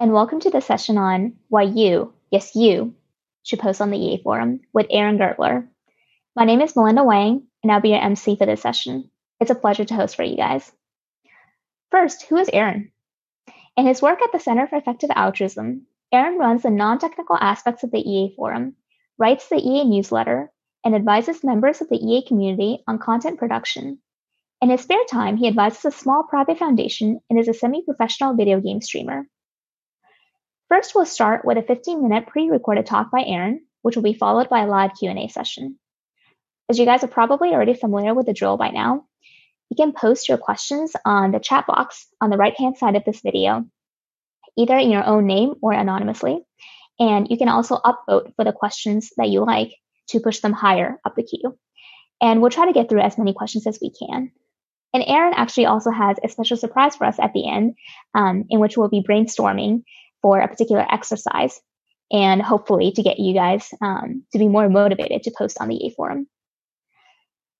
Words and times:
and 0.00 0.14
welcome 0.14 0.40
to 0.40 0.48
the 0.48 0.62
session 0.62 0.96
on 0.96 1.34
why 1.48 1.60
you, 1.60 2.14
yes, 2.30 2.56
you, 2.56 2.94
should 3.42 3.58
post 3.58 3.82
on 3.82 3.90
the 3.90 3.98
EA 3.98 4.22
forum 4.22 4.60
with 4.72 4.86
Aaron 4.88 5.18
Gertler. 5.18 5.68
My 6.34 6.46
name 6.46 6.62
is 6.62 6.74
Melinda 6.74 7.04
Wang, 7.04 7.46
and 7.62 7.70
I'll 7.70 7.82
be 7.82 7.90
your 7.90 8.00
MC 8.00 8.36
for 8.36 8.46
this 8.46 8.62
session. 8.62 9.10
It's 9.40 9.50
a 9.50 9.54
pleasure 9.54 9.84
to 9.84 9.94
host 9.94 10.16
for 10.16 10.22
you 10.22 10.38
guys. 10.38 10.72
First, 11.90 12.22
who 12.22 12.38
is 12.38 12.48
Aaron? 12.50 12.92
In 13.76 13.84
his 13.84 14.00
work 14.00 14.22
at 14.22 14.32
the 14.32 14.40
Center 14.40 14.66
for 14.66 14.76
Effective 14.76 15.10
Altruism, 15.14 15.86
Aaron 16.10 16.38
runs 16.38 16.62
the 16.62 16.70
non 16.70 16.98
technical 16.98 17.36
aspects 17.38 17.82
of 17.82 17.90
the 17.90 18.00
EA 18.00 18.32
forum, 18.36 18.76
writes 19.18 19.50
the 19.50 19.56
EA 19.56 19.84
newsletter, 19.84 20.50
and 20.82 20.94
advises 20.94 21.44
members 21.44 21.82
of 21.82 21.90
the 21.90 21.98
EA 22.02 22.24
community 22.26 22.82
on 22.88 22.98
content 22.98 23.38
production. 23.38 24.00
In 24.62 24.70
his 24.70 24.80
spare 24.80 25.04
time, 25.10 25.36
he 25.36 25.46
advises 25.46 25.84
a 25.84 25.90
small 25.90 26.22
private 26.22 26.58
foundation 26.58 27.20
and 27.28 27.38
is 27.38 27.48
a 27.48 27.52
semi-professional 27.52 28.34
video 28.34 28.60
game 28.60 28.80
streamer. 28.80 29.26
First, 30.70 30.94
we'll 30.94 31.04
start 31.04 31.44
with 31.44 31.58
a 31.58 31.62
15-minute 31.62 32.28
pre-recorded 32.28 32.86
talk 32.86 33.10
by 33.10 33.24
Aaron, 33.26 33.66
which 33.82 33.96
will 33.96 34.04
be 34.04 34.14
followed 34.14 34.48
by 34.48 34.60
a 34.60 34.68
live 34.68 34.92
Q&A 34.96 35.26
session. 35.26 35.80
As 36.68 36.78
you 36.78 36.84
guys 36.84 37.02
are 37.02 37.08
probably 37.08 37.48
already 37.48 37.74
familiar 37.74 38.14
with 38.14 38.26
the 38.26 38.32
drill 38.32 38.56
by 38.56 38.70
now, 38.70 39.04
you 39.68 39.76
can 39.76 39.90
post 39.92 40.28
your 40.28 40.38
questions 40.38 40.92
on 41.04 41.32
the 41.32 41.40
chat 41.40 41.66
box 41.66 42.06
on 42.20 42.30
the 42.30 42.36
right-hand 42.36 42.78
side 42.78 42.94
of 42.94 43.04
this 43.04 43.20
video, 43.20 43.64
either 44.56 44.78
in 44.78 44.92
your 44.92 45.04
own 45.04 45.26
name 45.26 45.54
or 45.60 45.72
anonymously. 45.72 46.40
And 47.00 47.26
you 47.28 47.36
can 47.36 47.48
also 47.48 47.74
upvote 47.74 48.36
for 48.36 48.44
the 48.44 48.52
questions 48.52 49.10
that 49.16 49.28
you 49.28 49.44
like 49.44 49.72
to 50.10 50.20
push 50.20 50.38
them 50.38 50.52
higher 50.52 51.00
up 51.04 51.16
the 51.16 51.24
queue. 51.24 51.58
And 52.20 52.40
we'll 52.40 52.50
try 52.50 52.66
to 52.66 52.72
get 52.72 52.88
through 52.88 53.00
as 53.00 53.18
many 53.18 53.32
questions 53.32 53.66
as 53.66 53.80
we 53.82 53.90
can. 53.90 54.30
And 54.94 55.02
Aaron 55.04 55.34
actually 55.34 55.66
also 55.66 55.90
has 55.90 56.18
a 56.22 56.28
special 56.28 56.56
surprise 56.56 56.94
for 56.94 57.06
us 57.06 57.18
at 57.18 57.32
the 57.32 57.48
end, 57.50 57.74
um, 58.14 58.44
in 58.50 58.60
which 58.60 58.76
we'll 58.76 58.88
be 58.88 59.02
brainstorming 59.02 59.82
for 60.22 60.40
a 60.40 60.48
particular 60.48 60.86
exercise 60.90 61.60
and 62.10 62.42
hopefully 62.42 62.92
to 62.92 63.02
get 63.02 63.18
you 63.18 63.34
guys 63.34 63.72
um, 63.80 64.24
to 64.32 64.38
be 64.38 64.48
more 64.48 64.68
motivated 64.68 65.22
to 65.22 65.32
post 65.36 65.58
on 65.60 65.68
the 65.68 65.76
EA 65.76 65.94
forum. 65.96 66.26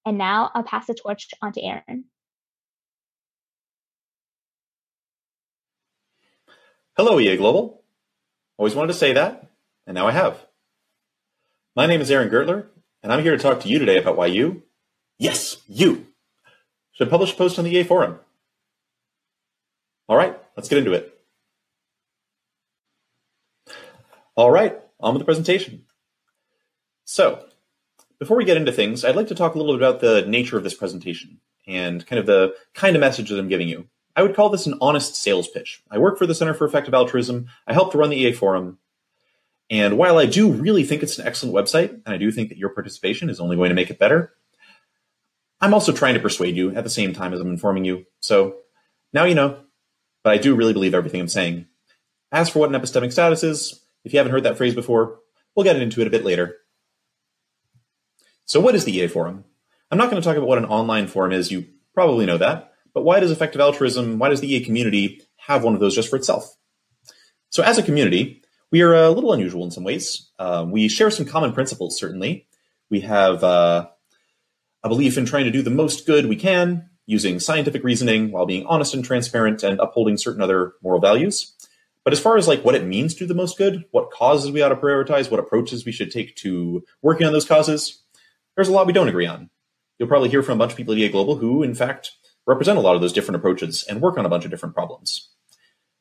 And 0.04 0.18
now 0.18 0.50
I'll 0.54 0.64
pass 0.64 0.86
the 0.86 0.94
torch 0.94 1.28
on 1.42 1.52
to 1.52 1.62
Aaron. 1.62 2.04
Hello, 6.96 7.20
EA 7.20 7.36
Global. 7.36 7.82
Always 8.58 8.74
wanted 8.74 8.92
to 8.92 8.98
say 8.98 9.12
that, 9.12 9.48
and 9.86 9.94
now 9.94 10.06
I 10.06 10.12
have. 10.12 10.44
My 11.76 11.86
name 11.86 12.00
is 12.00 12.10
Aaron 12.10 12.28
Gertler, 12.28 12.66
and 13.02 13.12
I'm 13.12 13.22
here 13.22 13.36
to 13.36 13.42
talk 13.42 13.60
to 13.60 13.68
you 13.68 13.78
today 13.78 13.98
about 13.98 14.16
why 14.16 14.26
you, 14.26 14.64
yes, 15.18 15.58
you, 15.66 16.08
should 16.92 17.08
publish 17.08 17.32
a 17.32 17.36
post 17.36 17.58
on 17.58 17.64
the 17.64 17.70
EA 17.70 17.84
forum. 17.84 18.18
All 20.08 20.16
right, 20.16 20.36
let's 20.56 20.68
get 20.68 20.78
into 20.78 20.92
it. 20.92 21.19
All 24.40 24.50
right, 24.50 24.74
on 24.98 25.12
with 25.12 25.20
the 25.20 25.26
presentation. 25.26 25.84
So, 27.04 27.44
before 28.18 28.38
we 28.38 28.46
get 28.46 28.56
into 28.56 28.72
things, 28.72 29.04
I'd 29.04 29.14
like 29.14 29.26
to 29.26 29.34
talk 29.34 29.54
a 29.54 29.58
little 29.58 29.74
bit 29.74 29.86
about 29.86 30.00
the 30.00 30.24
nature 30.26 30.56
of 30.56 30.64
this 30.64 30.72
presentation 30.72 31.40
and 31.66 32.06
kind 32.06 32.18
of 32.18 32.24
the 32.24 32.54
kind 32.72 32.96
of 32.96 33.00
message 33.00 33.28
that 33.28 33.38
I'm 33.38 33.50
giving 33.50 33.68
you. 33.68 33.88
I 34.16 34.22
would 34.22 34.34
call 34.34 34.48
this 34.48 34.64
an 34.64 34.78
honest 34.80 35.14
sales 35.14 35.46
pitch. 35.46 35.82
I 35.90 35.98
work 35.98 36.16
for 36.16 36.26
the 36.26 36.34
Center 36.34 36.54
for 36.54 36.66
Effective 36.66 36.94
Altruism. 36.94 37.48
I 37.66 37.74
help 37.74 37.92
to 37.92 37.98
run 37.98 38.08
the 38.08 38.16
EA 38.16 38.32
forum. 38.32 38.78
And 39.68 39.98
while 39.98 40.16
I 40.16 40.24
do 40.24 40.50
really 40.50 40.84
think 40.84 41.02
it's 41.02 41.18
an 41.18 41.26
excellent 41.26 41.54
website, 41.54 41.90
and 41.90 42.14
I 42.14 42.16
do 42.16 42.32
think 42.32 42.48
that 42.48 42.56
your 42.56 42.70
participation 42.70 43.28
is 43.28 43.40
only 43.40 43.56
going 43.56 43.68
to 43.68 43.74
make 43.74 43.90
it 43.90 43.98
better, 43.98 44.32
I'm 45.60 45.74
also 45.74 45.92
trying 45.92 46.14
to 46.14 46.20
persuade 46.20 46.56
you 46.56 46.74
at 46.74 46.84
the 46.84 46.88
same 46.88 47.12
time 47.12 47.34
as 47.34 47.40
I'm 47.40 47.50
informing 47.50 47.84
you. 47.84 48.06
So 48.20 48.56
now 49.12 49.24
you 49.24 49.34
know, 49.34 49.58
but 50.24 50.32
I 50.32 50.38
do 50.38 50.54
really 50.54 50.72
believe 50.72 50.94
everything 50.94 51.20
I'm 51.20 51.28
saying. 51.28 51.66
As 52.32 52.48
for 52.48 52.60
what 52.60 52.74
an 52.74 52.80
epistemic 52.80 53.12
status 53.12 53.44
is, 53.44 53.80
if 54.04 54.12
you 54.12 54.18
haven't 54.18 54.32
heard 54.32 54.44
that 54.44 54.56
phrase 54.56 54.74
before, 54.74 55.18
we'll 55.54 55.64
get 55.64 55.76
into 55.76 56.00
it 56.00 56.06
a 56.06 56.10
bit 56.10 56.24
later. 56.24 56.56
So 58.44 58.60
what 58.60 58.74
is 58.74 58.84
the 58.84 58.96
EA 58.96 59.06
forum? 59.08 59.44
I'm 59.90 59.98
not 59.98 60.10
going 60.10 60.20
to 60.20 60.26
talk 60.26 60.36
about 60.36 60.48
what 60.48 60.58
an 60.58 60.66
online 60.66 61.06
forum 61.06 61.32
is, 61.32 61.50
you 61.50 61.66
probably 61.94 62.26
know 62.26 62.38
that, 62.38 62.72
but 62.94 63.02
why 63.02 63.20
does 63.20 63.30
effective 63.30 63.60
altruism, 63.60 64.18
why 64.18 64.28
does 64.28 64.40
the 64.40 64.52
EA 64.52 64.64
community 64.64 65.22
have 65.36 65.64
one 65.64 65.74
of 65.74 65.80
those 65.80 65.94
just 65.94 66.08
for 66.08 66.16
itself? 66.16 66.56
So 67.50 67.62
as 67.62 67.78
a 67.78 67.82
community, 67.82 68.42
we 68.70 68.82
are 68.82 68.94
a 68.94 69.10
little 69.10 69.32
unusual 69.32 69.64
in 69.64 69.70
some 69.70 69.84
ways. 69.84 70.30
Uh, 70.38 70.64
we 70.68 70.88
share 70.88 71.10
some 71.10 71.26
common 71.26 71.52
principles, 71.52 71.98
certainly. 71.98 72.46
We 72.88 73.00
have 73.00 73.42
uh, 73.42 73.88
a 74.84 74.88
belief 74.88 75.18
in 75.18 75.26
trying 75.26 75.44
to 75.44 75.50
do 75.50 75.62
the 75.62 75.70
most 75.70 76.06
good 76.06 76.26
we 76.26 76.36
can, 76.36 76.90
using 77.06 77.40
scientific 77.40 77.82
reasoning 77.82 78.30
while 78.30 78.46
being 78.46 78.64
honest 78.66 78.94
and 78.94 79.04
transparent 79.04 79.64
and 79.64 79.80
upholding 79.80 80.16
certain 80.16 80.40
other 80.40 80.74
moral 80.82 81.00
values. 81.00 81.56
But 82.04 82.12
as 82.12 82.20
far 82.20 82.36
as 82.36 82.48
like 82.48 82.64
what 82.64 82.74
it 82.74 82.84
means 82.84 83.14
to 83.14 83.20
do 83.20 83.26
the 83.26 83.34
most 83.34 83.58
good, 83.58 83.84
what 83.90 84.10
causes 84.10 84.50
we 84.50 84.62
ought 84.62 84.70
to 84.70 84.76
prioritize, 84.76 85.30
what 85.30 85.40
approaches 85.40 85.84
we 85.84 85.92
should 85.92 86.10
take 86.10 86.34
to 86.36 86.82
working 87.02 87.26
on 87.26 87.32
those 87.32 87.44
causes, 87.44 88.02
there's 88.56 88.68
a 88.68 88.72
lot 88.72 88.86
we 88.86 88.92
don't 88.92 89.08
agree 89.08 89.26
on. 89.26 89.50
You'll 89.98 90.08
probably 90.08 90.30
hear 90.30 90.42
from 90.42 90.54
a 90.54 90.58
bunch 90.58 90.72
of 90.72 90.76
people 90.76 90.94
at 90.94 90.98
EA 90.98 91.10
Global 91.10 91.36
who, 91.36 91.62
in 91.62 91.74
fact, 91.74 92.12
represent 92.46 92.78
a 92.78 92.80
lot 92.80 92.94
of 92.94 93.02
those 93.02 93.12
different 93.12 93.36
approaches 93.36 93.84
and 93.84 94.00
work 94.00 94.16
on 94.16 94.24
a 94.24 94.30
bunch 94.30 94.44
of 94.46 94.50
different 94.50 94.74
problems. 94.74 95.28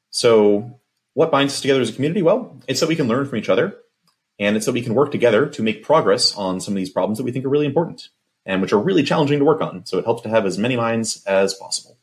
So, 0.09 0.79
what 1.13 1.31
binds 1.31 1.53
us 1.53 1.61
together 1.61 1.81
as 1.81 1.89
a 1.89 1.93
community? 1.93 2.21
Well, 2.21 2.57
it's 2.67 2.79
that 2.79 2.88
we 2.88 2.95
can 2.95 3.07
learn 3.07 3.27
from 3.27 3.38
each 3.38 3.49
other, 3.49 3.75
and 4.39 4.55
it's 4.55 4.65
that 4.65 4.71
we 4.71 4.81
can 4.81 4.95
work 4.95 5.11
together 5.11 5.47
to 5.47 5.61
make 5.61 5.83
progress 5.83 6.33
on 6.35 6.61
some 6.61 6.73
of 6.73 6.77
these 6.77 6.89
problems 6.89 7.17
that 7.17 7.25
we 7.25 7.31
think 7.31 7.45
are 7.45 7.49
really 7.49 7.65
important 7.65 8.07
and 8.45 8.61
which 8.61 8.73
are 8.73 8.79
really 8.79 9.03
challenging 9.03 9.38
to 9.38 9.45
work 9.45 9.61
on. 9.61 9.85
So 9.85 9.99
it 9.99 10.05
helps 10.05 10.23
to 10.23 10.29
have 10.29 10.45
as 10.45 10.57
many 10.57 10.75
minds 10.75 11.23
as 11.25 11.53
possible. 11.53 11.98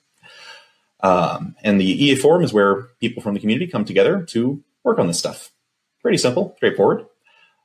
Um, 1.01 1.57
and 1.63 1.81
the 1.81 2.05
EA 2.05 2.15
forum 2.15 2.43
is 2.43 2.53
where 2.53 2.89
people 3.01 3.23
from 3.23 3.35
the 3.35 3.41
community 3.41 3.71
come 3.71 3.85
together 3.85 4.23
to 4.31 4.63
work 4.83 4.99
on 4.99 5.07
this 5.07 5.19
stuff. 5.19 5.51
Pretty 6.01 6.19
simple, 6.19 6.55
straightforward. 6.57 7.07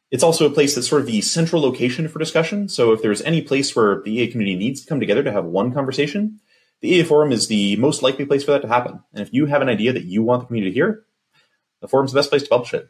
It's 0.09 0.23
also 0.23 0.45
a 0.45 0.51
place 0.51 0.75
that's 0.75 0.89
sort 0.89 1.01
of 1.01 1.07
the 1.07 1.21
central 1.21 1.61
location 1.61 2.07
for 2.09 2.19
discussion. 2.19 2.67
So 2.67 2.91
if 2.91 3.01
there's 3.01 3.21
any 3.21 3.41
place 3.41 3.75
where 3.75 4.01
the 4.01 4.11
EA 4.11 4.27
community 4.27 4.57
needs 4.57 4.81
to 4.81 4.87
come 4.87 4.99
together 4.99 5.23
to 5.23 5.31
have 5.31 5.45
one 5.45 5.73
conversation, 5.73 6.41
the 6.81 6.89
EA 6.89 7.03
forum 7.03 7.31
is 7.31 7.47
the 7.47 7.77
most 7.77 8.03
likely 8.03 8.25
place 8.25 8.43
for 8.43 8.51
that 8.51 8.63
to 8.63 8.67
happen. 8.67 8.99
And 9.13 9.21
if 9.25 9.33
you 9.33 9.45
have 9.45 9.61
an 9.61 9.69
idea 9.69 9.93
that 9.93 10.03
you 10.03 10.23
want 10.23 10.41
the 10.41 10.47
community 10.47 10.71
to 10.71 10.75
hear, 10.75 11.05
the 11.79 11.87
forum's 11.87 12.11
the 12.11 12.17
best 12.17 12.29
place 12.29 12.43
to 12.43 12.49
publish 12.49 12.73
it. 12.73 12.89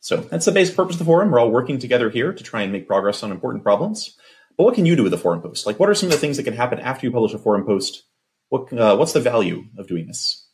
So 0.00 0.16
that's 0.16 0.46
the 0.46 0.52
basic 0.52 0.74
purpose 0.74 0.94
of 0.94 1.00
the 1.00 1.04
forum. 1.04 1.30
We're 1.30 1.40
all 1.40 1.50
working 1.50 1.78
together 1.78 2.08
here 2.08 2.32
to 2.32 2.42
try 2.42 2.62
and 2.62 2.72
make 2.72 2.86
progress 2.86 3.22
on 3.22 3.30
important 3.30 3.62
problems. 3.62 4.16
But 4.58 4.64
what 4.64 4.74
can 4.74 4.84
you 4.84 4.96
do 4.96 5.04
with 5.04 5.14
a 5.14 5.18
forum 5.18 5.40
post? 5.40 5.66
Like, 5.66 5.78
what 5.78 5.88
are 5.88 5.94
some 5.94 6.08
of 6.08 6.12
the 6.12 6.18
things 6.18 6.36
that 6.36 6.42
can 6.42 6.52
happen 6.52 6.80
after 6.80 7.06
you 7.06 7.12
publish 7.12 7.32
a 7.32 7.38
forum 7.38 7.64
post? 7.64 8.02
What, 8.48 8.72
uh, 8.72 8.96
what's 8.96 9.12
the 9.12 9.20
value 9.20 9.64
of 9.78 9.86
doing 9.86 10.08
this? 10.08 10.46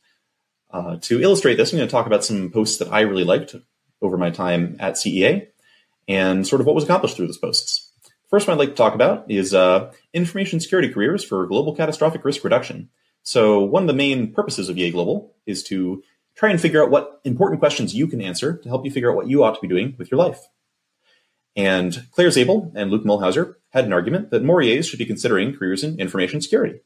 Uh, 0.70 0.98
to 1.00 1.22
illustrate 1.22 1.54
this, 1.54 1.72
I'm 1.72 1.78
going 1.78 1.88
to 1.88 1.92
talk 1.92 2.06
about 2.06 2.24
some 2.24 2.50
posts 2.50 2.76
that 2.78 2.92
I 2.92 3.00
really 3.00 3.24
liked 3.24 3.56
over 4.02 4.18
my 4.18 4.28
time 4.30 4.76
at 4.78 4.94
CEA 4.94 5.48
and 6.06 6.46
sort 6.46 6.60
of 6.60 6.66
what 6.66 6.74
was 6.74 6.84
accomplished 6.84 7.16
through 7.16 7.28
those 7.28 7.38
posts. 7.38 7.92
First 8.28 8.46
one 8.46 8.56
I'd 8.56 8.58
like 8.58 8.70
to 8.70 8.74
talk 8.74 8.94
about 8.94 9.30
is 9.30 9.54
uh, 9.54 9.92
information 10.12 10.60
security 10.60 10.90
careers 10.92 11.24
for 11.24 11.46
global 11.46 11.74
catastrophic 11.74 12.24
risk 12.24 12.44
reduction. 12.44 12.90
So 13.22 13.60
one 13.60 13.84
of 13.84 13.86
the 13.86 13.94
main 13.94 14.34
purposes 14.34 14.68
of 14.68 14.76
EA 14.76 14.90
Global 14.90 15.32
is 15.46 15.62
to 15.64 16.02
try 16.34 16.50
and 16.50 16.60
figure 16.60 16.82
out 16.82 16.90
what 16.90 17.20
important 17.24 17.60
questions 17.60 17.94
you 17.94 18.06
can 18.06 18.20
answer 18.20 18.58
to 18.58 18.68
help 18.68 18.84
you 18.84 18.90
figure 18.90 19.10
out 19.10 19.16
what 19.16 19.28
you 19.28 19.44
ought 19.44 19.54
to 19.54 19.60
be 19.62 19.68
doing 19.68 19.94
with 19.98 20.10
your 20.10 20.18
life. 20.18 20.40
And 21.56 22.06
Claire 22.10 22.30
Zabel 22.30 22.72
and 22.74 22.90
Luke 22.90 23.04
Muehlhauser 23.04 23.54
had 23.74 23.84
an 23.84 23.92
argument 23.92 24.30
that 24.30 24.44
more 24.44 24.62
EAs 24.62 24.86
should 24.86 25.00
be 25.00 25.04
considering 25.04 25.54
careers 25.54 25.82
in 25.82 25.98
information 25.98 26.40
security. 26.40 26.80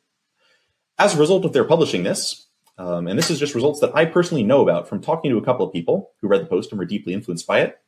As 0.99 1.15
a 1.15 1.21
result 1.21 1.45
of 1.45 1.53
their 1.53 1.65
publishing 1.65 2.03
this, 2.03 2.47
um, 2.79 3.07
and 3.07 3.19
this 3.19 3.31
is 3.31 3.39
just 3.39 3.55
results 3.55 3.81
that 3.81 3.95
I 3.95 4.07
personally 4.07 4.43
know 4.43 4.63
about 4.63 4.89
from 4.89 5.03
talking 5.03 5.31
to 5.31 5.37
a 5.37 5.45
couple 5.45 5.67
of 5.67 5.73
people 5.73 6.13
who 6.21 6.29
read 6.29 6.41
the 6.41 6.47
post 6.47 6.73
and 6.73 6.79
were 6.79 6.87
deeply 6.87 7.13
influenced 7.13 7.47
by 7.47 7.61
it, 7.61 7.79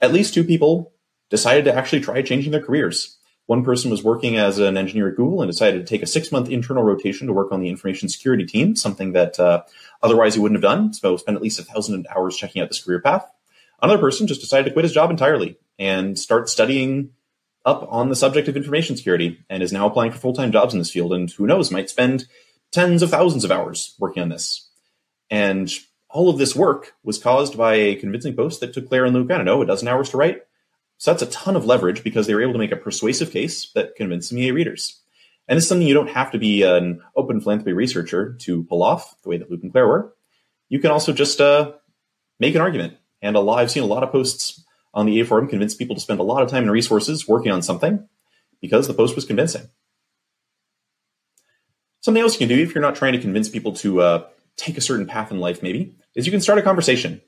at 0.00 0.12
least 0.12 0.32
two 0.32 0.44
people 0.44 0.92
decided 1.28 1.64
to 1.64 1.74
actually 1.74 2.00
try 2.00 2.22
changing 2.22 2.52
their 2.52 2.62
careers. 2.62 3.18
One 3.46 3.64
person 3.64 3.90
was 3.90 4.04
working 4.04 4.36
as 4.36 4.58
an 4.58 4.76
engineer 4.76 5.08
at 5.08 5.16
Google 5.16 5.42
and 5.42 5.50
decided 5.50 5.78
to 5.78 5.86
take 5.86 6.02
a 6.02 6.06
six 6.06 6.30
month 6.30 6.48
internal 6.48 6.84
rotation 6.84 7.26
to 7.26 7.32
work 7.32 7.50
on 7.50 7.60
the 7.60 7.68
information 7.68 8.08
security 8.08 8.44
team, 8.44 8.76
something 8.76 9.12
that 9.12 9.40
uh, 9.40 9.62
otherwise 10.02 10.34
he 10.34 10.40
wouldn't 10.40 10.62
have 10.62 10.70
done. 10.70 10.92
So 10.92 11.16
spent 11.16 11.36
at 11.36 11.42
least 11.42 11.58
a 11.58 11.64
thousand 11.64 12.06
hours 12.14 12.36
checking 12.36 12.62
out 12.62 12.68
this 12.68 12.82
career 12.82 13.00
path. 13.00 13.28
Another 13.82 14.00
person 14.00 14.26
just 14.26 14.40
decided 14.40 14.64
to 14.66 14.72
quit 14.72 14.84
his 14.84 14.92
job 14.92 15.10
entirely 15.10 15.58
and 15.78 16.18
start 16.18 16.48
studying 16.48 17.10
up 17.66 17.86
on 17.90 18.08
the 18.08 18.16
subject 18.16 18.48
of 18.48 18.56
information 18.56 18.96
security 18.96 19.44
and 19.50 19.62
is 19.62 19.72
now 19.72 19.86
applying 19.86 20.12
for 20.12 20.18
full 20.18 20.32
time 20.32 20.52
jobs 20.52 20.72
in 20.72 20.78
this 20.78 20.90
field. 20.90 21.12
And 21.12 21.30
who 21.30 21.46
knows, 21.46 21.70
might 21.70 21.90
spend 21.90 22.26
tens 22.72 23.02
of 23.02 23.10
thousands 23.10 23.44
of 23.44 23.52
hours 23.52 23.94
working 23.98 24.22
on 24.22 24.30
this. 24.30 24.70
And 25.28 25.70
all 26.08 26.30
of 26.30 26.38
this 26.38 26.56
work 26.56 26.94
was 27.02 27.18
caused 27.18 27.58
by 27.58 27.74
a 27.74 27.96
convincing 27.96 28.34
post 28.34 28.60
that 28.60 28.72
took 28.72 28.88
Claire 28.88 29.04
and 29.04 29.14
Luke, 29.14 29.30
I 29.30 29.36
don't 29.36 29.44
know, 29.44 29.60
a 29.60 29.66
dozen 29.66 29.88
hours 29.88 30.08
to 30.10 30.16
write 30.16 30.42
so 30.98 31.10
that's 31.10 31.22
a 31.22 31.26
ton 31.26 31.56
of 31.56 31.66
leverage 31.66 32.02
because 32.02 32.26
they 32.26 32.34
were 32.34 32.42
able 32.42 32.54
to 32.54 32.58
make 32.58 32.72
a 32.72 32.76
persuasive 32.76 33.30
case 33.30 33.70
that 33.72 33.96
convinced 33.96 34.32
EA 34.32 34.52
readers. 34.52 35.00
And 35.48 35.56
this 35.56 35.64
is 35.64 35.68
something 35.68 35.86
you 35.86 35.94
don't 35.94 36.10
have 36.10 36.32
to 36.32 36.38
be 36.38 36.62
an 36.62 37.02
open 37.14 37.40
philanthropy 37.40 37.72
researcher 37.72 38.34
to 38.40 38.64
pull 38.64 38.82
off 38.82 39.14
the 39.22 39.28
way 39.28 39.36
that 39.36 39.50
Luke 39.50 39.62
and 39.62 39.70
Claire 39.70 39.86
were. 39.86 40.14
You 40.68 40.80
can 40.80 40.90
also 40.90 41.12
just 41.12 41.40
uh, 41.40 41.72
make 42.40 42.54
an 42.54 42.60
argument. 42.60 42.94
And 43.22 43.36
a 43.36 43.40
lot, 43.40 43.58
I've 43.58 43.70
seen 43.70 43.82
a 43.82 43.86
lot 43.86 44.02
of 44.02 44.10
posts 44.10 44.64
on 44.96 45.04
the 45.04 45.12
EA 45.12 45.24
forum 45.24 45.46
convince 45.46 45.74
people 45.74 45.94
to 45.94 46.00
spend 46.00 46.18
a 46.18 46.24
lot 46.24 46.42
of 46.42 46.48
time 46.48 46.62
and 46.62 46.72
resources 46.72 47.28
working 47.28 47.52
on 47.52 47.60
something 47.60 48.08
because 48.62 48.88
the 48.88 48.94
post 48.94 49.14
was 49.14 49.26
convincing. 49.26 49.68
Something 52.00 52.22
else 52.22 52.32
you 52.34 52.46
can 52.46 52.56
do 52.56 52.62
if 52.62 52.74
you're 52.74 52.82
not 52.82 52.96
trying 52.96 53.12
to 53.12 53.20
convince 53.20 53.48
people 53.48 53.74
to 53.74 54.00
uh, 54.00 54.26
take 54.56 54.78
a 54.78 54.80
certain 54.80 55.06
path 55.06 55.30
in 55.30 55.38
life, 55.38 55.62
maybe, 55.62 55.94
is 56.14 56.24
you 56.24 56.32
can 56.32 56.40
start 56.40 56.58
a 56.58 56.62
conversation. 56.62 57.20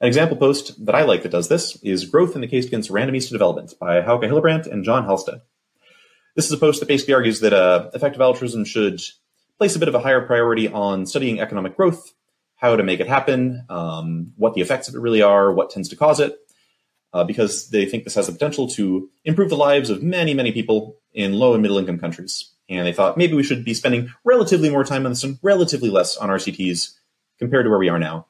An 0.00 0.08
example 0.08 0.36
post 0.36 0.86
that 0.86 0.94
I 0.94 1.02
like 1.02 1.22
that 1.22 1.32
does 1.32 1.48
this 1.48 1.76
is 1.82 2.06
Growth 2.06 2.34
in 2.34 2.40
the 2.40 2.46
Case 2.46 2.64
Against 2.64 2.90
Randomista 2.90 3.32
Development 3.32 3.74
by 3.78 4.00
Hauke 4.00 4.24
Hillebrandt 4.24 4.66
and 4.66 4.82
John 4.82 5.04
Halstead. 5.04 5.42
This 6.36 6.46
is 6.46 6.52
a 6.52 6.56
post 6.56 6.80
that 6.80 6.88
basically 6.88 7.12
argues 7.12 7.40
that 7.40 7.52
uh, 7.52 7.90
effective 7.92 8.22
altruism 8.22 8.64
should 8.64 9.02
place 9.58 9.76
a 9.76 9.78
bit 9.78 9.88
of 9.88 9.94
a 9.94 10.00
higher 10.00 10.22
priority 10.22 10.68
on 10.68 11.04
studying 11.04 11.38
economic 11.38 11.76
growth, 11.76 12.14
how 12.56 12.76
to 12.76 12.82
make 12.82 13.00
it 13.00 13.08
happen, 13.08 13.66
um, 13.68 14.32
what 14.36 14.54
the 14.54 14.62
effects 14.62 14.88
of 14.88 14.94
it 14.94 15.00
really 15.00 15.20
are, 15.20 15.52
what 15.52 15.68
tends 15.68 15.90
to 15.90 15.96
cause 15.96 16.18
it, 16.18 16.38
uh, 17.12 17.24
because 17.24 17.70
they 17.70 17.86
think 17.86 18.04
this 18.04 18.14
has 18.14 18.26
the 18.26 18.32
potential 18.32 18.68
to 18.68 19.08
improve 19.24 19.50
the 19.50 19.56
lives 19.56 19.90
of 19.90 20.02
many, 20.02 20.34
many 20.34 20.52
people 20.52 20.96
in 21.12 21.34
low 21.34 21.54
and 21.54 21.62
middle 21.62 21.78
income 21.78 21.98
countries. 21.98 22.52
And 22.68 22.86
they 22.86 22.92
thought 22.92 23.16
maybe 23.16 23.34
we 23.34 23.42
should 23.42 23.64
be 23.64 23.74
spending 23.74 24.12
relatively 24.24 24.70
more 24.70 24.84
time 24.84 25.04
on 25.04 25.12
this 25.12 25.24
and 25.24 25.38
relatively 25.42 25.90
less 25.90 26.16
on 26.16 26.28
RCTs 26.28 26.92
compared 27.38 27.64
to 27.64 27.70
where 27.70 27.78
we 27.78 27.88
are 27.88 27.98
now. 27.98 28.26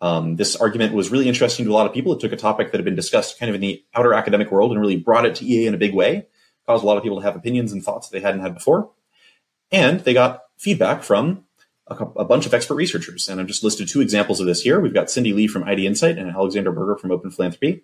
Um, 0.00 0.36
this 0.36 0.56
argument 0.56 0.94
was 0.94 1.10
really 1.10 1.28
interesting 1.28 1.66
to 1.66 1.70
a 1.70 1.74
lot 1.74 1.86
of 1.86 1.92
people. 1.92 2.12
It 2.12 2.20
took 2.20 2.32
a 2.32 2.36
topic 2.36 2.72
that 2.72 2.78
had 2.78 2.84
been 2.84 2.94
discussed 2.94 3.38
kind 3.38 3.48
of 3.48 3.54
in 3.54 3.60
the 3.60 3.84
outer 3.94 4.14
academic 4.14 4.50
world 4.50 4.72
and 4.72 4.80
really 4.80 4.96
brought 4.96 5.26
it 5.26 5.34
to 5.36 5.44
EA 5.44 5.66
in 5.66 5.74
a 5.74 5.78
big 5.78 5.94
way, 5.94 6.26
caused 6.66 6.82
a 6.82 6.86
lot 6.86 6.96
of 6.96 7.02
people 7.02 7.18
to 7.18 7.24
have 7.24 7.36
opinions 7.36 7.70
and 7.70 7.84
thoughts 7.84 8.08
they 8.08 8.20
hadn't 8.20 8.40
had 8.40 8.54
before. 8.54 8.90
And 9.70 10.00
they 10.00 10.14
got 10.14 10.42
feedback 10.56 11.02
from 11.02 11.44
a, 11.86 11.94
a, 11.94 12.24
bunch 12.24 12.46
of 12.46 12.54
expert 12.54 12.76
researchers. 12.76 13.28
And 13.28 13.40
I've 13.40 13.46
just 13.46 13.62
listed 13.62 13.88
two 13.88 14.00
examples 14.00 14.40
of 14.40 14.46
this 14.46 14.62
here. 14.62 14.80
We've 14.80 14.94
got 14.94 15.10
Cindy 15.10 15.32
Lee 15.32 15.46
from 15.46 15.64
IDinsight 15.64 16.18
and 16.18 16.30
Alexander 16.30 16.72
Berger 16.72 16.96
from 16.96 17.10
Open 17.12 17.30
Philanthropy. 17.30 17.82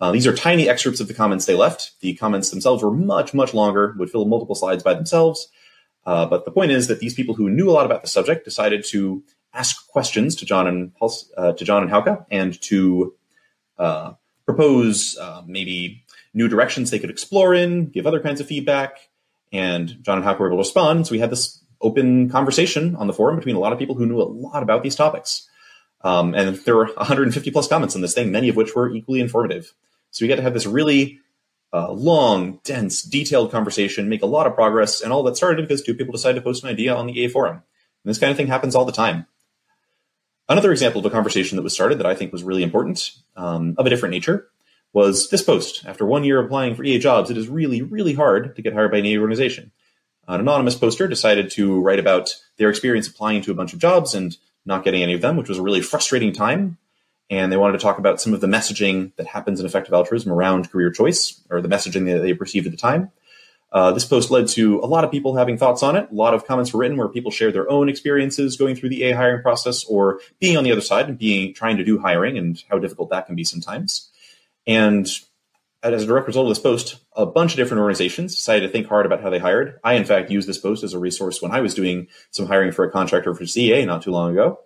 Uh, 0.00 0.12
these 0.12 0.26
are 0.26 0.34
tiny 0.34 0.68
excerpts 0.68 1.00
of 1.00 1.08
the 1.08 1.14
comments 1.14 1.46
they 1.46 1.54
left. 1.54 1.92
The 2.00 2.14
comments 2.14 2.50
themselves 2.50 2.82
were 2.82 2.90
much, 2.90 3.32
much 3.32 3.54
longer, 3.54 3.94
would 3.98 4.10
fill 4.10 4.26
multiple 4.26 4.54
slides 4.54 4.82
by 4.82 4.94
themselves. 4.94 5.48
Uh, 6.04 6.26
but 6.26 6.44
the 6.44 6.50
point 6.50 6.70
is 6.70 6.86
that 6.88 7.00
these 7.00 7.14
people 7.14 7.34
who 7.34 7.50
knew 7.50 7.68
a 7.70 7.72
lot 7.72 7.86
about 7.86 8.02
the 8.02 8.08
subject 8.08 8.44
decided 8.44 8.84
to 8.84 9.24
ask 9.52 9.88
questions 9.88 10.36
to 10.36 10.44
John 10.46 10.66
and 10.66 10.92
uh, 11.36 11.52
to 11.52 11.64
John 11.64 11.82
and 11.82 11.90
Hauke 11.90 12.26
and 12.30 12.60
to 12.62 13.14
uh, 13.78 14.12
propose 14.44 15.16
uh, 15.18 15.42
maybe 15.46 16.04
new 16.34 16.48
directions 16.48 16.90
they 16.90 16.98
could 16.98 17.10
explore 17.10 17.54
in, 17.54 17.86
give 17.86 18.06
other 18.06 18.20
kinds 18.20 18.40
of 18.40 18.46
feedback. 18.46 19.08
And 19.52 20.02
John 20.02 20.18
and 20.18 20.26
Hauke 20.26 20.38
were 20.38 20.48
able 20.48 20.58
to 20.58 20.60
respond. 20.60 21.06
So 21.06 21.12
we 21.12 21.18
had 21.18 21.30
this 21.30 21.62
open 21.80 22.28
conversation 22.28 22.94
on 22.96 23.06
the 23.06 23.12
forum 23.12 23.36
between 23.36 23.56
a 23.56 23.58
lot 23.58 23.72
of 23.72 23.78
people 23.78 23.94
who 23.94 24.06
knew 24.06 24.20
a 24.20 24.24
lot 24.24 24.62
about 24.62 24.82
these 24.82 24.94
topics. 24.94 25.48
Um, 26.02 26.34
and 26.34 26.56
there 26.56 26.76
were 26.76 26.86
150 26.96 27.50
plus 27.50 27.68
comments 27.68 27.96
on 27.96 28.02
this 28.02 28.14
thing, 28.14 28.30
many 28.30 28.48
of 28.48 28.56
which 28.56 28.74
were 28.74 28.94
equally 28.94 29.20
informative. 29.20 29.72
So 30.16 30.24
we 30.24 30.30
got 30.30 30.36
to 30.36 30.42
have 30.42 30.54
this 30.54 30.64
really 30.64 31.20
uh, 31.74 31.92
long, 31.92 32.58
dense, 32.64 33.02
detailed 33.02 33.52
conversation, 33.52 34.08
make 34.08 34.22
a 34.22 34.26
lot 34.26 34.46
of 34.46 34.54
progress, 34.54 35.02
and 35.02 35.12
all 35.12 35.22
that 35.24 35.36
started 35.36 35.68
because 35.68 35.82
two 35.82 35.94
people 35.94 36.12
decided 36.12 36.36
to 36.36 36.40
post 36.40 36.64
an 36.64 36.70
idea 36.70 36.94
on 36.94 37.06
the 37.06 37.20
EA 37.20 37.28
forum. 37.28 37.56
And 37.56 37.62
this 38.10 38.16
kind 38.16 38.30
of 38.30 38.36
thing 38.38 38.46
happens 38.46 38.74
all 38.74 38.86
the 38.86 38.92
time. 38.92 39.26
Another 40.48 40.72
example 40.72 41.00
of 41.00 41.04
a 41.04 41.10
conversation 41.10 41.56
that 41.56 41.62
was 41.62 41.74
started 41.74 41.98
that 41.98 42.06
I 42.06 42.14
think 42.14 42.32
was 42.32 42.42
really 42.42 42.62
important, 42.62 43.10
um, 43.36 43.74
of 43.76 43.84
a 43.84 43.90
different 43.90 44.14
nature, 44.14 44.48
was 44.94 45.28
this 45.28 45.42
post. 45.42 45.84
After 45.84 46.06
one 46.06 46.24
year 46.24 46.40
applying 46.40 46.76
for 46.76 46.82
EA 46.82 46.98
jobs, 46.98 47.28
it 47.28 47.36
is 47.36 47.48
really, 47.48 47.82
really 47.82 48.14
hard 48.14 48.56
to 48.56 48.62
get 48.62 48.72
hired 48.72 48.92
by 48.92 48.98
an 48.98 49.04
EA 49.04 49.18
organization. 49.18 49.70
An 50.26 50.40
anonymous 50.40 50.76
poster 50.76 51.06
decided 51.08 51.50
to 51.50 51.78
write 51.82 51.98
about 51.98 52.34
their 52.56 52.70
experience 52.70 53.06
applying 53.06 53.42
to 53.42 53.50
a 53.50 53.54
bunch 53.54 53.74
of 53.74 53.80
jobs 53.80 54.14
and 54.14 54.34
not 54.64 54.82
getting 54.82 55.02
any 55.02 55.12
of 55.12 55.20
them, 55.20 55.36
which 55.36 55.50
was 55.50 55.58
a 55.58 55.62
really 55.62 55.82
frustrating 55.82 56.32
time. 56.32 56.78
And 57.28 57.50
they 57.50 57.56
wanted 57.56 57.78
to 57.78 57.82
talk 57.82 57.98
about 57.98 58.20
some 58.20 58.34
of 58.34 58.40
the 58.40 58.46
messaging 58.46 59.14
that 59.16 59.26
happens 59.26 59.58
in 59.58 59.66
effective 59.66 59.92
altruism 59.92 60.30
around 60.30 60.70
career 60.70 60.90
choice 60.90 61.40
or 61.50 61.60
the 61.60 61.68
messaging 61.68 62.06
that 62.06 62.20
they 62.20 62.34
perceived 62.34 62.66
at 62.66 62.72
the 62.72 62.78
time. 62.78 63.10
Uh, 63.72 63.92
this 63.92 64.04
post 64.04 64.30
led 64.30 64.46
to 64.46 64.78
a 64.80 64.86
lot 64.86 65.04
of 65.04 65.10
people 65.10 65.36
having 65.36 65.58
thoughts 65.58 65.82
on 65.82 65.96
it. 65.96 66.08
A 66.10 66.14
lot 66.14 66.34
of 66.34 66.46
comments 66.46 66.72
were 66.72 66.80
written 66.80 66.96
where 66.96 67.08
people 67.08 67.30
shared 67.30 67.52
their 67.52 67.68
own 67.68 67.88
experiences 67.88 68.56
going 68.56 68.76
through 68.76 68.90
the 68.90 69.02
EA 69.02 69.12
hiring 69.12 69.42
process 69.42 69.84
or 69.84 70.20
being 70.38 70.56
on 70.56 70.64
the 70.64 70.72
other 70.72 70.80
side 70.80 71.08
and 71.08 71.18
being 71.18 71.52
trying 71.52 71.76
to 71.76 71.84
do 71.84 71.98
hiring 71.98 72.38
and 72.38 72.62
how 72.70 72.78
difficult 72.78 73.10
that 73.10 73.26
can 73.26 73.34
be 73.34 73.44
sometimes. 73.44 74.08
And 74.66 75.06
as 75.82 76.02
a 76.02 76.06
direct 76.06 76.26
result 76.26 76.46
of 76.46 76.50
this 76.50 76.62
post, 76.62 76.96
a 77.14 77.26
bunch 77.26 77.52
of 77.52 77.56
different 77.56 77.80
organizations 77.80 78.34
decided 78.34 78.66
to 78.66 78.72
think 78.72 78.86
hard 78.86 79.06
about 79.06 79.20
how 79.20 79.30
they 79.30 79.38
hired. 79.38 79.78
I, 79.84 79.94
in 79.94 80.04
fact, 80.04 80.30
used 80.30 80.48
this 80.48 80.58
post 80.58 80.82
as 80.82 80.94
a 80.94 80.98
resource 80.98 81.42
when 81.42 81.52
I 81.52 81.60
was 81.60 81.74
doing 81.74 82.08
some 82.30 82.46
hiring 82.46 82.72
for 82.72 82.84
a 82.84 82.90
contractor 82.90 83.34
for 83.34 83.44
CEA 83.44 83.86
not 83.86 84.02
too 84.02 84.10
long 84.10 84.32
ago. 84.32 84.60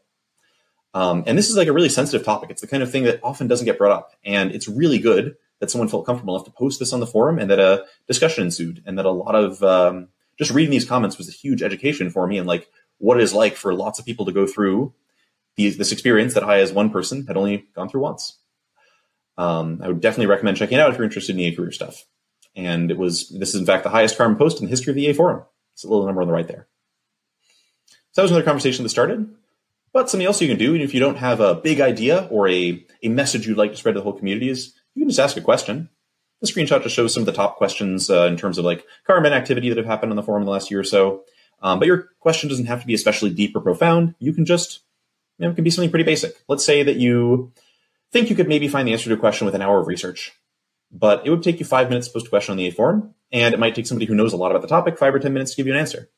Um, 0.93 1.23
and 1.27 1.39
this 1.39 1.49
is 1.49 1.57
like 1.57 1.69
a 1.69 1.73
really 1.73 1.89
sensitive 1.89 2.25
topic. 2.25 2.51
It's 2.51 2.61
the 2.61 2.67
kind 2.67 2.83
of 2.83 2.91
thing 2.91 3.05
that 3.05 3.21
often 3.23 3.47
doesn't 3.47 3.65
get 3.65 3.79
brought 3.79 3.93
up. 3.93 4.13
And 4.25 4.53
it's 4.53 4.69
really 4.69 4.99
good 4.99 5.37
that 5.61 5.71
someone 5.71 5.89
felt 5.89 6.07
comfortable 6.07 6.35
enough 6.35 6.47
to 6.47 6.51
post 6.51 6.79
this 6.79 6.93
on 6.93 7.01
the 7.01 7.07
forum 7.07 7.39
and 7.39 7.51
that 7.51 7.61
a 7.61 7.85
discussion 8.07 8.45
ensued 8.45 8.83
and 8.87 8.99
that 8.99 9.07
a 9.07 9.11
lot 9.11 9.35
of 9.35 9.63
um, 9.63 10.09
just 10.39 10.51
reading 10.51 10.71
these 10.71 10.87
comments 10.87 11.19
was 11.19 11.29
a 11.29 11.33
huge 11.33 11.63
education 11.63 12.11
for 12.11 12.27
me 12.27 12.39
and 12.39 12.47
like 12.47 12.69
what 12.99 13.19
it 13.19 13.23
is 13.23 13.33
like 13.33 13.57
for 13.57 13.75
lots 13.75 13.99
of 13.99 14.05
people 14.05 14.27
to 14.27 14.33
go 14.33 14.47
through 14.47 14.93
these, 15.57 15.77
this 15.77 15.93
experience 15.93 16.35
that 16.35 16.45
I, 16.45 16.61
as 16.61 16.73
one 16.73 16.91
person, 16.91 17.27
had 17.27 17.37
only 17.37 17.67
gone 17.75 17.89
through 17.89 18.01
once. 18.01 18.39
Um, 19.37 19.81
I 19.83 19.89
would 19.89 20.01
definitely 20.01 20.27
recommend 20.27 20.57
checking 20.57 20.79
it 20.79 20.81
out 20.81 20.91
if 20.91 20.97
you're 20.97 21.05
interested 21.05 21.35
in 21.35 21.41
EA 21.41 21.55
career 21.55 21.73
stuff. 21.73 22.05
And 22.57 22.91
it 22.91 22.99
was 22.99 23.29
this 23.29 23.55
is 23.55 23.61
in 23.61 23.67
fact 23.67 23.85
the 23.85 23.91
highest 23.91 24.17
karma 24.19 24.37
post 24.37 24.59
in 24.59 24.65
the 24.65 24.71
history 24.71 24.91
of 24.91 24.97
the 24.97 25.05
EA 25.05 25.13
forum. 25.13 25.45
It's 25.75 25.85
a 25.85 25.89
little 25.89 26.05
number 26.05 26.21
on 26.21 26.29
the 26.29 26.35
right 26.35 26.49
there. 26.49 26.67
So 28.13 28.21
that 28.21 28.23
was 28.23 28.31
another 28.33 28.45
conversation 28.45 28.83
that 28.83 28.89
started. 28.89 29.35
But 29.93 30.09
something 30.09 30.27
else 30.27 30.41
you 30.41 30.49
can 30.49 30.59
do, 30.59 30.75
if 30.75 30.95
you 30.95 31.01
don't 31.01 31.17
have 31.17 31.41
a 31.41 31.55
big 31.55 31.81
idea 31.81 32.29
or 32.31 32.49
a, 32.49 32.85
a 33.03 33.09
message 33.09 33.47
you'd 33.47 33.57
like 33.57 33.73
to 33.73 33.77
spread 33.77 33.95
to 33.95 34.01
the 34.01 34.05
whole 34.05 34.13
community, 34.13 34.49
is 34.49 34.75
you 34.95 35.03
can 35.03 35.09
just 35.09 35.19
ask 35.19 35.37
a 35.37 35.41
question. 35.41 35.89
The 36.41 36.47
screenshot 36.47 36.83
just 36.83 36.95
shows 36.95 37.13
some 37.13 37.23
of 37.23 37.27
the 37.27 37.33
top 37.33 37.57
questions 37.57 38.09
uh, 38.09 38.25
in 38.25 38.37
terms 38.37 38.57
of 38.57 38.65
like 38.65 38.87
karma 39.07 39.31
activity 39.31 39.69
that 39.69 39.79
have 39.79 39.87
happened 39.87 40.13
on 40.13 40.17
the 40.17 40.23
forum 40.23 40.43
in 40.43 40.47
the 40.47 40.53
last 40.53 40.71
year 40.71 40.81
or 40.81 40.85
so. 40.85 41.25
Um, 41.61 41.79
but 41.79 41.87
your 41.87 42.09
question 42.21 42.49
doesn't 42.49 42.67
have 42.67 42.81
to 42.81 42.87
be 42.87 42.95
especially 42.95 43.31
deep 43.31 43.55
or 43.55 43.61
profound. 43.61 44.15
You 44.19 44.33
can 44.33 44.45
just, 44.45 44.81
you 45.39 45.45
know, 45.45 45.53
it 45.53 45.55
can 45.55 45.65
be 45.65 45.71
something 45.71 45.91
pretty 45.91 46.05
basic. 46.05 46.35
Let's 46.49 46.65
say 46.65 46.83
that 46.83 46.97
you 46.97 47.53
think 48.13 48.31
you 48.31 48.37
could 48.37 48.49
maybe 48.49 48.69
find 48.69 48.89
the 48.89 48.93
answer 48.93 49.09
to 49.11 49.15
a 49.15 49.19
question 49.19 49.45
with 49.45 49.55
an 49.55 49.63
hour 49.63 49.81
of 49.81 49.87
research, 49.87 50.33
but 50.91 51.27
it 51.27 51.31
would 51.31 51.43
take 51.43 51.61
you 51.61 51.67
five 51.67 51.89
minutes 51.89 52.07
to 52.07 52.15
post 52.15 52.27
a 52.27 52.31
question 52.31 52.53
on 52.53 52.57
the 52.57 52.65
EA 52.65 52.71
forum, 52.71 53.15
and 53.33 53.53
it 53.53 53.61
might 53.61 53.75
take 53.75 53.87
somebody 53.87 54.07
who 54.07 54.15
knows 54.15 54.33
a 54.33 54.37
lot 54.37 54.51
about 54.51 54.63
the 54.63 54.69
topic 54.69 54.99
five 54.99 55.15
or 55.15 55.19
10 55.19 55.33
minutes 55.33 55.51
to 55.51 55.57
give 55.59 55.67
you 55.67 55.75
an 55.75 55.79
answer. 55.79 56.09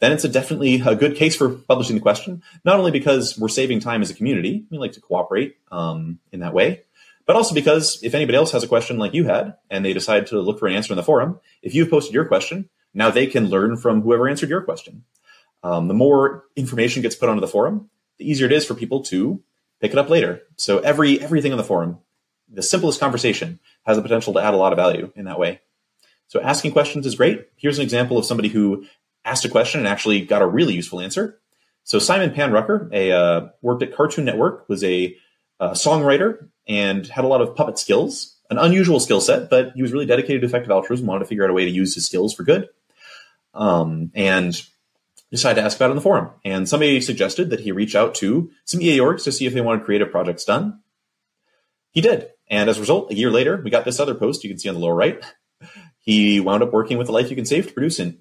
Then 0.00 0.12
it's 0.12 0.24
a 0.24 0.28
definitely 0.28 0.82
a 0.84 0.94
good 0.94 1.14
case 1.14 1.36
for 1.36 1.50
publishing 1.50 1.94
the 1.94 2.02
question, 2.02 2.42
not 2.64 2.78
only 2.78 2.90
because 2.90 3.38
we're 3.38 3.48
saving 3.48 3.80
time 3.80 4.02
as 4.02 4.10
a 4.10 4.14
community, 4.14 4.64
we 4.70 4.78
like 4.78 4.92
to 4.92 5.00
cooperate 5.00 5.56
um, 5.70 6.18
in 6.32 6.40
that 6.40 6.54
way, 6.54 6.82
but 7.26 7.36
also 7.36 7.54
because 7.54 8.02
if 8.02 8.14
anybody 8.14 8.36
else 8.36 8.52
has 8.52 8.64
a 8.64 8.68
question 8.68 8.98
like 8.98 9.14
you 9.14 9.24
had 9.24 9.56
and 9.68 9.84
they 9.84 9.92
decide 9.92 10.26
to 10.28 10.40
look 10.40 10.58
for 10.58 10.66
an 10.66 10.74
answer 10.74 10.92
in 10.92 10.96
the 10.96 11.02
forum, 11.02 11.38
if 11.62 11.74
you've 11.74 11.90
posted 11.90 12.14
your 12.14 12.24
question, 12.24 12.68
now 12.94 13.10
they 13.10 13.26
can 13.26 13.48
learn 13.48 13.76
from 13.76 14.00
whoever 14.00 14.26
answered 14.26 14.48
your 14.48 14.62
question. 14.62 15.04
Um, 15.62 15.88
the 15.88 15.94
more 15.94 16.44
information 16.56 17.02
gets 17.02 17.14
put 17.14 17.28
onto 17.28 17.42
the 17.42 17.46
forum, 17.46 17.90
the 18.16 18.28
easier 18.28 18.46
it 18.46 18.52
is 18.52 18.64
for 18.64 18.74
people 18.74 19.02
to 19.04 19.42
pick 19.80 19.92
it 19.92 19.98
up 19.98 20.08
later. 20.08 20.42
So 20.56 20.78
every 20.78 21.20
everything 21.20 21.52
on 21.52 21.58
the 21.58 21.64
forum, 21.64 21.98
the 22.48 22.62
simplest 22.62 23.00
conversation 23.00 23.60
has 23.84 23.98
the 23.98 24.02
potential 24.02 24.32
to 24.32 24.40
add 24.40 24.54
a 24.54 24.56
lot 24.56 24.72
of 24.72 24.76
value 24.78 25.12
in 25.14 25.26
that 25.26 25.38
way. 25.38 25.60
So 26.28 26.40
asking 26.40 26.72
questions 26.72 27.06
is 27.06 27.16
great. 27.16 27.48
Here's 27.56 27.78
an 27.78 27.82
example 27.82 28.16
of 28.16 28.24
somebody 28.24 28.48
who 28.48 28.86
asked 29.24 29.44
a 29.44 29.48
question 29.48 29.80
and 29.80 29.88
actually 29.88 30.24
got 30.24 30.42
a 30.42 30.46
really 30.46 30.74
useful 30.74 31.00
answer. 31.00 31.38
So 31.84 31.98
Simon 31.98 32.30
Panrucker, 32.30 32.92
a 32.92 33.12
uh, 33.12 33.48
worked 33.62 33.82
at 33.82 33.94
Cartoon 33.94 34.24
Network, 34.24 34.68
was 34.68 34.84
a 34.84 35.16
uh, 35.58 35.70
songwriter 35.70 36.48
and 36.68 37.06
had 37.06 37.24
a 37.24 37.28
lot 37.28 37.40
of 37.40 37.56
puppet 37.56 37.78
skills, 37.78 38.36
an 38.50 38.58
unusual 38.58 39.00
skill 39.00 39.20
set, 39.20 39.50
but 39.50 39.72
he 39.74 39.82
was 39.82 39.92
really 39.92 40.06
dedicated 40.06 40.42
to 40.42 40.46
effective 40.46 40.70
altruism, 40.70 41.06
wanted 41.06 41.20
to 41.20 41.26
figure 41.26 41.44
out 41.44 41.50
a 41.50 41.54
way 41.54 41.64
to 41.64 41.70
use 41.70 41.94
his 41.94 42.06
skills 42.06 42.34
for 42.34 42.44
good. 42.44 42.68
Um, 43.52 44.12
and 44.14 44.60
decided 45.30 45.60
to 45.60 45.64
ask 45.64 45.76
about 45.76 45.88
it 45.88 45.90
in 45.90 45.96
the 45.96 46.02
forum. 46.02 46.30
And 46.44 46.68
somebody 46.68 47.00
suggested 47.00 47.50
that 47.50 47.60
he 47.60 47.72
reach 47.72 47.94
out 47.94 48.14
to 48.16 48.50
some 48.64 48.80
EA 48.80 48.98
orgs 48.98 49.24
to 49.24 49.32
see 49.32 49.46
if 49.46 49.54
they 49.54 49.60
wanted 49.60 49.84
creative 49.84 50.10
projects 50.10 50.44
done. 50.44 50.80
He 51.92 52.00
did. 52.00 52.30
And 52.48 52.68
as 52.68 52.78
a 52.78 52.80
result, 52.80 53.10
a 53.10 53.14
year 53.14 53.30
later, 53.30 53.60
we 53.62 53.70
got 53.70 53.84
this 53.84 54.00
other 54.00 54.14
post 54.14 54.42
you 54.42 54.50
can 54.50 54.58
see 54.58 54.68
on 54.68 54.74
the 54.74 54.80
lower 54.80 54.94
right. 54.94 55.24
He 56.02 56.40
wound 56.40 56.62
up 56.62 56.72
working 56.72 56.98
with 56.98 57.06
the 57.06 57.12
Life 57.12 57.30
You 57.30 57.36
Can 57.36 57.44
Save 57.44 57.68
to 57.68 57.72
produce 57.72 57.98
an 57.98 58.18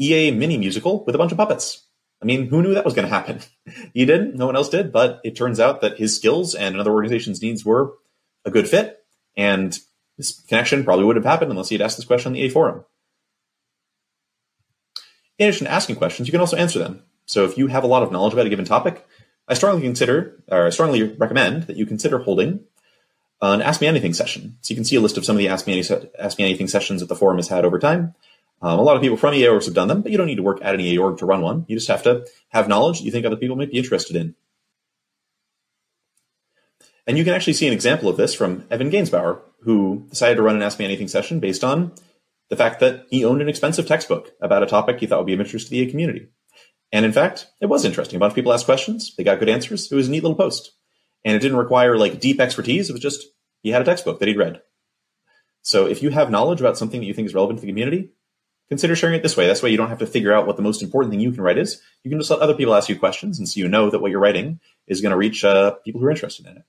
EA 0.00 0.30
mini 0.30 0.56
musical 0.56 1.04
with 1.04 1.14
a 1.14 1.18
bunch 1.18 1.32
of 1.32 1.38
puppets. 1.38 1.84
I 2.20 2.24
mean, 2.24 2.48
who 2.48 2.62
knew 2.62 2.74
that 2.74 2.84
was 2.84 2.94
going 2.94 3.08
to 3.08 3.14
happen? 3.14 3.40
he 3.94 4.04
didn't. 4.04 4.34
no 4.34 4.46
one 4.46 4.56
else 4.56 4.68
did, 4.68 4.92
but 4.92 5.20
it 5.24 5.36
turns 5.36 5.60
out 5.60 5.80
that 5.80 5.98
his 5.98 6.16
skills 6.16 6.54
and 6.54 6.74
another 6.74 6.92
organization's 6.92 7.40
needs 7.42 7.64
were 7.64 7.94
a 8.44 8.50
good 8.50 8.68
fit. 8.68 9.04
And 9.36 9.78
this 10.16 10.40
connection 10.40 10.84
probably 10.84 11.04
would 11.04 11.16
have 11.16 11.24
happened 11.24 11.50
unless 11.50 11.68
he 11.68 11.76
had 11.76 11.82
asked 11.82 11.96
this 11.96 12.06
question 12.06 12.30
on 12.30 12.32
the 12.34 12.40
EA 12.40 12.48
forum 12.48 12.84
in 15.38 15.48
addition 15.48 15.66
to 15.66 15.72
asking 15.72 15.96
questions, 15.96 16.28
you 16.28 16.32
can 16.32 16.40
also 16.40 16.56
answer 16.56 16.78
them. 16.78 17.02
So 17.26 17.44
if 17.44 17.56
you 17.56 17.68
have 17.68 17.84
a 17.84 17.88
lot 17.88 18.02
of 18.02 18.10
knowledge 18.10 18.32
about 18.32 18.46
a 18.46 18.50
given 18.50 18.64
topic, 18.64 19.06
I 19.46 19.54
strongly 19.54 19.82
consider, 19.82 20.42
or 20.48 20.66
I 20.66 20.70
strongly 20.70 21.02
recommend 21.02 21.64
that 21.64 21.76
you 21.76 21.86
consider 21.86 22.18
holding 22.18 22.60
an 23.40 23.62
Ask 23.62 23.80
Me 23.80 23.86
Anything 23.86 24.14
session. 24.14 24.58
So 24.62 24.72
you 24.72 24.76
can 24.76 24.84
see 24.84 24.96
a 24.96 25.00
list 25.00 25.16
of 25.16 25.24
some 25.24 25.36
of 25.36 25.38
the 25.38 25.48
Ask 25.48 25.66
Me, 25.66 25.74
Any, 25.74 26.08
Ask 26.18 26.38
Me 26.38 26.44
Anything 26.44 26.68
sessions 26.68 27.00
that 27.00 27.06
the 27.06 27.14
forum 27.14 27.36
has 27.36 27.48
had 27.48 27.64
over 27.64 27.78
time. 27.78 28.14
Um, 28.60 28.78
a 28.78 28.82
lot 28.82 28.96
of 28.96 29.02
people 29.02 29.16
from 29.16 29.34
EA 29.34 29.44
orgs 29.44 29.66
have 29.66 29.74
done 29.74 29.88
them, 29.88 30.02
but 30.02 30.10
you 30.10 30.18
don't 30.18 30.26
need 30.26 30.36
to 30.36 30.42
work 30.42 30.58
at 30.62 30.74
an 30.74 30.80
EA 30.80 30.98
org 30.98 31.18
to 31.18 31.26
run 31.26 31.42
one. 31.42 31.64
You 31.68 31.76
just 31.76 31.88
have 31.88 32.02
to 32.04 32.26
have 32.48 32.68
knowledge 32.68 32.98
that 32.98 33.04
you 33.04 33.12
think 33.12 33.24
other 33.24 33.36
people 33.36 33.56
might 33.56 33.70
be 33.70 33.78
interested 33.78 34.16
in. 34.16 34.34
And 37.06 37.16
you 37.16 37.24
can 37.24 37.34
actually 37.34 37.54
see 37.54 37.66
an 37.66 37.72
example 37.72 38.08
of 38.08 38.16
this 38.16 38.34
from 38.34 38.66
Evan 38.70 38.90
Gaensbauer, 38.90 39.40
who 39.60 40.06
decided 40.10 40.36
to 40.36 40.42
run 40.42 40.56
an 40.56 40.62
Ask 40.62 40.78
Me 40.78 40.84
Anything 40.84 41.08
session 41.08 41.40
based 41.40 41.64
on 41.64 41.92
the 42.50 42.56
fact 42.56 42.80
that 42.80 43.06
he 43.10 43.24
owned 43.24 43.40
an 43.40 43.48
expensive 43.48 43.86
textbook 43.86 44.32
about 44.40 44.62
a 44.62 44.66
topic 44.66 45.00
he 45.00 45.06
thought 45.06 45.18
would 45.18 45.26
be 45.26 45.34
of 45.34 45.40
interest 45.40 45.66
to 45.66 45.70
the 45.70 45.78
EA 45.78 45.90
community. 45.90 46.28
And 46.92 47.04
in 47.04 47.12
fact, 47.12 47.46
it 47.60 47.66
was 47.66 47.84
interesting. 47.84 48.16
A 48.16 48.20
bunch 48.20 48.32
of 48.32 48.36
people 48.36 48.52
asked 48.52 48.64
questions. 48.64 49.14
They 49.16 49.24
got 49.24 49.38
good 49.38 49.48
answers. 49.48 49.90
It 49.90 49.94
was 49.94 50.08
a 50.08 50.10
neat 50.10 50.22
little 50.22 50.36
post. 50.36 50.72
And 51.24 51.36
it 51.36 51.40
didn't 51.40 51.58
require 51.58 51.96
like 51.96 52.20
deep 52.20 52.40
expertise. 52.40 52.88
It 52.88 52.92
was 52.92 53.02
just 53.02 53.26
he 53.62 53.70
had 53.70 53.82
a 53.82 53.84
textbook 53.84 54.18
that 54.18 54.28
he'd 54.28 54.38
read. 54.38 54.62
So 55.62 55.86
if 55.86 56.02
you 56.02 56.10
have 56.10 56.30
knowledge 56.30 56.60
about 56.60 56.78
something 56.78 57.00
that 57.00 57.06
you 57.06 57.14
think 57.14 57.26
is 57.26 57.34
relevant 57.34 57.58
to 57.58 57.66
the 57.66 57.70
community, 57.70 58.10
consider 58.68 58.94
sharing 58.94 59.16
it 59.16 59.22
this 59.22 59.36
way. 59.36 59.46
That's 59.46 59.62
way 59.62 59.70
you 59.70 59.76
don't 59.76 59.88
have 59.88 59.98
to 59.98 60.06
figure 60.06 60.32
out 60.32 60.46
what 60.46 60.56
the 60.56 60.62
most 60.62 60.82
important 60.82 61.10
thing 61.10 61.20
you 61.20 61.32
can 61.32 61.42
write 61.42 61.58
is. 61.58 61.80
You 62.04 62.10
can 62.10 62.18
just 62.18 62.30
let 62.30 62.40
other 62.40 62.54
people 62.54 62.74
ask 62.74 62.88
you 62.88 62.98
questions, 62.98 63.38
and 63.38 63.48
so 63.48 63.58
you 63.58 63.68
know 63.68 63.90
that 63.90 64.00
what 64.00 64.10
you're 64.10 64.20
writing 64.20 64.60
is 64.86 65.00
going 65.00 65.10
to 65.10 65.16
reach 65.16 65.44
uh, 65.44 65.72
people 65.84 66.00
who 66.00 66.06
are 66.06 66.10
interested 66.10 66.46
in 66.46 66.56
it. 66.58 66.64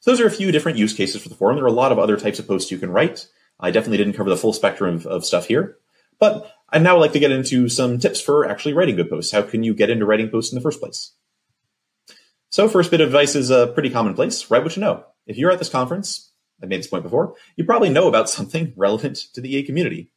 So 0.00 0.10
those 0.10 0.20
are 0.20 0.26
a 0.26 0.30
few 0.30 0.52
different 0.52 0.78
use 0.78 0.92
cases 0.92 1.22
for 1.22 1.28
the 1.28 1.34
forum. 1.34 1.56
There 1.56 1.64
are 1.64 1.68
a 1.68 1.72
lot 1.72 1.92
of 1.92 1.98
other 1.98 2.16
types 2.16 2.38
of 2.38 2.46
posts 2.46 2.70
you 2.70 2.78
can 2.78 2.90
write. 2.90 3.26
I 3.58 3.70
definitely 3.70 3.98
didn't 3.98 4.14
cover 4.14 4.30
the 4.30 4.36
full 4.36 4.52
spectrum 4.52 4.96
of, 4.96 5.06
of 5.06 5.24
stuff 5.24 5.46
here, 5.46 5.78
but 6.18 6.52
I'd 6.68 6.82
now 6.82 6.98
like 6.98 7.12
to 7.12 7.18
get 7.18 7.32
into 7.32 7.68
some 7.68 7.98
tips 7.98 8.20
for 8.20 8.48
actually 8.48 8.74
writing 8.74 8.96
good 8.96 9.10
posts. 9.10 9.32
How 9.32 9.42
can 9.42 9.62
you 9.62 9.74
get 9.74 9.90
into 9.90 10.06
writing 10.06 10.28
posts 10.28 10.52
in 10.52 10.56
the 10.56 10.62
first 10.62 10.80
place? 10.80 11.12
So 12.50 12.68
first 12.68 12.90
bit 12.90 13.00
of 13.00 13.08
advice 13.08 13.34
is 13.34 13.50
a 13.50 13.68
pretty 13.68 13.90
commonplace. 13.90 14.50
Write 14.50 14.62
what 14.62 14.76
you 14.76 14.80
know. 14.80 15.04
If 15.26 15.36
you're 15.36 15.50
at 15.50 15.58
this 15.58 15.68
conference, 15.68 16.32
I 16.62 16.66
made 16.66 16.78
this 16.78 16.86
point 16.86 17.02
before, 17.02 17.34
you 17.56 17.64
probably 17.64 17.90
know 17.90 18.08
about 18.08 18.30
something 18.30 18.72
relevant 18.76 19.16
to 19.34 19.40
the 19.40 19.54
EA 19.54 19.62
community. 19.62 20.10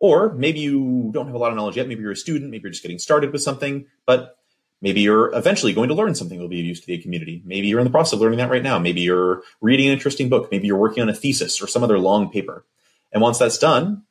Or 0.00 0.34
maybe 0.34 0.60
you 0.60 1.10
don't 1.12 1.26
have 1.26 1.34
a 1.34 1.38
lot 1.38 1.50
of 1.50 1.56
knowledge 1.56 1.76
yet. 1.76 1.88
Maybe 1.88 2.02
you're 2.02 2.12
a 2.12 2.16
student. 2.16 2.50
Maybe 2.50 2.62
you're 2.62 2.72
just 2.72 2.82
getting 2.82 2.98
started 2.98 3.32
with 3.32 3.42
something, 3.42 3.86
but 4.06 4.36
maybe 4.82 5.00
you're 5.00 5.34
eventually 5.34 5.72
going 5.72 5.88
to 5.88 5.94
learn 5.94 6.14
something 6.14 6.38
that 6.38 6.42
will 6.42 6.48
be 6.48 6.60
of 6.60 6.66
use 6.66 6.80
to 6.80 6.86
the 6.86 6.98
community. 6.98 7.42
Maybe 7.44 7.68
you're 7.68 7.80
in 7.80 7.86
the 7.86 7.90
process 7.90 8.14
of 8.14 8.20
learning 8.20 8.38
that 8.38 8.50
right 8.50 8.62
now. 8.62 8.78
Maybe 8.78 9.00
you're 9.00 9.42
reading 9.60 9.86
an 9.86 9.92
interesting 9.92 10.28
book. 10.28 10.50
Maybe 10.50 10.66
you're 10.66 10.76
working 10.76 11.02
on 11.02 11.08
a 11.08 11.14
thesis 11.14 11.62
or 11.62 11.66
some 11.66 11.82
other 11.82 11.98
long 11.98 12.30
paper. 12.30 12.66
And 13.12 13.22
once 13.22 13.38
that's 13.38 13.58
done, 13.58 14.02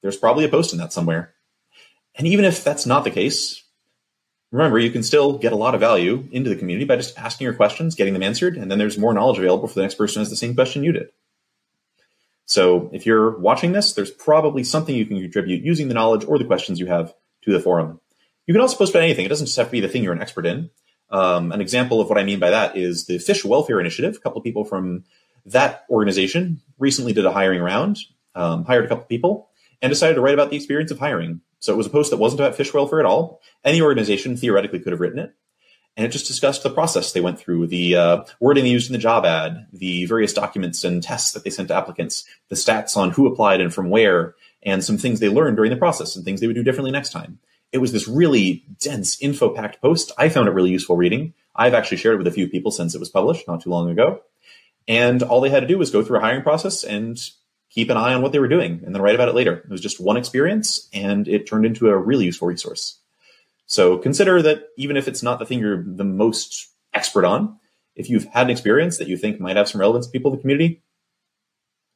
there's 0.00 0.16
probably 0.16 0.44
a 0.44 0.48
post 0.48 0.72
in 0.72 0.78
that 0.78 0.92
somewhere. 0.92 1.34
And 2.14 2.26
even 2.26 2.44
if 2.44 2.62
that's 2.62 2.86
not 2.86 3.04
the 3.04 3.10
case, 3.10 3.64
remember, 4.52 4.78
you 4.78 4.90
can 4.90 5.02
still 5.02 5.36
get 5.36 5.52
a 5.52 5.56
lot 5.56 5.74
of 5.74 5.80
value 5.80 6.28
into 6.30 6.48
the 6.48 6.56
community 6.56 6.84
by 6.84 6.96
just 6.96 7.18
asking 7.18 7.44
your 7.44 7.54
questions, 7.54 7.96
getting 7.96 8.14
them 8.14 8.22
answered, 8.22 8.56
and 8.56 8.70
then 8.70 8.78
there's 8.78 8.96
more 8.96 9.12
knowledge 9.12 9.38
available 9.38 9.66
for 9.66 9.74
the 9.74 9.82
next 9.82 9.96
person 9.96 10.20
who 10.20 10.22
has 10.22 10.30
the 10.30 10.36
same 10.36 10.54
question 10.54 10.84
you 10.84 10.92
did. 10.92 11.08
So 12.46 12.90
if 12.92 13.06
you're 13.06 13.38
watching 13.38 13.72
this, 13.72 13.94
there's 13.94 14.10
probably 14.10 14.64
something 14.64 14.94
you 14.94 15.06
can 15.06 15.20
contribute 15.20 15.64
using 15.64 15.88
the 15.88 15.94
knowledge 15.94 16.24
or 16.24 16.38
the 16.38 16.44
questions 16.44 16.78
you 16.78 16.86
have 16.86 17.14
to 17.42 17.52
the 17.52 17.60
forum. 17.60 18.00
You 18.46 18.52
can 18.52 18.60
also 18.60 18.76
post 18.76 18.92
about 18.92 19.02
anything. 19.02 19.24
It 19.24 19.30
doesn't 19.30 19.46
just 19.46 19.56
have 19.56 19.68
to 19.68 19.72
be 19.72 19.80
the 19.80 19.88
thing 19.88 20.02
you're 20.02 20.12
an 20.12 20.20
expert 20.20 20.46
in. 20.46 20.70
Um, 21.10 21.52
an 21.52 21.60
example 21.60 22.00
of 22.00 22.08
what 22.08 22.18
I 22.18 22.24
mean 22.24 22.40
by 22.40 22.50
that 22.50 22.76
is 22.76 23.06
the 23.06 23.18
Fish 23.18 23.44
Welfare 23.44 23.80
Initiative. 23.80 24.16
A 24.16 24.20
couple 24.20 24.38
of 24.38 24.44
people 24.44 24.64
from 24.64 25.04
that 25.46 25.84
organization 25.88 26.60
recently 26.78 27.12
did 27.12 27.26
a 27.26 27.32
hiring 27.32 27.62
round, 27.62 27.98
um, 28.34 28.64
hired 28.64 28.84
a 28.84 28.88
couple 28.88 29.04
of 29.04 29.08
people, 29.08 29.48
and 29.80 29.90
decided 29.90 30.14
to 30.14 30.20
write 30.20 30.34
about 30.34 30.50
the 30.50 30.56
experience 30.56 30.90
of 30.90 30.98
hiring. 30.98 31.40
So 31.58 31.72
it 31.72 31.76
was 31.76 31.86
a 31.86 31.90
post 31.90 32.10
that 32.10 32.18
wasn't 32.18 32.40
about 32.40 32.56
fish 32.56 32.74
welfare 32.74 33.00
at 33.00 33.06
all. 33.06 33.40
Any 33.64 33.80
organization 33.80 34.36
theoretically 34.36 34.80
could 34.80 34.92
have 34.92 35.00
written 35.00 35.18
it 35.18 35.34
and 35.96 36.04
it 36.04 36.10
just 36.10 36.26
discussed 36.26 36.62
the 36.62 36.70
process 36.70 37.12
they 37.12 37.20
went 37.20 37.38
through, 37.38 37.66
the 37.68 37.96
uh, 37.96 38.24
wording 38.40 38.64
they 38.64 38.70
used 38.70 38.88
in 38.88 38.92
the 38.92 38.98
job 38.98 39.24
ad, 39.24 39.66
the 39.72 40.06
various 40.06 40.32
documents 40.32 40.82
and 40.84 41.02
tests 41.02 41.32
that 41.32 41.44
they 41.44 41.50
sent 41.50 41.68
to 41.68 41.74
applicants, 41.74 42.24
the 42.48 42.56
stats 42.56 42.96
on 42.96 43.10
who 43.10 43.26
applied 43.26 43.60
and 43.60 43.72
from 43.72 43.90
where, 43.90 44.34
and 44.62 44.82
some 44.82 44.98
things 44.98 45.20
they 45.20 45.28
learned 45.28 45.56
during 45.56 45.70
the 45.70 45.76
process 45.76 46.16
and 46.16 46.24
things 46.24 46.40
they 46.40 46.46
would 46.46 46.56
do 46.56 46.64
differently 46.64 46.90
next 46.90 47.10
time. 47.10 47.38
It 47.70 47.78
was 47.78 47.92
this 47.92 48.08
really 48.08 48.64
dense, 48.80 49.20
info-packed 49.20 49.80
post. 49.80 50.12
I 50.18 50.28
found 50.28 50.48
it 50.48 50.52
really 50.52 50.70
useful 50.70 50.96
reading. 50.96 51.34
I've 51.54 51.74
actually 51.74 51.98
shared 51.98 52.14
it 52.14 52.18
with 52.18 52.26
a 52.26 52.32
few 52.32 52.48
people 52.48 52.70
since 52.70 52.94
it 52.94 53.00
was 53.00 53.08
published 53.08 53.46
not 53.46 53.62
too 53.62 53.70
long 53.70 53.90
ago. 53.90 54.20
And 54.86 55.22
all 55.22 55.40
they 55.40 55.50
had 55.50 55.60
to 55.60 55.66
do 55.66 55.78
was 55.78 55.90
go 55.90 56.02
through 56.02 56.18
a 56.18 56.20
hiring 56.20 56.42
process 56.42 56.84
and 56.84 57.18
keep 57.70 57.90
an 57.90 57.96
eye 57.96 58.14
on 58.14 58.22
what 58.22 58.32
they 58.32 58.38
were 58.38 58.48
doing 58.48 58.82
and 58.84 58.94
then 58.94 59.02
write 59.02 59.14
about 59.14 59.28
it 59.28 59.34
later. 59.34 59.56
It 59.56 59.70
was 59.70 59.80
just 59.80 60.00
one 60.00 60.16
experience 60.16 60.88
and 60.92 61.26
it 61.26 61.46
turned 61.46 61.66
into 61.66 61.88
a 61.88 61.96
really 61.96 62.26
useful 62.26 62.48
resource. 62.48 62.98
So 63.66 63.98
consider 63.98 64.42
that 64.42 64.68
even 64.76 64.96
if 64.96 65.08
it's 65.08 65.22
not 65.22 65.38
the 65.38 65.46
thing 65.46 65.60
you're 65.60 65.82
the 65.82 66.04
most 66.04 66.72
expert 66.92 67.24
on, 67.24 67.58
if 67.96 68.10
you've 68.10 68.24
had 68.24 68.46
an 68.46 68.50
experience 68.50 68.98
that 68.98 69.08
you 69.08 69.16
think 69.16 69.40
might 69.40 69.56
have 69.56 69.68
some 69.68 69.80
relevance 69.80 70.06
to 70.06 70.12
people 70.12 70.32
in 70.32 70.36
the 70.36 70.42
community, 70.42 70.82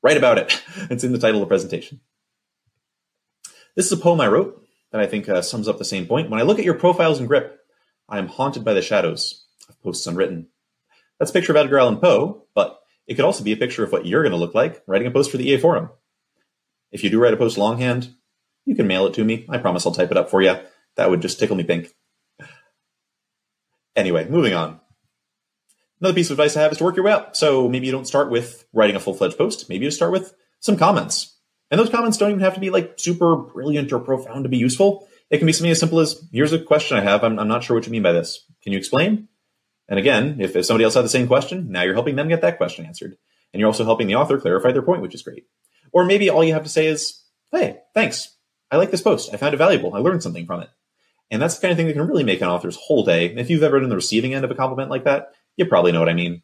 write 0.03 0.17
about 0.17 0.39
it. 0.39 0.63
it's 0.91 1.05
in 1.05 1.13
the 1.13 1.19
title 1.19 1.43
of 1.43 1.49
the 1.49 1.51
presentation. 1.51 2.01
This 3.75 3.87
is 3.87 3.93
a 3.93 3.97
poem 3.97 4.21
I 4.21 4.29
wrote 4.29 4.65
that 4.93 5.01
I 5.01 5.07
think 5.07 5.29
uh, 5.29 5.43
sums 5.43 5.69
up 5.69 5.79
the 5.79 5.85
same 5.85 6.07
point. 6.07 6.31
When 6.31 6.41
I 6.41 6.45
look 6.45 6.59
at 6.59 6.65
your 6.65 6.75
profiles 6.75 7.21
in 7.21 7.27
grip, 7.27 7.61
I 8.09 8.19
am 8.19 8.29
haunted 8.29 8.65
by 8.65 8.73
the 8.73 8.83
shadows 8.83 9.45
of 9.69 9.81
posts 9.83 10.07
unwritten. 10.07 10.49
That's 11.19 11.31
a 11.31 11.35
picture 11.35 11.53
of 11.53 11.57
Edgar 11.57 11.79
Allan 11.79 11.99
Poe, 11.99 12.45
but 12.55 12.81
it 13.07 13.15
could 13.15 13.25
also 13.25 13.45
be 13.45 13.53
a 13.53 13.57
picture 13.57 13.85
of 13.85 13.93
what 13.93 14.07
you're 14.07 14.23
going 14.23 14.33
to 14.33 14.39
look 14.39 14.55
like 14.55 14.83
writing 14.87 15.09
a 15.09 15.11
post 15.11 15.31
for 15.31 15.37
the 15.37 15.49
EA 15.49 15.59
forum. 15.59 15.91
If 16.91 17.05
you 17.05 17.11
do 17.11 17.21
write 17.21 17.35
a 17.35 17.37
post 17.39 17.59
longhand, 17.59 18.15
you 18.65 18.75
can 18.75 18.87
mail 18.87 19.07
it 19.07 19.15
to 19.15 19.25
me. 19.25 19.47
I 19.49 19.59
promise 19.59 19.85
I'll 19.85 19.93
type 19.93 20.11
it 20.11 20.17
up 20.17 20.31
for 20.31 20.43
you. 20.43 20.57
That 20.99 21.11
would 21.11 21.23
just 21.23 21.39
tickle 21.39 21.57
me 21.57 21.63
pink. 21.63 21.95
Anyway, 23.97 24.29
moving 24.29 24.53
on. 24.53 24.81
Another 26.01 26.15
piece 26.15 26.29
of 26.29 26.33
advice 26.33 26.57
I 26.57 26.63
have 26.63 26.73
is 26.73 26.79
to 26.79 26.85
work 26.85 26.97
your 26.97 27.05
way 27.05 27.13
up. 27.13 27.37
So 27.37 27.69
maybe 27.69 27.87
you 27.87 27.93
don't 27.93 28.07
start 28.07 28.31
with 28.31 28.67
writing 28.73 28.97
a 28.97 29.01
full 29.01 29.15
fledged 29.15 29.39
post. 29.39 29.69
Maybe 29.69 29.85
you 29.85 29.91
start 29.93 30.13
with 30.13 30.35
some 30.59 30.77
comments. 30.77 31.37
And 31.71 31.79
those 31.79 31.89
comments 31.89 32.19
don't 32.19 32.31
even 32.31 32.43
have 32.43 32.55
to 32.55 32.61
be 32.61 32.71
like 32.71 32.95
super 32.97 33.37
brilliant 33.37 33.93
or 33.93 34.01
profound 34.01 34.45
to 34.45 34.49
be 34.49 34.57
useful. 34.57 35.09
It 35.31 35.39
can 35.39 35.47
be 35.47 35.53
something 35.53 35.71
as 35.71 35.79
simple 35.79 36.01
as 36.01 36.21
here's 36.33 36.53
a 36.53 36.59
question 36.59 36.97
I 36.97 37.03
have. 37.03 37.23
I'm, 37.23 37.39
I'm 37.39 37.49
not 37.49 37.63
sure 37.63 37.77
what 37.77 37.87
you 37.87 37.93
mean 37.93 38.03
by 38.03 38.13
this. 38.13 38.45
Can 38.63 38.73
you 38.73 38.79
explain? 38.79 39.29
And 39.89 40.01
again, 40.01 40.41
if, 40.41 40.57
if 40.57 40.67
somebody 40.67 40.85
else 40.85 40.95
had 40.95 41.05
the 41.05 41.09
same 41.09 41.29
question, 41.29 41.71
now 41.71 41.83
you're 41.83 41.95
helping 41.95 42.17
them 42.17 42.29
get 42.29 42.41
that 42.41 42.57
question 42.57 42.87
answered. 42.87 43.17
And 43.53 43.61
you're 43.61 43.69
also 43.69 43.85
helping 43.85 44.09
the 44.09 44.17
author 44.17 44.39
clarify 44.39 44.73
their 44.73 44.83
point, 44.83 45.03
which 45.03 45.15
is 45.15 45.23
great. 45.23 45.47
Or 45.93 46.05
maybe 46.05 46.29
all 46.29 46.43
you 46.43 46.55
have 46.55 46.65
to 46.65 46.69
say 46.69 46.87
is, 46.87 47.23
hey, 47.53 47.79
thanks. 47.95 48.37
I 48.71 48.77
like 48.77 48.91
this 48.91 49.03
post. 49.03 49.33
I 49.33 49.37
found 49.37 49.55
it 49.55 49.59
valuable. 49.59 49.95
I 49.95 49.99
learned 49.99 50.23
something 50.23 50.45
from 50.45 50.63
it. 50.63 50.71
And 51.31 51.43
that's 51.43 51.57
the 51.57 51.63
kind 51.63 51.73
of 51.73 51.77
thing 51.77 51.87
that 51.87 51.93
can 51.93 52.07
really 52.07 52.25
make 52.25 52.41
an 52.41 52.49
author's 52.49 52.77
whole 52.77 53.05
day. 53.05 53.27
If 53.27 53.51
you've 53.51 53.63
ever 53.63 53.81
been 53.81 53.91
the 53.91 53.97
receiving 53.97 54.35
end 54.35 54.45
of 54.45 54.51
a 54.51 54.55
compliment 54.55 54.91
like 54.91 55.05
that, 55.05 55.33
you 55.57 55.67
probably 55.67 55.93
know 55.93 56.01
what 56.01 56.09
I 56.09 56.15
mean. 56.15 56.43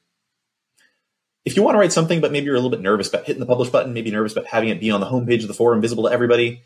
If 1.45 1.57
you 1.57 1.62
want 1.62 1.75
to 1.75 1.79
write 1.79 1.93
something, 1.93 2.21
but 2.21 2.33
maybe 2.33 2.47
you're 2.47 2.55
a 2.55 2.59
little 2.59 2.71
bit 2.71 2.81
nervous 2.81 3.09
about 3.09 3.26
hitting 3.26 3.41
the 3.41 3.47
publish 3.47 3.69
button, 3.69 3.93
maybe 3.93 4.11
nervous 4.11 4.33
about 4.33 4.47
having 4.47 4.71
it 4.71 4.81
be 4.81 4.91
on 4.91 5.00
the 5.00 5.07
homepage 5.07 5.43
of 5.43 5.49
the 5.49 5.55
forum, 5.55 5.81
visible 5.81 6.05
to 6.05 6.12
everybody, 6.12 6.62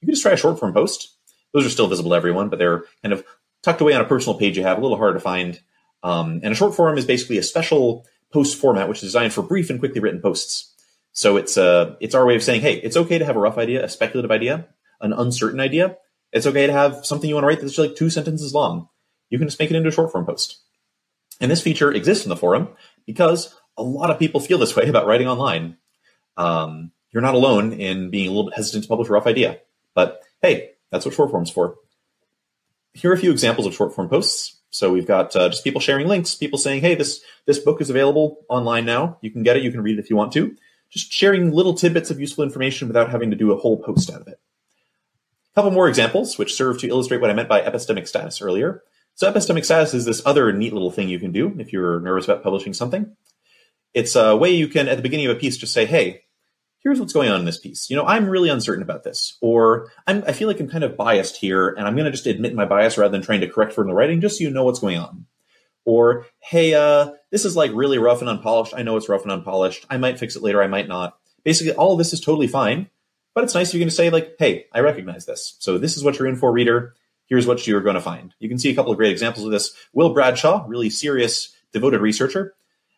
you 0.00 0.06
can 0.06 0.14
just 0.14 0.22
try 0.22 0.32
a 0.32 0.36
short 0.36 0.58
form 0.58 0.72
post. 0.72 1.16
Those 1.52 1.66
are 1.66 1.70
still 1.70 1.88
visible 1.88 2.10
to 2.10 2.16
everyone, 2.16 2.48
but 2.48 2.58
they're 2.58 2.84
kind 3.02 3.12
of 3.12 3.24
tucked 3.62 3.80
away 3.80 3.92
on 3.92 4.00
a 4.00 4.06
personal 4.06 4.38
page 4.38 4.56
you 4.56 4.62
have, 4.62 4.78
a 4.78 4.80
little 4.80 4.96
harder 4.96 5.14
to 5.14 5.20
find. 5.20 5.60
Um, 6.02 6.40
and 6.42 6.52
a 6.52 6.54
short 6.54 6.74
form 6.74 6.96
is 6.96 7.04
basically 7.04 7.38
a 7.38 7.42
special 7.42 8.06
post 8.32 8.56
format 8.56 8.88
which 8.88 8.98
is 8.98 9.02
designed 9.02 9.32
for 9.32 9.42
brief 9.42 9.70
and 9.70 9.78
quickly 9.78 10.00
written 10.00 10.20
posts. 10.20 10.72
So 11.12 11.36
it's 11.36 11.58
uh, 11.58 11.96
it's 12.00 12.14
our 12.14 12.24
way 12.24 12.36
of 12.36 12.42
saying, 12.42 12.60
hey, 12.60 12.74
it's 12.76 12.96
okay 12.96 13.18
to 13.18 13.24
have 13.24 13.36
a 13.36 13.40
rough 13.40 13.58
idea, 13.58 13.84
a 13.84 13.88
speculative 13.88 14.30
idea, 14.30 14.68
an 15.00 15.12
uncertain 15.12 15.60
idea, 15.60 15.96
it's 16.32 16.46
okay 16.46 16.66
to 16.66 16.72
have 16.72 17.04
something 17.04 17.28
you 17.28 17.34
want 17.34 17.44
to 17.44 17.48
write 17.48 17.60
that's 17.60 17.78
like 17.78 17.96
two 17.96 18.10
sentences 18.10 18.54
long. 18.54 18.88
You 19.30 19.38
can 19.38 19.48
just 19.48 19.58
make 19.58 19.70
it 19.70 19.76
into 19.76 19.88
a 19.88 19.92
short 19.92 20.12
form 20.12 20.26
post. 20.26 20.58
And 21.40 21.50
this 21.50 21.62
feature 21.62 21.92
exists 21.92 22.24
in 22.24 22.28
the 22.28 22.36
forum 22.36 22.68
because 23.06 23.54
a 23.76 23.82
lot 23.82 24.10
of 24.10 24.18
people 24.18 24.40
feel 24.40 24.58
this 24.58 24.76
way 24.76 24.88
about 24.88 25.06
writing 25.06 25.28
online. 25.28 25.76
Um, 26.36 26.92
you're 27.10 27.22
not 27.22 27.34
alone 27.34 27.72
in 27.72 28.10
being 28.10 28.26
a 28.26 28.30
little 28.30 28.44
bit 28.44 28.56
hesitant 28.56 28.84
to 28.84 28.88
publish 28.88 29.08
a 29.08 29.12
rough 29.12 29.26
idea, 29.26 29.58
but 29.94 30.22
hey, 30.42 30.72
that's 30.90 31.04
what 31.04 31.14
short 31.14 31.30
form's 31.30 31.50
for. 31.50 31.76
Here 32.92 33.10
are 33.10 33.14
a 33.14 33.18
few 33.18 33.30
examples 33.30 33.66
of 33.66 33.74
short 33.74 33.94
form 33.94 34.08
posts. 34.08 34.56
So 34.70 34.92
we've 34.92 35.06
got 35.06 35.34
uh, 35.34 35.48
just 35.48 35.64
people 35.64 35.80
sharing 35.80 36.06
links, 36.06 36.34
people 36.34 36.58
saying, 36.58 36.80
"Hey, 36.82 36.94
this 36.94 37.20
this 37.46 37.58
book 37.58 37.80
is 37.80 37.90
available 37.90 38.44
online 38.48 38.84
now. 38.84 39.18
You 39.20 39.30
can 39.30 39.42
get 39.42 39.56
it. 39.56 39.64
You 39.64 39.72
can 39.72 39.80
read 39.80 39.98
it 39.98 40.00
if 40.00 40.10
you 40.10 40.16
want 40.16 40.32
to." 40.34 40.56
Just 40.90 41.12
sharing 41.12 41.52
little 41.52 41.74
tidbits 41.74 42.10
of 42.10 42.20
useful 42.20 42.44
information 42.44 42.88
without 42.88 43.10
having 43.10 43.30
to 43.30 43.36
do 43.36 43.52
a 43.52 43.56
whole 43.56 43.82
post 43.82 44.10
out 44.10 44.20
of 44.20 44.28
it. 44.28 44.40
A 45.52 45.54
couple 45.54 45.70
more 45.70 45.88
examples, 45.88 46.38
which 46.38 46.54
serve 46.54 46.78
to 46.80 46.88
illustrate 46.88 47.20
what 47.20 47.30
I 47.30 47.34
meant 47.34 47.48
by 47.48 47.60
epistemic 47.60 48.06
status 48.06 48.40
earlier. 48.40 48.82
So 49.14 49.30
epistemic 49.30 49.64
status 49.64 49.94
is 49.94 50.04
this 50.04 50.22
other 50.24 50.52
neat 50.52 50.72
little 50.72 50.90
thing 50.90 51.08
you 51.08 51.18
can 51.18 51.32
do 51.32 51.54
if 51.58 51.72
you're 51.72 52.00
nervous 52.00 52.24
about 52.24 52.42
publishing 52.42 52.72
something. 52.72 53.16
It's 53.92 54.14
a 54.14 54.36
way 54.36 54.52
you 54.52 54.68
can, 54.68 54.88
at 54.88 54.96
the 54.96 55.02
beginning 55.02 55.26
of 55.26 55.36
a 55.36 55.40
piece, 55.40 55.56
just 55.56 55.74
say, 55.74 55.84
hey, 55.84 56.22
here's 56.78 57.00
what's 57.00 57.12
going 57.12 57.28
on 57.28 57.40
in 57.40 57.44
this 57.44 57.58
piece. 57.58 57.90
You 57.90 57.96
know, 57.96 58.06
I'm 58.06 58.28
really 58.28 58.48
uncertain 58.48 58.82
about 58.82 59.02
this, 59.02 59.36
or 59.40 59.90
I 60.06 60.32
feel 60.32 60.48
like 60.48 60.60
I'm 60.60 60.70
kind 60.70 60.84
of 60.84 60.96
biased 60.96 61.36
here, 61.36 61.68
and 61.68 61.86
I'm 61.86 61.94
going 61.94 62.06
to 62.06 62.10
just 62.10 62.26
admit 62.26 62.54
my 62.54 62.64
bias 62.64 62.96
rather 62.96 63.12
than 63.12 63.22
trying 63.22 63.40
to 63.40 63.48
correct 63.48 63.72
for 63.72 63.82
in 63.82 63.88
the 63.88 63.94
writing, 63.94 64.20
just 64.20 64.38
so 64.38 64.44
you 64.44 64.50
know 64.50 64.64
what's 64.64 64.80
going 64.80 64.98
on. 64.98 65.26
Or, 65.84 66.26
hey, 66.38 66.74
uh, 66.74 67.10
this 67.30 67.44
is 67.44 67.56
like 67.56 67.72
really 67.74 67.98
rough 67.98 68.20
and 68.20 68.30
unpolished. 68.30 68.74
I 68.76 68.82
know 68.82 68.96
it's 68.96 69.08
rough 69.08 69.22
and 69.22 69.32
unpolished. 69.32 69.86
I 69.90 69.96
might 69.96 70.18
fix 70.18 70.36
it 70.36 70.42
later. 70.42 70.62
I 70.62 70.68
might 70.68 70.88
not. 70.88 71.18
Basically, 71.42 71.72
all 71.72 71.92
of 71.92 71.98
this 71.98 72.12
is 72.12 72.20
totally 72.20 72.46
fine. 72.46 72.88
But 73.34 73.44
it's 73.44 73.54
nice 73.54 73.72
you're 73.72 73.78
going 73.78 73.88
to 73.88 73.94
say, 73.94 74.10
like, 74.10 74.36
hey, 74.38 74.66
I 74.72 74.80
recognize 74.80 75.26
this. 75.26 75.56
So 75.60 75.78
this 75.78 75.96
is 75.96 76.04
what 76.04 76.18
you're 76.18 76.28
in 76.28 76.36
for, 76.36 76.50
reader. 76.50 76.94
Here's 77.26 77.46
what 77.46 77.66
you're 77.66 77.80
going 77.80 77.94
to 77.94 78.00
find. 78.00 78.34
You 78.40 78.48
can 78.48 78.58
see 78.58 78.70
a 78.70 78.74
couple 78.74 78.90
of 78.90 78.98
great 78.98 79.12
examples 79.12 79.44
of 79.44 79.52
this. 79.52 79.72
Will 79.92 80.12
Bradshaw, 80.12 80.64
really 80.66 80.90
serious, 80.90 81.54
devoted 81.72 82.00
researcher, 82.00 82.54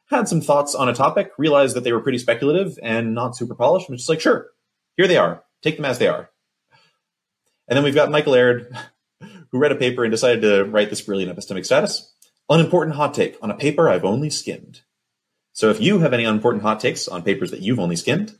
had 0.07 0.29
some 0.29 0.41
thoughts 0.41 0.75
on 0.75 0.89
a 0.89 0.95
topic, 0.95 1.33
realized 1.37 1.77
that 1.77 1.85
they 1.85 1.93
were 1.93 2.01
pretty 2.01 2.19
speculative 2.19 2.79
and 2.83 3.15
not 3.15 3.37
super 3.37 3.55
polished, 3.55 3.89
and 3.89 3.99
just 3.99 4.09
like, 4.09 4.21
sure, 4.21 4.49
here 4.97 5.07
they 5.07 5.17
are. 5.17 5.45
Take 5.63 5.77
them 5.77 5.85
as 5.85 5.99
they 5.99 6.09
are. 6.09 6.31
And 7.69 7.77
then 7.77 7.85
we've 7.85 7.95
got 7.95 8.11
Michael 8.11 8.35
Aird, 8.35 8.75
who 9.51 9.59
read 9.59 9.73
a 9.73 9.77
paper 9.77 10.05
and 10.05 10.11
decided 10.11 10.43
to 10.43 10.65
write 10.65 10.91
this 10.91 11.03
brilliant 11.03 11.37
epistemic 11.37 11.65
status. 11.65 12.13
Unimportant 12.49 12.97
hot 12.97 13.15
take 13.15 13.37
on 13.43 13.51
a 13.51 13.57
paper 13.57 13.89
I've 13.89 14.05
only 14.05 14.31
skimmed. 14.31 14.83
So 15.53 15.71
if 15.71 15.81
you 15.81 15.99
have 16.01 16.13
any 16.13 16.25
unimportant 16.25 16.63
hot 16.63 16.81
takes 16.81 17.07
on 17.07 17.23
papers 17.23 17.51
that 17.51 17.61
you've 17.61 17.81
only 17.81 17.97
skimmed, 17.97 18.37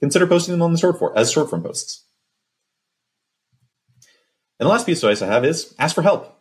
consider 0.00 0.26
posting 0.26 0.52
them 0.52 0.62
on 0.62 0.72
the 0.72 0.78
short 0.78 0.98
form 0.98 1.12
as 1.16 1.30
short 1.30 1.50
form 1.50 1.62
posts. 1.62 2.04
And 4.58 4.66
the 4.66 4.70
last 4.72 4.86
piece 4.86 5.02
of 5.02 5.10
advice 5.10 5.22
I 5.22 5.32
have 5.32 5.44
is 5.44 5.74
ask 5.78 5.94
for 5.94 6.02
help. 6.02 6.34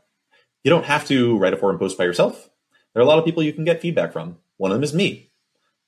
You 0.64 0.72
don't 0.72 0.86
have 0.86 1.06
to 1.08 1.38
write 1.38 1.54
a 1.54 1.58
forum 1.58 1.78
post 1.78 1.98
by 1.98 2.04
yourself. 2.04 2.50
There 2.94 3.02
are 3.02 3.06
a 3.06 3.08
lot 3.08 3.20
of 3.20 3.26
people 3.26 3.44
you 3.44 3.54
can 3.54 3.64
get 3.64 3.82
feedback 3.82 4.12
from. 4.12 4.38
One 4.58 4.72
of 4.72 4.76
them 4.76 4.84
is 4.84 4.94
me. 4.94 5.32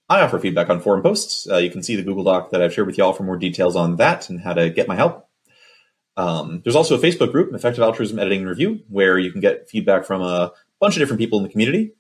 I 0.07 0.21
offer 0.21 0.39
feedback 0.39 0.69
on 0.69 0.79
forum 0.79 1.01
posts. 1.01 1.49
Uh, 1.49 1.57
you 1.57 1.69
can 1.69 1.83
see 1.83 1.95
the 1.95 2.03
Google 2.03 2.23
Doc 2.23 2.51
that 2.51 2.61
I've 2.61 2.73
shared 2.73 2.87
with 2.87 2.97
y'all 2.97 3.13
for 3.13 3.23
more 3.23 3.37
details 3.37 3.75
on 3.75 3.97
that 3.97 4.29
and 4.29 4.41
how 4.41 4.53
to 4.53 4.69
get 4.69 4.87
my 4.87 4.95
help. 4.95 5.27
Um, 6.17 6.61
there's 6.63 6.75
also 6.75 6.95
a 6.95 6.99
Facebook 6.99 7.31
group, 7.31 7.53
Effective 7.53 7.83
Altruism 7.83 8.19
Editing 8.19 8.41
and 8.41 8.49
Review, 8.49 8.81
where 8.89 9.17
you 9.17 9.31
can 9.31 9.41
get 9.41 9.69
feedback 9.69 10.05
from 10.05 10.21
a 10.21 10.51
bunch 10.79 10.95
of 10.95 10.99
different 10.99 11.19
people 11.19 11.39
in 11.39 11.43
the 11.43 11.51
community. 11.51 11.93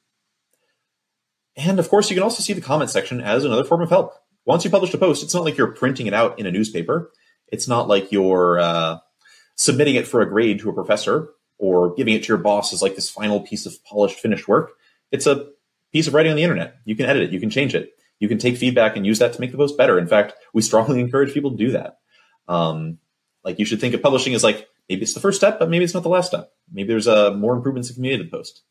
And 1.55 1.79
of 1.79 1.89
course, 1.89 2.09
you 2.09 2.15
can 2.15 2.23
also 2.23 2.41
see 2.41 2.53
the 2.53 2.61
comment 2.61 2.89
section 2.89 3.21
as 3.21 3.45
another 3.45 3.63
form 3.63 3.81
of 3.81 3.89
help. 3.89 4.13
Once 4.49 4.65
you 4.65 4.71
publish 4.71 4.91
a 4.95 4.97
post, 4.97 5.21
it's 5.21 5.35
not 5.35 5.45
like 5.45 5.57
you're 5.57 5.71
printing 5.73 6.07
it 6.07 6.13
out 6.15 6.39
in 6.39 6.47
a 6.47 6.51
newspaper. 6.51 7.11
It's 7.49 7.67
not 7.67 7.87
like 7.87 8.11
you're 8.11 8.59
uh, 8.59 8.97
submitting 9.53 9.93
it 9.93 10.07
for 10.07 10.21
a 10.21 10.27
grade 10.27 10.59
to 10.61 10.71
a 10.71 10.73
professor 10.73 11.29
or 11.59 11.93
giving 11.93 12.15
it 12.15 12.23
to 12.23 12.29
your 12.29 12.39
boss 12.39 12.73
as 12.73 12.81
like 12.81 12.95
this 12.95 13.11
final 13.11 13.41
piece 13.41 13.67
of 13.67 13.75
polished, 13.85 14.19
finished 14.19 14.47
work. 14.47 14.71
It's 15.11 15.27
a 15.27 15.49
piece 15.93 16.07
of 16.07 16.15
writing 16.15 16.31
on 16.31 16.35
the 16.35 16.41
internet. 16.41 16.77
You 16.83 16.95
can 16.95 17.05
edit 17.05 17.21
it, 17.21 17.31
you 17.31 17.39
can 17.39 17.51
change 17.51 17.75
it, 17.75 17.91
you 18.17 18.27
can 18.27 18.39
take 18.39 18.57
feedback 18.57 18.97
and 18.97 19.05
use 19.05 19.19
that 19.19 19.33
to 19.33 19.39
make 19.39 19.51
the 19.51 19.57
post 19.57 19.77
better. 19.77 19.99
In 19.99 20.07
fact, 20.07 20.33
we 20.51 20.63
strongly 20.63 20.99
encourage 21.05 21.31
people 21.31 21.51
to 21.51 21.57
do 21.57 21.69
that. 21.73 21.99
Um, 22.47 22.97
like 23.43 23.59
you 23.59 23.65
should 23.65 23.79
think 23.79 23.93
of 23.93 24.01
publishing 24.01 24.33
as 24.33 24.43
like 24.43 24.67
maybe 24.89 25.03
it's 25.03 25.13
the 25.13 25.19
first 25.19 25.37
step, 25.37 25.59
but 25.59 25.69
maybe 25.69 25.83
it's 25.83 25.93
not 25.93 26.01
the 26.01 26.09
last 26.09 26.25
step. 26.25 26.51
Maybe 26.73 26.87
there's 26.87 27.07
uh, 27.07 27.35
more 27.35 27.53
improvements 27.53 27.89
that 27.89 27.93
can 27.93 28.01
be 28.01 28.09
made 28.09 28.17
to 28.17 28.23
the 28.23 28.31
post. 28.31 28.63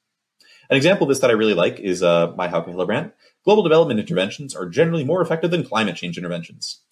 An 0.71 0.77
example 0.77 1.05
of 1.05 1.11
this 1.11 1.21
that 1.21 1.31
I 1.31 1.35
really 1.35 1.55
like 1.55 1.79
is 1.79 2.03
uh, 2.03 2.27
by 2.27 2.49
Hauke 2.49 2.67
Hillebrandt. 2.67 3.13
Global 3.45 3.63
development 3.63 4.01
interventions 4.01 4.55
are 4.55 4.69
generally 4.69 5.05
more 5.05 5.23
effective 5.23 5.51
than 5.51 5.65
climate 5.65 5.97
change 5.97 6.19
interventions. 6.19 6.83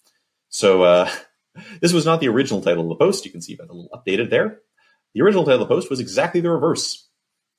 So 0.49 0.83
uh, 0.83 1.09
this 1.81 1.93
was 1.93 2.05
not 2.05 2.19
the 2.19 2.29
original 2.29 2.61
title 2.61 2.83
of 2.83 2.89
the 2.89 3.03
post. 3.03 3.25
You 3.25 3.31
can 3.31 3.41
see 3.41 3.55
that 3.55 3.69
a 3.69 3.73
little 3.73 3.89
updated 3.93 4.29
there. 4.29 4.59
The 5.13 5.21
original 5.21 5.43
title 5.43 5.61
of 5.61 5.67
the 5.67 5.75
post 5.75 5.89
was 5.89 5.99
exactly 5.99 6.41
the 6.41 6.51
reverse. 6.51 7.07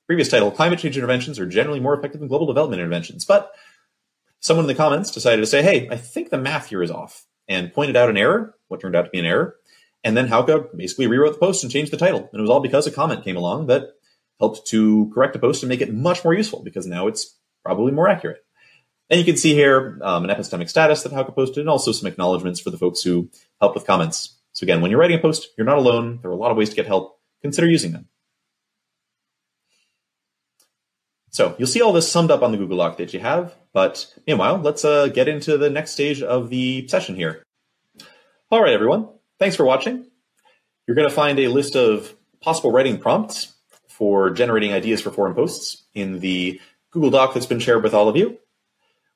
Previous 0.07 0.29
title, 0.29 0.51
climate 0.51 0.79
change 0.79 0.97
interventions 0.97 1.39
are 1.39 1.45
generally 1.45 1.79
more 1.79 1.93
effective 1.93 2.19
than 2.19 2.29
global 2.29 2.47
development 2.47 2.79
interventions. 2.79 3.25
But 3.25 3.51
someone 4.39 4.63
in 4.63 4.67
the 4.67 4.75
comments 4.75 5.11
decided 5.11 5.41
to 5.41 5.47
say, 5.47 5.61
hey, 5.61 5.87
I 5.89 5.97
think 5.97 6.29
the 6.29 6.37
math 6.37 6.67
here 6.67 6.81
is 6.81 6.91
off, 6.91 7.25
and 7.47 7.73
pointed 7.73 7.95
out 7.95 8.09
an 8.09 8.17
error, 8.17 8.55
what 8.69 8.79
turned 8.79 8.95
out 8.95 9.03
to 9.03 9.11
be 9.11 9.19
an 9.19 9.25
error. 9.25 9.55
And 10.03 10.15
then 10.15 10.29
Hauke 10.29 10.75
basically 10.75 11.07
rewrote 11.07 11.33
the 11.33 11.39
post 11.39 11.63
and 11.63 11.71
changed 11.71 11.91
the 11.91 11.97
title. 11.97 12.29
And 12.31 12.39
it 12.39 12.41
was 12.41 12.49
all 12.49 12.61
because 12.61 12.87
a 12.87 12.91
comment 12.91 13.23
came 13.23 13.35
along 13.35 13.67
that 13.67 13.89
helped 14.39 14.65
to 14.67 15.11
correct 15.13 15.33
the 15.33 15.39
post 15.39 15.61
and 15.61 15.69
make 15.69 15.81
it 15.81 15.93
much 15.93 16.23
more 16.23 16.33
useful 16.33 16.63
because 16.63 16.87
now 16.87 17.07
it's 17.07 17.37
probably 17.63 17.91
more 17.91 18.07
accurate. 18.07 18.45
And 19.09 19.17
you 19.17 19.25
can 19.25 19.37
see 19.37 19.53
here 19.53 19.99
um, 20.03 20.23
an 20.23 20.29
epistemic 20.29 20.69
status 20.69 21.03
that 21.03 21.11
Hauke 21.11 21.33
posted 21.33 21.59
and 21.59 21.69
also 21.69 21.91
some 21.91 22.07
acknowledgments 22.07 22.59
for 22.59 22.69
the 22.69 22.77
folks 22.77 23.01
who 23.01 23.29
help 23.59 23.73
with 23.73 23.87
comments. 23.87 24.37
So 24.53 24.65
again, 24.65 24.81
when 24.81 24.91
you're 24.91 24.99
writing 24.99 25.17
a 25.17 25.21
post, 25.21 25.49
you're 25.57 25.65
not 25.65 25.77
alone. 25.77 26.19
There 26.21 26.29
are 26.29 26.33
a 26.33 26.37
lot 26.37 26.51
of 26.51 26.57
ways 26.57 26.69
to 26.69 26.75
get 26.75 26.85
help. 26.85 27.19
Consider 27.41 27.67
using 27.67 27.91
them. 27.91 28.07
So 31.31 31.55
you'll 31.57 31.67
see 31.67 31.81
all 31.81 31.93
this 31.93 32.11
summed 32.11 32.31
up 32.31 32.41
on 32.41 32.51
the 32.51 32.57
Google 32.57 32.77
Doc 32.77 32.97
that 32.97 33.13
you 33.13 33.19
have. 33.19 33.55
But 33.73 34.13
meanwhile, 34.27 34.57
let's 34.57 34.83
uh, 34.83 35.07
get 35.07 35.27
into 35.27 35.57
the 35.57 35.69
next 35.69 35.91
stage 35.91 36.21
of 36.21 36.49
the 36.49 36.87
session 36.87 37.15
here. 37.15 37.43
All 38.51 38.61
right, 38.61 38.73
everyone. 38.73 39.07
Thanks 39.39 39.55
for 39.55 39.63
watching. 39.63 40.05
You're 40.87 40.95
going 40.95 41.07
to 41.07 41.13
find 41.15 41.39
a 41.39 41.47
list 41.47 41.75
of 41.75 42.15
possible 42.41 42.71
writing 42.71 42.97
prompts 42.97 43.53
for 43.87 44.31
generating 44.31 44.73
ideas 44.73 45.01
for 45.01 45.11
forum 45.11 45.35
posts 45.35 45.83
in 45.93 46.19
the 46.19 46.59
Google 46.91 47.11
Doc 47.11 47.33
that's 47.33 47.45
been 47.45 47.59
shared 47.59 47.83
with 47.83 47.93
all 47.93 48.09
of 48.09 48.17
you. 48.17 48.39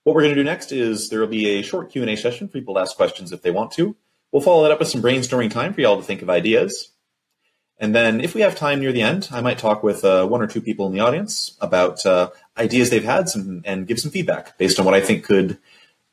What 0.04 0.16
we're 0.16 0.24
going 0.24 0.36
to 0.36 0.42
do 0.42 0.44
next 0.44 0.72
is 0.72 1.10
there 1.10 1.22
will 1.22 1.28
be 1.28 1.60
a 1.60 1.62
short 1.62 1.92
Q&A 1.92 2.16
session 2.16 2.48
for 2.48 2.54
people 2.54 2.76
to 2.76 2.82
ask 2.82 2.96
questions 2.96 3.32
if 3.32 3.42
they 3.42 3.52
want 3.52 3.72
to. 3.74 3.96
We'll 4.32 4.42
follow 4.42 4.64
that 4.64 4.72
up 4.72 4.80
with 4.80 4.90
some 4.90 5.02
brainstorming 5.02 5.52
time 5.52 5.74
for 5.74 5.82
y'all 5.82 5.98
to 5.98 6.04
think 6.04 6.22
of 6.22 6.30
ideas. 6.30 6.90
And 7.80 7.96
then 7.96 8.22
if 8.22 8.36
we 8.36 8.42
have 8.42 8.56
time 8.56 8.80
near 8.80 8.92
the 8.92 9.02
end, 9.02 9.30
I 9.32 9.42
might 9.42 9.58
talk 9.58 9.82
with 9.84 10.04
uh, 10.04 10.26
one 10.28 10.42
or 10.42 10.48
two 10.48 10.62
people 10.62 10.88
in 10.88 10.94
the 10.94 11.00
audience 11.00 11.58
about 11.62 12.06
uh, 12.06 12.30
ideas 12.58 12.90
they've 12.90 13.04
had 13.04 13.30
some, 13.30 13.62
and 13.66 13.88
give 13.88 14.00
some 14.00 14.12
feedback 14.12 14.58
based 14.58 14.80
on 14.80 14.86
what 14.86 14.94
I 14.94 15.02
think 15.02 15.24
could 15.24 15.58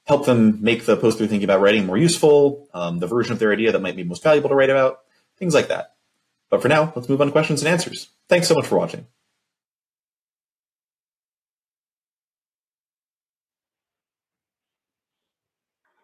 help 0.04 0.26
them 0.26 0.62
make 0.62 0.86
the 0.86 0.96
post 0.96 1.18
they're 1.18 1.26
thinking 1.26 1.44
about 1.44 1.60
writing 1.60 1.86
more 1.86 1.98
useful, 1.98 2.68
um, 2.74 2.98
the 2.98 3.06
version 3.06 3.32
of 3.32 3.38
their 3.38 3.52
idea 3.52 3.72
that 3.72 3.82
might 3.82 3.96
be 3.96 4.04
most 4.04 4.22
valuable 4.22 4.48
to 4.48 4.54
write 4.54 4.70
about, 4.70 5.00
things 5.38 5.54
like 5.54 5.68
that. 5.68 5.94
But 6.48 6.62
for 6.62 6.68
now, 6.68 6.92
let's 6.96 7.08
move 7.08 7.20
on 7.20 7.28
to 7.28 7.32
questions 7.32 7.62
and 7.62 7.68
answers. 7.68 8.08
Thanks 8.28 8.48
so 8.48 8.54
much 8.54 8.66
for 8.66 8.78
watching. 8.78 9.06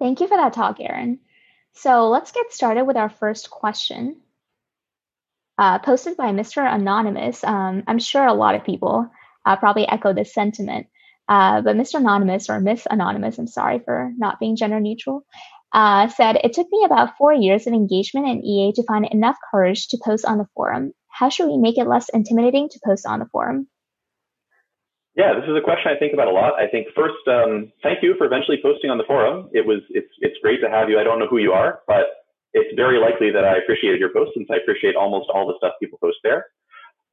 Thank 0.07 0.21
you 0.21 0.29
for 0.29 0.37
that 0.37 0.53
talk, 0.53 0.77
Aaron. 0.79 1.19
So 1.73 2.11
let's 2.11 2.31
get 2.31 2.53
started 2.53 2.85
with 2.85 2.97
our 2.97 3.11
first 3.11 3.51
question. 3.51 4.21
Uh, 5.59 5.81
posted 5.81 6.16
by 6.16 6.31
Mr. 6.31 6.62
Anonymous. 6.64 7.42
Um, 7.42 7.83
I'm 7.88 7.99
sure 7.99 8.25
a 8.25 8.33
lot 8.33 8.55
of 8.55 8.62
people 8.62 9.11
uh, 9.45 9.57
probably 9.57 9.85
echo 9.85 10.12
this 10.12 10.33
sentiment. 10.33 10.87
Uh, 11.29 11.61
but 11.61 11.75
Mr. 11.75 11.97
Anonymous, 11.97 12.49
or 12.49 12.61
Miss 12.61 12.87
Anonymous, 12.88 13.37
I'm 13.37 13.49
sorry 13.49 13.81
for 13.85 14.12
not 14.16 14.38
being 14.38 14.55
gender 14.55 14.79
neutral, 14.79 15.27
uh, 15.73 16.07
said, 16.07 16.37
It 16.37 16.53
took 16.53 16.69
me 16.71 16.85
about 16.85 17.16
four 17.19 17.35
years 17.35 17.66
of 17.66 17.73
engagement 17.73 18.29
in 18.29 18.45
EA 18.45 18.75
to 18.75 18.85
find 18.85 19.09
enough 19.11 19.38
courage 19.51 19.88
to 19.88 19.99
post 20.05 20.25
on 20.25 20.38
the 20.38 20.47
forum. 20.55 20.92
How 21.09 21.31
should 21.31 21.49
we 21.49 21.59
make 21.59 21.79
it 21.79 21.88
less 21.88 22.11
intimidating 22.11 22.69
to 22.69 22.81
post 22.85 23.07
on 23.07 23.19
the 23.19 23.27
forum? 23.33 23.66
Yeah, 25.16 25.33
this 25.33 25.48
is 25.48 25.57
a 25.57 25.64
question 25.64 25.88
I 25.88 25.98
think 25.98 26.12
about 26.12 26.29
a 26.29 26.37
lot. 26.37 26.61
I 26.61 26.68
think 26.68 26.88
first, 26.92 27.24
um, 27.24 27.72
thank 27.83 28.05
you 28.05 28.14
for 28.20 28.29
eventually 28.29 28.61
posting 28.61 28.92
on 28.92 28.98
the 29.00 29.09
forum. 29.09 29.48
It 29.57 29.64
was 29.64 29.81
it's 29.88 30.12
it's 30.20 30.37
great 30.44 30.61
to 30.61 30.68
have 30.68 30.90
you. 30.92 31.00
I 31.00 31.05
don't 31.05 31.18
know 31.18 31.26
who 31.26 31.38
you 31.38 31.52
are, 31.52 31.81
but 31.88 32.29
it's 32.52 32.68
very 32.76 33.00
likely 33.00 33.33
that 33.33 33.44
I 33.44 33.57
appreciated 33.57 33.98
your 33.98 34.12
post 34.12 34.33
since 34.37 34.46
I 34.52 34.57
appreciate 34.61 34.94
almost 34.94 35.33
all 35.33 35.48
the 35.48 35.57
stuff 35.57 35.72
people 35.81 35.98
post 36.05 36.20
there. 36.22 36.52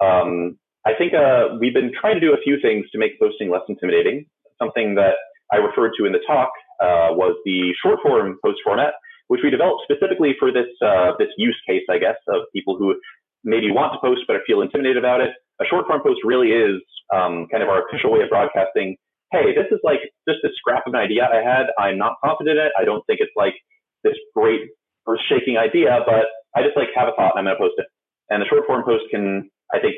Um, 0.04 0.60
I 0.86 0.92
think 1.00 1.16
uh, 1.16 1.56
we've 1.60 1.74
been 1.74 1.92
trying 1.96 2.16
to 2.16 2.20
do 2.20 2.36
a 2.36 2.44
few 2.44 2.60
things 2.60 2.84
to 2.92 3.00
make 3.00 3.16
posting 3.20 3.50
less 3.50 3.64
intimidating. 3.72 4.28
Something 4.60 4.96
that 4.96 5.16
I 5.56 5.64
referred 5.64 5.96
to 5.98 6.04
in 6.04 6.12
the 6.12 6.24
talk 6.28 6.52
uh, 6.84 7.16
was 7.16 7.40
the 7.46 7.72
short 7.82 8.00
form 8.04 8.38
post 8.44 8.60
format, 8.68 9.00
which 9.32 9.40
we 9.44 9.50
developed 9.50 9.88
specifically 9.88 10.36
for 10.38 10.52
this 10.52 10.68
uh, 10.84 11.16
this 11.20 11.32
use 11.38 11.56
case, 11.66 11.88
I 11.90 12.00
guess, 12.04 12.20
of 12.28 12.52
people 12.52 12.76
who 12.76 13.00
maybe 13.46 13.72
want 13.72 13.96
to 13.96 14.00
post 14.04 14.28
but 14.28 14.44
feel 14.46 14.60
intimidated 14.60 14.98
about 14.98 15.22
it. 15.22 15.32
A 15.64 15.68
short 15.72 15.88
form 15.88 16.04
post 16.04 16.20
really 16.28 16.52
is 16.52 16.84
um, 17.16 17.48
kind 17.48 17.64
of 17.64 17.70
our 17.70 17.88
official 17.88 18.12
way 18.12 18.20
of 18.20 18.30
broadcasting. 18.30 18.98
Hey, 19.32 19.56
this 19.56 19.72
is 19.72 19.80
like 19.84 20.04
just 20.28 20.44
a 20.44 20.52
scrap 20.60 20.84
of 20.86 20.94
an 20.94 21.00
idea 21.00 21.24
I 21.24 21.40
had. 21.40 21.72
I'm 21.80 21.98
not 21.98 22.20
confident 22.24 22.60
in 22.60 22.66
it. 22.68 22.72
I 22.76 22.84
don't 22.84 23.04
think 23.08 23.20
it's 23.24 23.32
like 23.36 23.56
this 24.04 24.20
great 24.36 24.76
earth 25.08 25.24
shaking 25.32 25.58
idea, 25.58 26.04
but 26.06 26.28
I 26.52 26.64
just 26.68 26.76
like 26.76 26.92
have 26.96 27.08
a 27.08 27.16
thought 27.16 27.34
and 27.36 27.40
I'm 27.40 27.48
going 27.48 27.56
to 27.56 27.64
post 27.64 27.80
it. 27.80 27.88
And 28.30 28.42
the 28.42 28.46
short 28.46 28.68
form 28.68 28.84
post 28.84 29.08
can, 29.10 29.50
I 29.74 29.80
think, 29.80 29.96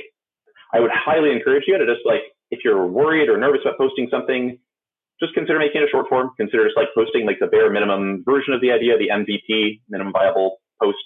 I 0.74 0.80
would 0.80 0.92
highly 0.94 1.32
encourage 1.32 1.66
you 1.68 1.78
to 1.78 1.86
just 1.86 2.06
like, 2.06 2.22
if 2.52 2.62
you're 2.64 2.86
worried 2.86 3.30
or 3.30 3.38
nervous 3.38 3.62
about 3.66 3.78
posting 3.78 4.08
something, 4.12 4.58
just 5.20 5.34
consider 5.34 5.58
making 5.58 5.82
it 5.82 5.90
a 5.90 5.92
short 5.92 6.08
form. 6.10 6.32
Consider 6.38 6.66
just 6.66 6.78
like 6.78 6.94
posting 6.94 7.26
like 7.26 7.40
the 7.40 7.48
bare 7.48 7.72
minimum 7.72 8.24
version 8.26 8.54
of 8.54 8.62
the 8.62 8.72
idea, 8.72 8.98
the 8.98 9.10
MVP, 9.10 9.82
minimum 9.90 10.14
viable 10.14 10.58
post. 10.82 11.02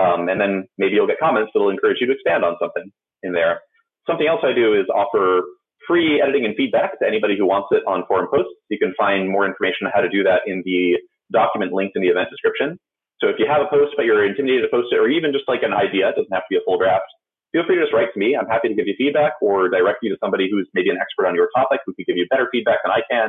Um, 0.00 0.28
and 0.28 0.40
then 0.40 0.64
maybe 0.78 0.94
you'll 0.94 1.06
get 1.06 1.20
comments 1.20 1.50
that'll 1.52 1.68
encourage 1.68 1.98
you 2.00 2.06
to 2.06 2.14
expand 2.14 2.44
on 2.44 2.56
something 2.60 2.90
in 3.22 3.32
there. 3.32 3.60
Something 4.08 4.26
else 4.26 4.40
I 4.42 4.52
do 4.52 4.74
is 4.74 4.86
offer 4.92 5.42
free 5.86 6.20
editing 6.20 6.44
and 6.44 6.54
feedback 6.56 6.98
to 6.98 7.06
anybody 7.06 7.36
who 7.36 7.46
wants 7.46 7.68
it 7.70 7.82
on 7.86 8.04
forum 8.06 8.28
posts. 8.30 8.54
You 8.70 8.78
can 8.78 8.94
find 8.98 9.28
more 9.28 9.46
information 9.46 9.86
on 9.86 9.92
how 9.94 10.00
to 10.00 10.08
do 10.08 10.22
that 10.22 10.42
in 10.46 10.62
the 10.64 10.98
document 11.32 11.72
linked 11.72 11.96
in 11.96 12.02
the 12.02 12.08
event 12.08 12.30
description. 12.30 12.78
So 13.20 13.28
if 13.28 13.36
you 13.38 13.46
have 13.46 13.62
a 13.62 13.70
post 13.70 13.94
but 13.96 14.04
you're 14.04 14.26
intimidated 14.26 14.66
to 14.66 14.70
post 14.70 14.92
it, 14.92 14.98
or 14.98 15.08
even 15.08 15.32
just 15.32 15.46
like 15.46 15.62
an 15.62 15.72
idea, 15.72 16.10
it 16.10 16.16
doesn't 16.18 16.32
have 16.32 16.46
to 16.46 16.50
be 16.50 16.58
a 16.58 16.64
full 16.66 16.78
draft, 16.78 17.06
feel 17.52 17.62
free 17.66 17.76
to 17.76 17.82
just 17.82 17.94
write 17.94 18.12
to 18.12 18.18
me. 18.18 18.34
I'm 18.34 18.46
happy 18.46 18.68
to 18.68 18.74
give 18.74 18.86
you 18.86 18.94
feedback 18.98 19.34
or 19.40 19.68
direct 19.68 20.02
you 20.02 20.10
to 20.10 20.18
somebody 20.18 20.48
who's 20.50 20.68
maybe 20.74 20.90
an 20.90 20.98
expert 20.98 21.26
on 21.26 21.34
your 21.34 21.48
topic 21.54 21.80
who 21.86 21.94
can 21.94 22.04
give 22.06 22.16
you 22.16 22.26
better 22.30 22.48
feedback 22.50 22.78
than 22.82 22.90
I 22.90 23.02
can. 23.06 23.28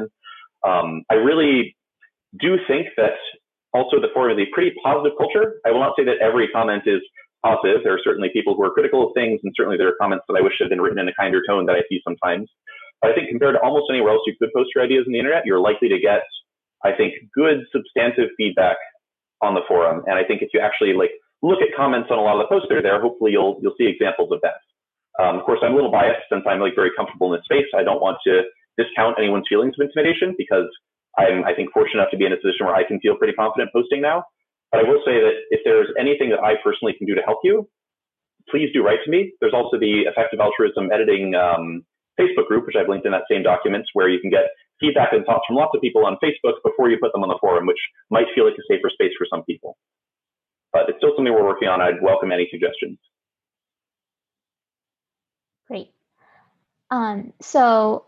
Um, 0.65 1.03
I 1.12 1.15
really 1.15 1.75
do 2.39 2.57
think 2.67 2.88
that 2.97 3.19
also 3.73 3.99
the 3.99 4.09
forum 4.13 4.38
is 4.38 4.47
a 4.47 4.49
pretty 4.53 4.73
positive 4.83 5.17
culture. 5.17 5.59
I 5.65 5.71
will 5.71 5.81
not 5.81 5.93
say 5.97 6.05
that 6.05 6.17
every 6.21 6.47
comment 6.47 6.83
is 6.86 7.01
positive. 7.43 7.84
There 7.84 7.93
are 7.93 8.03
certainly 8.03 8.29
people 8.32 8.56
who 8.56 8.63
are 8.63 8.71
critical 8.71 9.08
of 9.08 9.13
things, 9.13 9.41
and 9.43 9.53
certainly 9.56 9.77
there 9.77 9.88
are 9.88 9.99
comments 9.99 10.25
that 10.27 10.39
I 10.39 10.41
wish 10.41 10.53
had 10.60 10.69
been 10.69 10.82
written 10.82 10.99
in 10.99 11.08
a 11.08 11.13
kinder 11.19 11.43
tone 11.47 11.65
that 11.67 11.75
I 11.75 11.84
see 11.89 12.01
sometimes. 12.03 12.49
But 13.01 13.12
I 13.12 13.15
think 13.15 13.29
compared 13.29 13.56
to 13.56 13.62
almost 13.62 13.91
anywhere 13.91 14.13
else 14.13 14.23
you 14.25 14.34
could 14.39 14.49
post 14.56 14.71
your 14.73 14.84
ideas 14.84 15.03
on 15.06 15.13
the 15.13 15.19
internet, 15.19 15.45
you're 15.45 15.60
likely 15.60 15.89
to 15.89 15.99
get, 15.99 16.23
I 16.84 16.95
think, 16.95 17.13
good 17.36 17.67
substantive 17.75 18.32
feedback 18.38 18.77
on 19.43 19.53
the 19.53 19.67
forum. 19.67 20.03
And 20.08 20.15
I 20.15 20.23
think 20.23 20.41
if 20.41 20.49
you 20.53 20.62
actually 20.63 20.93
like 20.95 21.12
look 21.43 21.60
at 21.60 21.75
comments 21.75 22.08
on 22.10 22.17
a 22.17 22.23
lot 22.23 22.39
of 22.39 22.47
the 22.47 22.49
posts 22.49 22.67
that 22.71 22.79
are 22.79 22.82
there, 22.82 23.01
hopefully 23.03 23.36
you'll 23.36 23.60
you'll 23.62 23.75
see 23.77 23.86
examples 23.86 24.32
of 24.32 24.39
that. 24.41 24.63
Um, 25.19 25.38
of 25.38 25.45
course, 25.45 25.60
I'm 25.62 25.73
a 25.73 25.75
little 25.75 25.91
biased 25.91 26.25
since 26.32 26.41
I'm 26.47 26.63
like 26.63 26.73
very 26.73 26.89
comfortable 26.95 27.32
in 27.32 27.38
this 27.38 27.45
space. 27.45 27.67
I 27.75 27.84
don't 27.84 28.01
want 28.01 28.17
to 28.25 28.47
discount 28.79 29.19
anyone's 29.19 29.45
feelings 29.51 29.75
of 29.77 29.86
intimidation 29.86 30.34
because 30.38 30.71
I'm 31.19 31.43
I 31.43 31.53
think 31.53 31.75
fortunate 31.75 32.01
enough 32.01 32.12
to 32.12 32.17
be 32.17 32.25
in 32.25 32.34
a 32.34 32.39
position 32.39 32.65
where 32.65 32.75
I 32.75 32.88
can 32.88 32.99
feel 33.03 33.19
pretty 33.19 33.34
confident 33.34 33.69
posting 33.75 34.01
now. 34.01 34.23
But 34.73 34.81
I 34.81 34.89
will 34.89 35.05
say 35.05 35.21
that 35.21 35.53
if 35.53 35.62
there's 35.63 35.93
anything 36.01 36.33
that 36.33 36.41
I 36.41 36.57
personally 36.65 36.97
can 36.97 37.05
do 37.05 37.13
to 37.13 37.21
help 37.21 37.45
you, 37.45 37.69
please 38.49 38.73
do 38.73 38.81
write 38.81 39.05
to 39.05 39.12
me. 39.13 39.31
There's 39.39 39.53
also 39.53 39.77
the 39.77 40.09
Effective 40.09 40.41
Altruism 40.41 40.89
Editing 40.89 41.38
um, 41.38 41.86
Facebook 42.17 42.49
group, 42.49 42.65
which 42.65 42.75
I've 42.75 42.89
linked 42.89 43.05
in 43.05 43.13
that 43.13 43.29
same 43.29 43.45
document, 43.45 43.86
where 43.93 44.09
you 44.09 44.17
can 44.19 44.33
get 44.33 44.49
feedback 44.81 45.13
and 45.13 45.23
thoughts 45.23 45.45
from 45.45 45.62
lots 45.62 45.77
of 45.77 45.81
people 45.86 46.09
on 46.09 46.17
Facebook 46.17 46.57
before 46.65 46.89
you 46.89 46.97
put 46.97 47.13
them 47.13 47.21
on 47.21 47.29
the 47.29 47.38
forum, 47.39 47.69
which 47.69 47.77
might 48.09 48.25
feel 48.33 48.49
like 48.49 48.57
a 48.57 48.65
safer 48.65 48.89
space 48.89 49.13
for 49.13 49.29
some 49.29 49.45
people 49.45 49.77
but 50.73 50.89
it's 50.89 50.97
still 50.97 51.12
something 51.15 51.31
we're 51.31 51.45
working 51.45 51.67
on. 51.69 51.79
I'd 51.79 52.01
welcome 52.01 52.31
any 52.31 52.47
suggestions. 52.51 52.97
Great. 55.67 55.91
Um, 56.89 57.31
so 57.41 58.05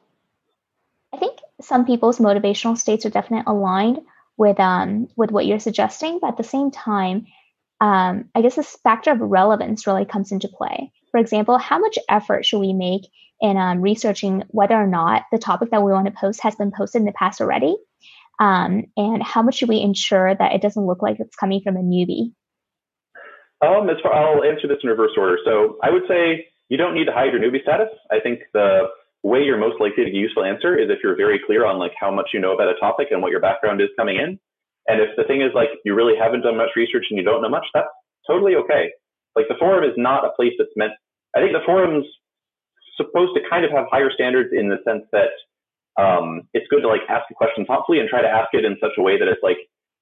I 1.14 1.18
think 1.18 1.38
some 1.62 1.86
people's 1.86 2.18
motivational 2.18 2.78
states 2.78 3.06
are 3.06 3.12
definitely 3.12 3.46
aligned 3.48 4.00
with 4.38 4.60
um, 4.60 5.08
with 5.16 5.32
what 5.32 5.46
you're 5.46 5.60
suggesting, 5.60 6.20
but 6.22 6.30
at 6.30 6.38
the 6.38 6.44
same 6.44 6.72
time, 6.72 7.28
um, 7.82 8.30
I 8.34 8.42
guess 8.42 8.56
this 8.56 8.78
factor 8.84 9.12
of 9.12 9.20
relevance 9.20 9.88
really 9.88 10.06
comes 10.06 10.32
into 10.32 10.48
play. 10.48 10.92
For 11.12 11.20
example, 11.20 11.58
how 11.58 11.80
much 11.80 11.98
effort 12.10 12.46
should 12.46 12.60
we 12.60 12.74
make 12.74 13.04
in 13.42 13.58
um, 13.58 13.82
researching 13.82 14.44
whether 14.48 14.76
or 14.76 14.88
not 14.88 15.24
the 15.32 15.38
topic 15.38 15.72
that 15.72 15.84
we 15.84 15.92
want 15.92 16.08
to 16.08 16.14
post 16.14 16.42
has 16.42 16.56
been 16.56 16.72
posted 16.72 17.02
in 17.02 17.06
the 17.06 17.12
past 17.14 17.42
already? 17.42 17.76
Um, 18.40 18.86
and 18.98 19.24
how 19.24 19.42
much 19.42 19.56
should 19.56 19.70
we 19.70 19.80
ensure 19.80 20.36
that 20.36 20.54
it 20.54 20.62
doesn't 20.62 20.86
look 20.86 21.02
like 21.02 21.20
it's 21.20 21.36
coming 21.36 21.62
from 21.62 21.78
a 21.78 21.82
newbie? 21.82 22.34
Um, 23.62 23.90
as 23.90 23.96
far, 24.04 24.14
I'll 24.14 24.44
answer 24.44 24.68
this 24.68 24.78
in 24.84 24.90
reverse 24.90 25.12
order. 25.18 25.38
So 25.46 25.78
I 25.82 25.90
would 25.90 26.04
say 26.08 26.48
you 26.70 26.78
don't 26.78 26.94
need 26.94 27.06
to 27.06 27.14
hide 27.14 27.32
your 27.32 27.42
newbie 27.42 27.62
status. 27.62 27.88
I 28.12 28.20
think 28.20 28.40
the 28.54 28.88
way 29.26 29.42
you're 29.42 29.58
most 29.58 29.82
likely 29.82 30.06
to 30.06 30.12
get 30.12 30.18
a 30.18 30.22
useful 30.22 30.46
answer 30.46 30.78
is 30.78 30.94
if 30.94 31.00
you're 31.02 31.18
very 31.18 31.42
clear 31.42 31.66
on 31.66 31.80
like 31.80 31.94
how 32.00 32.14
much 32.14 32.30
you 32.32 32.40
know 32.40 32.54
about 32.54 32.70
a 32.70 32.78
topic 32.80 33.08
and 33.10 33.22
what 33.22 33.32
your 33.32 33.42
background 33.42 33.82
is 33.82 33.90
coming 33.98 34.18
in. 34.18 34.38
And 34.88 35.02
if 35.02 35.10
the 35.18 35.24
thing 35.26 35.42
is 35.42 35.50
like 35.56 35.70
you 35.84 35.96
really 35.96 36.14
haven't 36.14 36.42
done 36.42 36.58
much 36.58 36.78
research 36.78 37.06
and 37.10 37.18
you 37.18 37.26
don't 37.26 37.42
know 37.42 37.50
much, 37.50 37.66
that's 37.74 37.90
totally 38.30 38.54
okay. 38.54 38.94
Like 39.36 39.50
the 39.50 39.58
forum 39.58 39.84
is 39.84 39.98
not 39.98 40.26
a 40.26 40.32
place 40.38 40.54
that's 40.58 40.70
meant. 40.76 40.94
I 41.36 41.42
think 41.42 41.54
the 41.54 41.66
forum's 41.66 42.06
supposed 42.96 43.34
to 43.34 43.42
kind 43.50 43.66
of 43.66 43.72
have 43.72 43.90
higher 43.90 44.14
standards 44.14 44.54
in 44.54 44.70
the 44.70 44.78
sense 44.86 45.04
that 45.12 45.34
um, 45.98 46.46
it's 46.54 46.68
good 46.70 46.82
to 46.82 46.88
like 46.88 47.02
ask 47.10 47.26
a 47.32 47.34
question 47.34 47.66
thoughtfully 47.66 48.00
and 48.00 48.08
try 48.08 48.22
to 48.22 48.30
ask 48.30 48.54
it 48.54 48.64
in 48.64 48.78
such 48.80 48.94
a 48.98 49.02
way 49.02 49.18
that 49.18 49.28
it's 49.28 49.42
like 49.42 49.58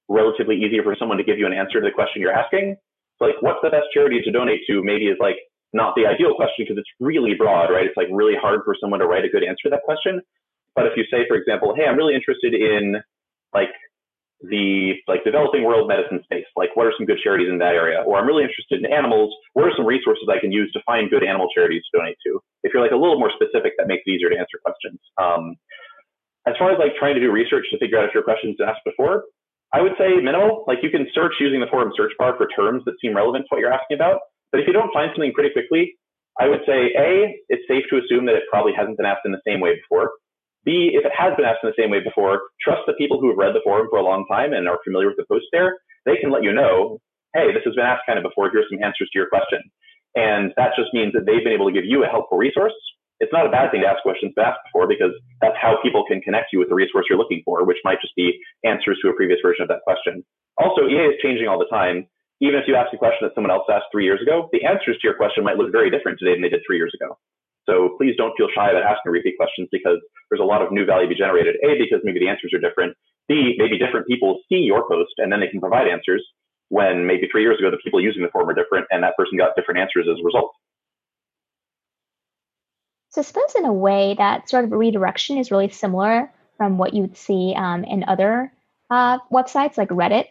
relatively 0.09 0.59
easier 0.59 0.83
for 0.83 0.95
someone 0.99 1.17
to 1.17 1.23
give 1.23 1.39
you 1.39 1.47
an 1.47 1.53
answer 1.53 1.79
to 1.79 1.85
the 1.87 1.95
question 1.95 2.21
you're 2.21 2.35
asking. 2.35 2.75
So 3.17 3.25
like, 3.25 3.39
what's 3.39 3.63
the 3.63 3.71
best 3.71 3.87
charity 3.93 4.19
to 4.19 4.31
donate 4.31 4.61
to? 4.67 4.83
Maybe 4.83 5.07
is 5.07 5.17
like 5.19 5.39
not 5.73 5.95
the 5.95 6.05
ideal 6.05 6.35
question 6.35 6.65
because 6.65 6.77
it's 6.77 6.89
really 6.99 7.33
broad, 7.33 7.73
right? 7.73 7.85
It's 7.85 7.97
like 7.97 8.07
really 8.11 8.37
hard 8.39 8.61
for 8.65 8.75
someone 8.79 8.99
to 8.99 9.07
write 9.07 9.25
a 9.25 9.29
good 9.29 9.43
answer 9.43 9.65
to 9.65 9.71
that 9.71 9.83
question. 9.83 10.21
But 10.75 10.87
if 10.87 10.93
you 10.97 11.03
say, 11.09 11.25
for 11.27 11.35
example, 11.37 11.73
hey, 11.75 11.85
I'm 11.85 11.97
really 11.97 12.15
interested 12.15 12.53
in 12.53 12.97
like 13.53 13.73
the 14.41 14.99
like 15.07 15.23
developing 15.23 15.63
world 15.63 15.87
medicine 15.87 16.19
space, 16.23 16.45
like 16.55 16.75
what 16.75 16.85
are 16.85 16.93
some 16.97 17.05
good 17.05 17.19
charities 17.23 17.49
in 17.49 17.57
that 17.59 17.77
area? 17.77 18.03
Or 18.03 18.17
I'm 18.19 18.27
really 18.27 18.43
interested 18.43 18.83
in 18.83 18.91
animals. 18.91 19.33
What 19.53 19.65
are 19.65 19.73
some 19.75 19.85
resources 19.85 20.27
I 20.27 20.39
can 20.39 20.51
use 20.51 20.71
to 20.73 20.81
find 20.85 21.09
good 21.09 21.23
animal 21.23 21.47
charities 21.53 21.83
to 21.89 21.99
donate 21.99 22.17
to? 22.27 22.41
If 22.63 22.73
you're 22.73 22.83
like 22.83 22.91
a 22.91 22.99
little 22.99 23.17
more 23.17 23.31
specific, 23.31 23.73
that 23.77 23.87
makes 23.87 24.03
it 24.05 24.11
easier 24.11 24.29
to 24.29 24.37
answer 24.37 24.59
questions. 24.59 24.99
Um, 25.21 25.55
as 26.45 26.55
far 26.59 26.75
as 26.75 26.77
like 26.77 26.99
trying 26.99 27.15
to 27.15 27.21
do 27.21 27.31
research 27.31 27.65
to 27.71 27.79
figure 27.79 27.97
out 27.97 28.05
if 28.05 28.13
your 28.13 28.23
question's 28.23 28.57
asked 28.59 28.83
before, 28.83 29.23
I 29.71 29.81
would 29.81 29.95
say 29.97 30.19
minimal. 30.21 30.65
Like 30.67 30.83
you 30.83 30.91
can 30.91 31.07
search 31.15 31.39
using 31.39 31.63
the 31.63 31.71
forum 31.71 31.91
search 31.95 32.11
bar 32.19 32.35
for 32.35 32.47
terms 32.51 32.83
that 32.85 32.99
seem 32.99 33.15
relevant 33.15 33.45
to 33.45 33.49
what 33.49 33.59
you're 33.59 33.73
asking 33.73 33.95
about. 33.95 34.19
But 34.53 34.61
if 34.61 34.69
you 34.69 34.73
don't 34.77 34.93
find 34.93 35.09
something 35.09 35.33
pretty 35.33 35.49
quickly, 35.49 35.97
I 36.37 36.45
would 36.45 36.61
say 36.69 36.93
A, 36.93 37.33
it's 37.49 37.65
safe 37.65 37.89
to 37.89 37.97
assume 37.97 38.29
that 38.29 38.37
it 38.37 38.45
probably 38.53 38.77
hasn't 38.77 39.01
been 39.01 39.09
asked 39.09 39.25
in 39.25 39.33
the 39.33 39.41
same 39.41 39.59
way 39.59 39.81
before. 39.81 40.13
B, 40.61 40.93
if 40.93 41.03
it 41.03 41.11
has 41.17 41.33
been 41.33 41.43
asked 41.43 41.65
in 41.65 41.73
the 41.73 41.81
same 41.81 41.89
way 41.89 42.05
before, 42.05 42.53
trust 42.61 42.85
the 42.85 42.93
people 42.93 43.19
who 43.19 43.33
have 43.33 43.41
read 43.41 43.57
the 43.57 43.65
forum 43.65 43.89
for 43.89 43.97
a 43.97 44.05
long 44.05 44.29
time 44.29 44.53
and 44.53 44.69
are 44.69 44.77
familiar 44.85 45.09
with 45.09 45.17
the 45.17 45.25
post 45.25 45.49
there. 45.51 45.81
They 46.05 46.21
can 46.21 46.29
let 46.29 46.45
you 46.45 46.53
know, 46.53 47.01
hey, 47.33 47.49
this 47.49 47.65
has 47.65 47.73
been 47.73 47.83
asked 47.83 48.05
kind 48.05 48.21
of 48.21 48.23
before. 48.23 48.53
Here's 48.53 48.69
some 48.69 48.81
answers 48.81 49.09
to 49.09 49.17
your 49.17 49.27
question. 49.27 49.59
And 50.13 50.53
that 50.55 50.77
just 50.77 50.93
means 50.93 51.17
that 51.17 51.25
they've 51.25 51.43
been 51.43 51.57
able 51.57 51.67
to 51.67 51.73
give 51.73 51.89
you 51.89 52.05
a 52.05 52.07
helpful 52.07 52.37
resource. 52.37 52.77
It's 53.19 53.33
not 53.33 53.49
a 53.49 53.51
bad 53.51 53.73
thing 53.73 53.81
to 53.81 53.89
ask 53.89 54.05
questions 54.05 54.37
asked 54.37 54.61
before 54.69 54.85
because 54.85 55.17
that's 55.41 55.57
how 55.57 55.81
people 55.81 56.05
can 56.05 56.21
connect 56.21 56.53
you 56.53 56.59
with 56.59 56.69
the 56.69 56.77
resource 56.77 57.09
you're 57.09 57.17
looking 57.17 57.41
for, 57.43 57.65
which 57.65 57.81
might 57.83 58.01
just 58.01 58.13
be 58.15 58.37
answers 58.63 59.01
to 59.01 59.09
a 59.09 59.17
previous 59.17 59.41
version 59.41 59.65
of 59.65 59.69
that 59.73 59.81
question. 59.81 60.21
Also, 60.61 60.85
EA 60.85 61.17
is 61.17 61.21
changing 61.21 61.47
all 61.47 61.57
the 61.57 61.69
time 61.73 62.05
even 62.43 62.59
if 62.59 62.67
you 62.67 62.75
ask 62.75 62.91
a 62.91 62.99
question 62.99 63.23
that 63.23 63.31
someone 63.33 63.55
else 63.55 63.63
asked 63.71 63.87
three 63.89 64.03
years 64.03 64.19
ago, 64.21 64.49
the 64.51 64.67
answers 64.67 64.99
to 64.99 65.03
your 65.07 65.15
question 65.15 65.47
might 65.47 65.55
look 65.55 65.71
very 65.71 65.89
different 65.89 66.19
today 66.19 66.35
than 66.35 66.43
they 66.43 66.51
did 66.51 66.59
three 66.67 66.75
years 66.75 66.91
ago. 66.91 67.15
So 67.63 67.95
please 67.95 68.19
don't 68.19 68.35
feel 68.35 68.51
shy 68.51 68.69
about 68.69 68.83
asking 68.83 69.15
repeat 69.15 69.39
questions 69.39 69.69
because 69.71 70.03
there's 70.29 70.43
a 70.43 70.45
lot 70.45 70.61
of 70.61 70.67
new 70.69 70.83
value 70.83 71.07
to 71.07 71.15
be 71.15 71.15
generated. 71.15 71.55
A, 71.63 71.79
because 71.79 72.03
maybe 72.03 72.19
the 72.19 72.27
answers 72.27 72.51
are 72.51 72.59
different. 72.59 72.99
B, 73.29 73.55
maybe 73.57 73.79
different 73.79 74.07
people 74.07 74.43
see 74.51 74.59
your 74.59 74.83
post 74.91 75.15
and 75.23 75.31
then 75.31 75.39
they 75.39 75.47
can 75.47 75.61
provide 75.61 75.87
answers 75.87 76.21
when 76.67 77.07
maybe 77.07 77.29
three 77.31 77.43
years 77.43 77.57
ago 77.59 77.71
the 77.71 77.79
people 77.79 78.03
using 78.03 78.21
the 78.23 78.29
form 78.35 78.47
were 78.47 78.53
different 78.53 78.87
and 78.91 79.03
that 79.03 79.15
person 79.15 79.37
got 79.37 79.55
different 79.55 79.79
answers 79.79 80.05
as 80.11 80.19
a 80.19 80.23
result. 80.25 80.51
So 83.11 83.21
I 83.21 83.23
suppose 83.23 83.55
in 83.55 83.63
a 83.63 83.71
way 83.71 84.15
that 84.17 84.49
sort 84.49 84.65
of 84.65 84.71
redirection 84.73 85.37
is 85.37 85.49
really 85.49 85.69
similar 85.69 86.29
from 86.57 86.77
what 86.77 86.93
you 86.93 87.03
would 87.03 87.15
see 87.15 87.53
um, 87.55 87.85
in 87.85 88.03
other 88.03 88.51
uh, 88.89 89.19
websites 89.31 89.77
like 89.77 89.87
Reddit, 89.89 90.25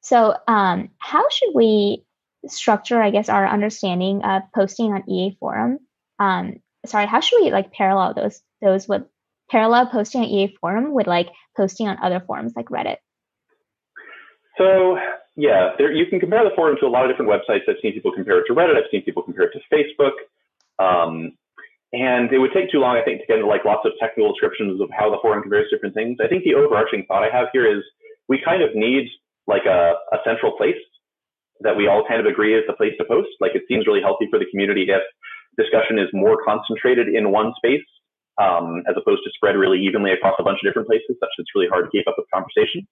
so, 0.00 0.34
um, 0.46 0.90
how 0.98 1.28
should 1.30 1.54
we 1.54 2.04
structure, 2.46 3.00
I 3.02 3.10
guess, 3.10 3.28
our 3.28 3.46
understanding 3.46 4.22
of 4.24 4.42
posting 4.54 4.92
on 4.92 5.08
EA 5.08 5.36
Forum? 5.40 5.78
Um, 6.18 6.60
sorry, 6.86 7.06
how 7.06 7.20
should 7.20 7.42
we 7.42 7.50
like 7.50 7.72
parallel 7.72 8.14
those 8.14 8.40
those 8.60 8.88
with 8.88 9.02
parallel 9.50 9.86
posting 9.86 10.22
on 10.22 10.28
EA 10.28 10.56
Forum 10.60 10.92
with 10.92 11.06
like 11.06 11.28
posting 11.56 11.88
on 11.88 11.98
other 12.02 12.20
forums 12.20 12.52
like 12.54 12.66
Reddit? 12.66 12.96
So 14.56 14.98
yeah, 15.36 15.70
there, 15.78 15.92
you 15.92 16.06
can 16.06 16.18
compare 16.18 16.42
the 16.42 16.54
forum 16.56 16.76
to 16.80 16.86
a 16.86 16.90
lot 16.90 17.04
of 17.04 17.10
different 17.10 17.30
websites. 17.30 17.62
I've 17.68 17.76
seen 17.80 17.92
people 17.92 18.12
compare 18.12 18.40
it 18.40 18.44
to 18.48 18.54
Reddit. 18.54 18.76
I've 18.76 18.90
seen 18.90 19.04
people 19.04 19.22
compare 19.22 19.44
it 19.44 19.52
to 19.52 19.60
Facebook. 19.72 20.18
Um, 20.78 21.32
and 21.92 22.30
it 22.32 22.38
would 22.38 22.52
take 22.52 22.70
too 22.70 22.80
long, 22.80 22.96
I 22.96 23.02
think, 23.02 23.20
to 23.20 23.26
get 23.26 23.36
into 23.36 23.46
like 23.46 23.64
lots 23.64 23.86
of 23.86 23.92
technical 24.00 24.32
descriptions 24.32 24.80
of 24.80 24.90
how 24.90 25.10
the 25.10 25.16
forum 25.22 25.42
compares 25.42 25.70
different 25.70 25.94
things. 25.94 26.18
I 26.22 26.28
think 26.28 26.44
the 26.44 26.54
overarching 26.54 27.06
thought 27.06 27.22
I 27.22 27.30
have 27.34 27.48
here 27.52 27.64
is 27.64 27.82
we 28.28 28.42
kind 28.44 28.62
of 28.62 28.74
need 28.74 29.08
like 29.48 29.64
a, 29.66 29.96
a 30.12 30.18
central 30.24 30.52
place 30.56 30.78
that 31.60 31.74
we 31.74 31.88
all 31.88 32.04
kind 32.06 32.20
of 32.20 32.26
agree 32.26 32.54
is 32.54 32.62
the 32.68 32.76
place 32.78 32.92
to 32.98 33.04
post. 33.08 33.32
Like 33.40 33.56
it 33.56 33.64
seems 33.66 33.86
really 33.88 34.04
healthy 34.04 34.28
for 34.30 34.38
the 34.38 34.46
community 34.52 34.86
if 34.86 35.02
discussion 35.58 35.98
is 35.98 36.06
more 36.12 36.38
concentrated 36.46 37.08
in 37.08 37.32
one 37.32 37.50
space 37.58 37.82
um, 38.38 38.86
as 38.86 38.94
opposed 38.94 39.26
to 39.26 39.30
spread 39.34 39.56
really 39.56 39.80
evenly 39.82 40.12
across 40.12 40.38
a 40.38 40.44
bunch 40.44 40.62
of 40.62 40.68
different 40.68 40.86
places, 40.86 41.18
such 41.18 41.32
that 41.34 41.42
it's 41.42 41.54
really 41.56 41.66
hard 41.66 41.86
to 41.86 41.90
keep 41.90 42.06
up 42.06 42.14
with 42.14 42.30
conversation. 42.30 42.86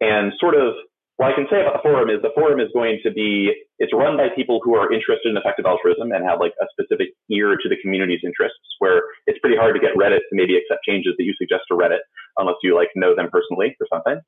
And 0.00 0.32
sort 0.40 0.56
of 0.56 0.72
what 1.20 1.28
I 1.28 1.36
can 1.36 1.46
say 1.52 1.60
about 1.60 1.76
the 1.76 1.84
forum 1.84 2.08
is 2.08 2.24
the 2.24 2.32
forum 2.34 2.58
is 2.58 2.72
going 2.72 2.98
to 3.04 3.12
be 3.12 3.52
it's 3.78 3.92
run 3.92 4.16
by 4.16 4.32
people 4.34 4.60
who 4.64 4.74
are 4.74 4.88
interested 4.88 5.28
in 5.28 5.36
effective 5.36 5.68
altruism 5.68 6.10
and 6.10 6.24
have 6.24 6.40
like 6.40 6.56
a 6.56 6.66
specific 6.72 7.12
ear 7.28 7.54
to 7.60 7.68
the 7.68 7.76
community's 7.84 8.24
interests. 8.24 8.58
Where 8.80 9.04
it's 9.28 9.38
pretty 9.44 9.60
hard 9.60 9.76
to 9.76 9.80
get 9.80 9.92
Reddit 9.92 10.24
to 10.24 10.32
maybe 10.32 10.56
accept 10.56 10.88
changes 10.88 11.12
that 11.20 11.24
you 11.28 11.36
suggest 11.36 11.68
to 11.68 11.76
Reddit 11.76 12.00
unless 12.40 12.56
you 12.64 12.74
like 12.74 12.88
know 12.96 13.14
them 13.14 13.28
personally 13.28 13.76
or 13.76 13.86
something. 13.92 14.18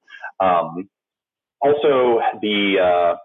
Um, 0.45 0.93
also, 1.65 2.21
the 2.43 2.77
uh, 2.79 3.17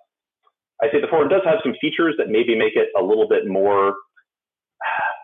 I 0.82 0.88
say 0.92 1.02
the 1.02 1.12
forum 1.12 1.28
does 1.28 1.44
have 1.44 1.60
some 1.64 1.76
features 1.82 2.16
that 2.18 2.32
maybe 2.32 2.56
make 2.58 2.76
it 2.76 2.88
a 2.98 3.04
little 3.04 3.28
bit 3.28 3.48
more. 3.48 3.96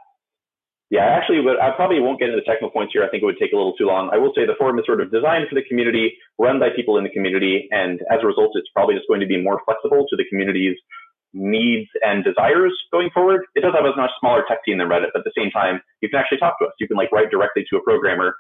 Yeah, 0.93 1.01
actually, 1.01 1.41
but 1.41 1.57
I 1.59 1.73
probably 1.75 1.99
won't 1.99 2.21
get 2.21 2.29
into 2.29 2.37
the 2.37 2.45
technical 2.45 2.69
points 2.69 2.93
here. 2.93 3.03
I 3.03 3.09
think 3.09 3.23
it 3.23 3.25
would 3.25 3.41
take 3.41 3.51
a 3.53 3.57
little 3.57 3.73
too 3.73 3.89
long. 3.89 4.13
I 4.13 4.21
will 4.21 4.31
say 4.37 4.45
the 4.45 4.53
forum 4.53 4.77
is 4.77 4.85
sort 4.85 5.01
of 5.01 5.11
designed 5.11 5.49
for 5.49 5.57
the 5.57 5.65
community, 5.65 6.13
run 6.37 6.61
by 6.61 6.69
people 6.69 6.95
in 7.01 7.03
the 7.03 7.09
community, 7.09 7.67
and 7.71 7.99
as 8.13 8.21
a 8.21 8.27
result, 8.29 8.53
it's 8.53 8.69
probably 8.69 8.93
just 8.93 9.09
going 9.09 9.19
to 9.19 9.25
be 9.25 9.41
more 9.41 9.59
flexible 9.65 10.05
to 10.07 10.15
the 10.15 10.23
community's 10.29 10.77
needs 11.33 11.89
and 12.05 12.23
desires 12.23 12.71
going 12.93 13.09
forward. 13.13 13.49
It 13.55 13.61
does 13.61 13.73
have 13.73 13.83
a 13.83 13.97
much 13.97 14.13
smaller 14.21 14.45
tech 14.47 14.63
team 14.63 14.77
than 14.77 14.87
Reddit, 14.87 15.09
but 15.11 15.25
at 15.25 15.27
the 15.27 15.35
same 15.35 15.49
time, 15.49 15.81
you 16.05 16.07
can 16.07 16.19
actually 16.19 16.37
talk 16.37 16.57
to 16.61 16.69
us. 16.69 16.73
You 16.79 16.87
can 16.87 16.97
like 16.97 17.11
write 17.11 17.31
directly 17.33 17.65
to 17.69 17.77
a 17.77 17.83
programmer 17.83 18.37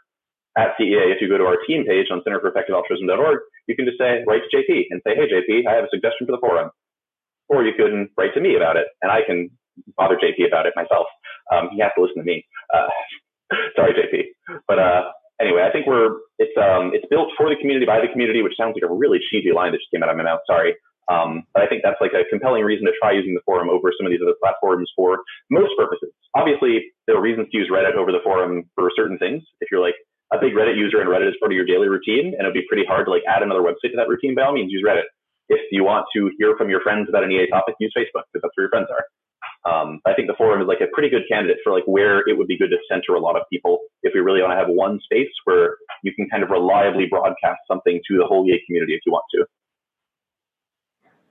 at 0.57 0.79
CEA, 0.79 1.11
if 1.11 1.19
you 1.19 1.27
go 1.27 1.37
to 1.37 1.45
our 1.45 1.59
team 1.67 1.83
page 1.85 2.07
on 2.11 2.23
centerforeffectivealtruism.org, 2.23 3.39
you 3.67 3.75
can 3.75 3.85
just 3.85 3.99
say, 3.99 4.23
write 4.27 4.41
to 4.47 4.51
JP 4.55 4.87
and 4.89 5.01
say, 5.03 5.15
hey, 5.15 5.27
JP, 5.27 5.67
I 5.67 5.75
have 5.75 5.83
a 5.83 5.91
suggestion 5.91 6.27
for 6.27 6.31
the 6.31 6.39
forum. 6.39 6.71
Or 7.49 7.63
you 7.63 7.73
can 7.75 8.09
write 8.17 8.33
to 8.33 8.41
me 8.41 8.55
about 8.55 8.77
it, 8.77 8.87
and 9.01 9.11
I 9.11 9.21
can 9.27 9.51
bother 9.97 10.15
JP 10.15 10.47
about 10.47 10.65
it 10.65 10.73
myself. 10.75 11.05
Um, 11.51 11.69
he 11.71 11.81
has 11.81 11.91
to 11.95 12.01
listen 12.01 12.17
to 12.17 12.23
me. 12.23 12.47
Uh, 12.73 12.89
sorry, 13.75 13.93
JP. 13.93 14.57
But 14.67 14.79
uh, 14.79 15.11
anyway, 15.39 15.61
I 15.61 15.71
think 15.71 15.85
we're 15.85 16.25
it's 16.39 16.55
um, 16.57 16.89
it's 16.93 17.05
built 17.09 17.29
for 17.37 17.49
the 17.49 17.59
community 17.59 17.85
by 17.85 18.01
the 18.01 18.09
community, 18.09 18.41
which 18.41 18.57
sounds 18.57 18.73
like 18.73 18.87
a 18.87 18.91
really 18.91 19.19
cheesy 19.29 19.53
line 19.53 19.71
that 19.71 19.77
just 19.77 19.91
came 19.93 20.01
out 20.01 20.09
of 20.09 20.17
my 20.17 20.25
mouth. 20.25 20.41
Sorry. 20.47 20.73
Um, 21.05 21.45
but 21.53 21.61
I 21.61 21.67
think 21.69 21.85
that's 21.85 22.01
like 22.01 22.17
a 22.17 22.25
compelling 22.33 22.65
reason 22.65 22.89
to 22.89 22.93
try 22.97 23.13
using 23.13 23.37
the 23.37 23.45
forum 23.45 23.69
over 23.69 23.93
some 23.93 24.07
of 24.07 24.11
these 24.11 24.25
other 24.25 24.33
platforms 24.41 24.89
for 24.97 25.21
most 25.53 25.77
purposes. 25.77 26.09
Obviously, 26.33 26.89
there 27.05 27.15
are 27.15 27.21
reasons 27.21 27.45
to 27.51 27.57
use 27.57 27.69
Reddit 27.69 27.93
over 27.93 28.09
the 28.09 28.25
forum 28.25 28.65
for 28.73 28.89
certain 28.97 29.19
things. 29.21 29.45
If 29.61 29.69
you're 29.69 29.85
like 29.85 29.93
a 30.33 30.37
big 30.39 30.53
Reddit 30.53 30.77
user 30.77 31.01
and 31.01 31.09
Reddit 31.09 31.29
is 31.29 31.35
part 31.39 31.51
of 31.51 31.55
your 31.55 31.65
daily 31.65 31.87
routine, 31.87 32.33
and 32.33 32.41
it'd 32.41 32.53
be 32.53 32.65
pretty 32.67 32.85
hard 32.85 33.05
to 33.05 33.11
like 33.11 33.23
add 33.27 33.43
another 33.43 33.61
website 33.61 33.91
to 33.91 33.97
that 33.97 34.07
routine. 34.07 34.35
By 34.35 34.43
all 34.43 34.53
means, 34.53 34.71
use 34.71 34.83
Reddit. 34.85 35.05
If 35.49 35.61
you 35.71 35.83
want 35.83 36.05
to 36.15 36.31
hear 36.39 36.55
from 36.57 36.69
your 36.69 36.81
friends 36.81 37.07
about 37.09 37.23
an 37.23 37.31
EA 37.31 37.47
topic, 37.47 37.75
use 37.79 37.93
Facebook 37.95 38.25
because 38.33 38.41
that's 38.41 38.57
where 38.57 38.65
your 38.65 38.69
friends 38.69 38.87
are. 38.89 39.05
Um, 39.65 39.99
I 40.05 40.13
think 40.13 40.27
the 40.27 40.35
forum 40.35 40.61
is 40.61 40.67
like 40.67 40.81
a 40.81 40.87
pretty 40.93 41.09
good 41.09 41.23
candidate 41.29 41.57
for 41.63 41.71
like 41.71 41.83
where 41.85 42.27
it 42.27 42.37
would 42.37 42.47
be 42.47 42.57
good 42.57 42.69
to 42.69 42.77
center 42.89 43.15
a 43.15 43.19
lot 43.19 43.35
of 43.35 43.43
people 43.51 43.79
if 44.03 44.13
we 44.13 44.19
really 44.19 44.41
want 44.41 44.53
to 44.53 44.57
have 44.57 44.67
one 44.67 44.99
space 45.03 45.29
where 45.45 45.77
you 46.03 46.13
can 46.13 46.29
kind 46.29 46.43
of 46.43 46.49
reliably 46.49 47.07
broadcast 47.07 47.59
something 47.67 47.99
to 48.07 48.17
the 48.17 48.25
whole 48.25 48.47
EA 48.47 48.61
community 48.67 48.93
if 48.93 49.01
you 49.05 49.11
want 49.11 49.25
to. 49.33 49.45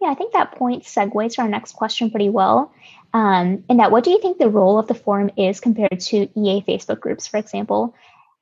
Yeah, 0.00 0.11
I 0.11 0.14
think 0.14 0.33
that 0.33 0.52
point 0.52 0.83
segues 0.83 1.37
to 1.37 1.42
our 1.42 1.48
next 1.48 1.72
question 1.72 2.11
pretty 2.11 2.28
well. 2.28 2.72
Um, 3.12 3.64
in 3.68 3.76
that, 3.76 3.92
what 3.92 4.04
do 4.04 4.11
you 4.11 4.20
think 4.20 4.38
the 4.38 4.50
role 4.50 4.78
of 4.78 4.88
the 4.88 4.94
forum 4.94 5.30
is 5.37 5.61
compared 5.61 6.00
to 6.00 6.28
EA 6.38 6.62
Facebook 6.62 7.00
groups, 7.00 7.26
for 7.28 7.38
example? 7.38 7.94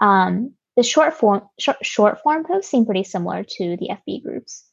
Um, 0.03 0.55
the 0.77 0.83
short 0.83 1.15
form 1.15 1.43
short, 1.59 1.79
short 1.83 2.19
form 2.23 2.45
posts 2.45 2.71
seem 2.71 2.85
pretty 2.85 3.05
similar 3.05 3.45
to 3.45 3.77
the 3.79 3.91
FB 3.95 4.25
groups. 4.25 4.65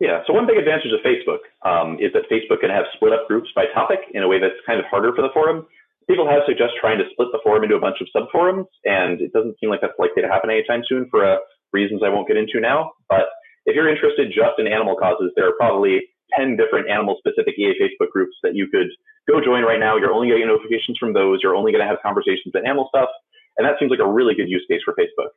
Yeah. 0.00 0.22
So 0.26 0.32
one 0.32 0.46
big 0.46 0.58
advantage 0.58 0.90
of 0.92 1.02
Facebook 1.02 1.42
um, 1.66 1.98
is 1.98 2.12
that 2.14 2.30
Facebook 2.30 2.60
can 2.60 2.70
have 2.70 2.86
split 2.94 3.12
up 3.12 3.26
groups 3.26 3.50
by 3.54 3.66
topic 3.74 4.00
in 4.12 4.22
a 4.22 4.28
way 4.28 4.38
that's 4.38 4.58
kind 4.66 4.78
of 4.78 4.86
harder 4.86 5.14
for 5.14 5.22
the 5.22 5.30
forum. 5.34 5.66
people 6.08 6.26
have 6.26 6.42
suggested 6.46 6.78
trying 6.80 6.98
to 6.98 7.04
split 7.12 7.28
the 7.32 7.40
forum 7.42 7.64
into 7.64 7.74
a 7.74 7.82
bunch 7.82 7.98
of 8.00 8.06
subforums, 8.14 8.66
and 8.84 9.20
it 9.20 9.32
doesn't 9.32 9.58
seem 9.58 9.70
like 9.70 9.80
that's 9.80 9.98
likely 9.98 10.22
to 10.22 10.28
happen 10.28 10.50
anytime 10.50 10.82
soon 10.86 11.08
for 11.10 11.26
uh, 11.26 11.38
reasons 11.72 12.02
I 12.04 12.10
won't 12.10 12.28
get 12.28 12.36
into 12.36 12.60
now. 12.60 12.92
But 13.08 13.26
if 13.66 13.74
you're 13.74 13.90
interested 13.90 14.30
just 14.30 14.58
in 14.58 14.66
animal 14.66 14.96
causes, 14.96 15.32
there 15.34 15.48
are 15.48 15.56
probably 15.58 16.00
10 16.38 16.56
different 16.56 16.88
animal 16.88 17.16
specific 17.18 17.58
EA 17.58 17.74
Facebook 17.76 18.10
groups 18.10 18.36
that 18.42 18.54
you 18.54 18.68
could 18.68 18.88
go 19.28 19.42
join 19.42 19.62
right 19.62 19.80
now. 19.80 19.96
You're 19.96 20.12
only 20.12 20.28
getting 20.28 20.46
notifications 20.46 20.96
from 20.96 21.12
those. 21.12 21.40
You're 21.42 21.56
only 21.56 21.72
going 21.72 21.82
to 21.82 21.88
have 21.88 21.98
conversations 22.02 22.54
about 22.54 22.64
animal 22.64 22.88
stuff. 22.88 23.10
And 23.58 23.66
that 23.66 23.74
seems 23.78 23.90
like 23.90 24.00
a 24.00 24.06
really 24.08 24.34
good 24.34 24.48
use 24.48 24.64
case 24.70 24.80
for 24.84 24.94
Facebook. 24.94 25.34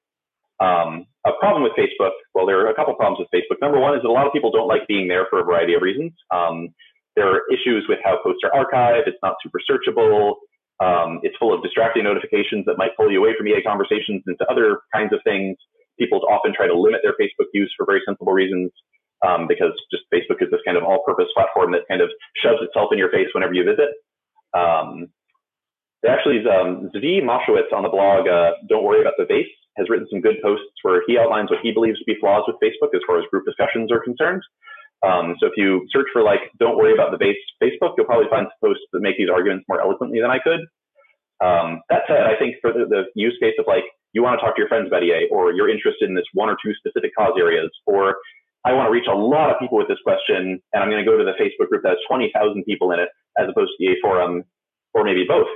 Um, 0.61 1.09
a 1.25 1.33
problem 1.41 1.63
with 1.63 1.73
Facebook, 1.73 2.13
well, 2.35 2.45
there 2.45 2.61
are 2.61 2.69
a 2.69 2.75
couple 2.75 2.93
problems 2.93 3.17
with 3.17 3.33
Facebook. 3.33 3.57
Number 3.61 3.79
one 3.79 3.95
is 3.95 4.03
that 4.03 4.09
a 4.09 4.13
lot 4.13 4.27
of 4.27 4.33
people 4.33 4.51
don't 4.51 4.67
like 4.67 4.87
being 4.87 5.07
there 5.07 5.25
for 5.29 5.41
a 5.41 5.43
variety 5.43 5.73
of 5.73 5.81
reasons. 5.81 6.13
Um, 6.29 6.69
there 7.15 7.27
are 7.27 7.41
issues 7.51 7.85
with 7.89 7.97
how 8.03 8.21
posts 8.23 8.45
are 8.45 8.53
archived. 8.53 9.07
It's 9.07 9.17
not 9.23 9.35
super 9.41 9.59
searchable. 9.65 10.35
Um, 10.79 11.19
it's 11.23 11.35
full 11.37 11.53
of 11.53 11.61
distracting 11.61 12.03
notifications 12.03 12.65
that 12.65 12.77
might 12.77 12.95
pull 12.95 13.11
you 13.11 13.19
away 13.19 13.33
from 13.37 13.47
EA 13.47 13.61
conversations 13.65 14.23
into 14.27 14.45
other 14.49 14.81
kinds 14.93 15.13
of 15.13 15.19
things. 15.23 15.57
People 15.99 16.21
often 16.29 16.53
try 16.55 16.67
to 16.67 16.77
limit 16.77 17.01
their 17.03 17.13
Facebook 17.19 17.49
use 17.53 17.73
for 17.75 17.85
very 17.85 18.01
sensible 18.05 18.33
reasons 18.33 18.71
um, 19.25 19.47
because 19.47 19.73
just 19.91 20.03
Facebook 20.13 20.41
is 20.41 20.49
this 20.49 20.61
kind 20.65 20.77
of 20.77 20.83
all-purpose 20.83 21.27
platform 21.33 21.71
that 21.73 21.87
kind 21.87 22.01
of 22.01 22.09
shoves 22.41 22.61
itself 22.61 22.89
in 22.91 22.97
your 22.97 23.11
face 23.11 23.27
whenever 23.33 23.53
you 23.53 23.63
visit. 23.63 23.89
Um, 24.53 25.09
actually, 26.07 26.41
um, 26.49 26.89
Zvi 26.95 27.21
Mowshowitz 27.21 27.71
on 27.73 27.83
the 27.83 27.89
blog, 27.89 28.27
uh, 28.27 28.57
Don't 28.69 28.83
Worry 28.83 29.01
About 29.01 29.13
the 29.17 29.25
Vase, 29.25 29.49
has 29.77 29.89
written 29.89 30.07
some 30.09 30.21
good 30.21 30.41
posts 30.41 30.73
where 30.81 31.03
he 31.07 31.17
outlines 31.17 31.49
what 31.49 31.59
he 31.61 31.71
believes 31.71 31.99
to 31.99 32.05
be 32.05 32.17
flaws 32.19 32.43
with 32.47 32.57
Facebook 32.57 32.93
as 32.95 33.01
far 33.07 33.19
as 33.19 33.25
group 33.31 33.45
discussions 33.45 33.91
are 33.91 34.03
concerned. 34.03 34.41
Um, 35.01 35.35
so 35.39 35.47
if 35.47 35.53
you 35.57 35.87
search 35.89 36.07
for 36.13 36.21
like, 36.21 36.51
don't 36.59 36.77
worry 36.77 36.93
about 36.93 37.11
the 37.11 37.17
vase 37.17 37.37
Facebook, 37.61 37.93
you'll 37.97 38.05
probably 38.05 38.29
find 38.29 38.47
posts 38.63 38.83
that 38.93 39.01
make 39.01 39.17
these 39.17 39.29
arguments 39.29 39.65
more 39.67 39.81
eloquently 39.81 40.21
than 40.21 40.29
I 40.29 40.37
could. 40.37 40.61
Um, 41.41 41.81
that 41.89 42.05
said, 42.07 42.21
I 42.21 42.37
think 42.37 42.57
for 42.61 42.71
the, 42.71 42.85
the, 42.85 43.03
use 43.15 43.35
case 43.41 43.55
of 43.57 43.65
like, 43.65 43.83
you 44.13 44.21
want 44.21 44.39
to 44.39 44.45
talk 44.45 44.55
to 44.55 44.61
your 44.61 44.69
friends 44.69 44.87
about 44.87 45.01
EA, 45.01 45.25
or 45.31 45.53
you're 45.53 45.69
interested 45.69 46.07
in 46.07 46.13
this 46.13 46.27
one 46.33 46.49
or 46.49 46.57
two 46.63 46.73
specific 46.75 47.11
cause 47.17 47.33
areas, 47.39 47.71
or 47.87 48.17
I 48.63 48.73
want 48.73 48.87
to 48.87 48.91
reach 48.91 49.07
a 49.09 49.15
lot 49.15 49.49
of 49.49 49.57
people 49.57 49.77
with 49.77 49.87
this 49.87 49.97
question, 50.03 50.61
and 50.73 50.83
I'm 50.83 50.91
going 50.91 51.03
to 51.03 51.09
go 51.09 51.17
to 51.17 51.25
the 51.25 51.33
Facebook 51.41 51.69
group 51.69 51.81
that 51.81 51.97
has 51.97 52.03
20,000 52.07 52.63
people 52.65 52.91
in 52.91 52.99
it, 52.99 53.09
as 53.39 53.49
opposed 53.49 53.71
to 53.73 53.77
the 53.79 53.85
EA 53.89 53.95
forum, 54.03 54.43
or 54.93 55.03
maybe 55.03 55.25
both. 55.27 55.47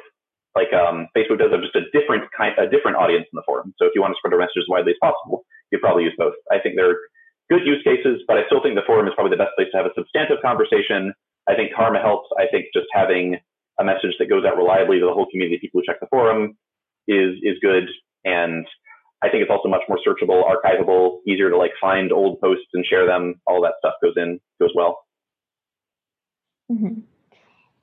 Like 0.55 0.71
um, 0.71 1.11
Facebook 1.11 1.37
does 1.37 1.51
have 1.51 1.61
just 1.61 1.75
a 1.75 1.83
different 1.91 2.31
kind, 2.31 2.55
a 2.57 2.71
different 2.71 2.95
audience 2.97 3.27
in 3.27 3.35
the 3.35 3.43
forum. 3.45 3.75
So 3.77 3.85
if 3.85 3.91
you 3.93 4.01
want 4.01 4.15
to 4.15 4.19
spread 4.23 4.31
a 4.31 4.39
message 4.39 4.63
as 4.63 4.71
widely 4.71 4.95
as 4.95 5.01
possible, 5.03 5.43
you 5.71 5.79
probably 5.79 6.07
use 6.07 6.15
both. 6.17 6.33
I 6.51 6.59
think 6.63 6.79
they're 6.79 6.95
good 7.51 7.67
use 7.67 7.83
cases, 7.83 8.23
but 8.27 8.37
I 8.39 8.47
still 8.47 8.63
think 8.63 8.75
the 8.75 8.87
forum 8.87 9.07
is 9.07 9.13
probably 9.13 9.35
the 9.35 9.43
best 9.43 9.53
place 9.59 9.67
to 9.71 9.77
have 9.77 9.85
a 9.85 9.93
substantive 9.93 10.39
conversation. 10.41 11.13
I 11.47 11.53
think 11.53 11.75
Karma 11.75 11.99
helps. 11.99 12.31
I 12.39 12.47
think 12.49 12.71
just 12.73 12.87
having 12.95 13.37
a 13.79 13.83
message 13.83 14.15
that 14.19 14.31
goes 14.31 14.45
out 14.47 14.57
reliably 14.57 14.99
to 14.99 15.05
the 15.05 15.13
whole 15.13 15.27
community 15.29 15.59
of 15.59 15.61
people 15.61 15.81
who 15.81 15.85
check 15.85 15.99
the 15.99 16.07
forum 16.07 16.57
is 17.07 17.35
is 17.43 17.59
good. 17.61 17.85
And 18.23 18.65
I 19.21 19.29
think 19.29 19.43
it's 19.43 19.51
also 19.51 19.69
much 19.69 19.83
more 19.87 19.99
searchable, 20.01 20.43
archivable, 20.47 21.19
easier 21.27 21.49
to 21.49 21.57
like 21.57 21.71
find 21.79 22.11
old 22.11 22.39
posts 22.39 22.71
and 22.73 22.85
share 22.85 23.05
them. 23.05 23.35
All 23.45 23.61
that 23.61 23.75
stuff 23.79 23.95
goes 24.01 24.13
in 24.15 24.39
goes 24.59 24.71
well. 24.75 25.03
Mm-hmm. 26.71 27.01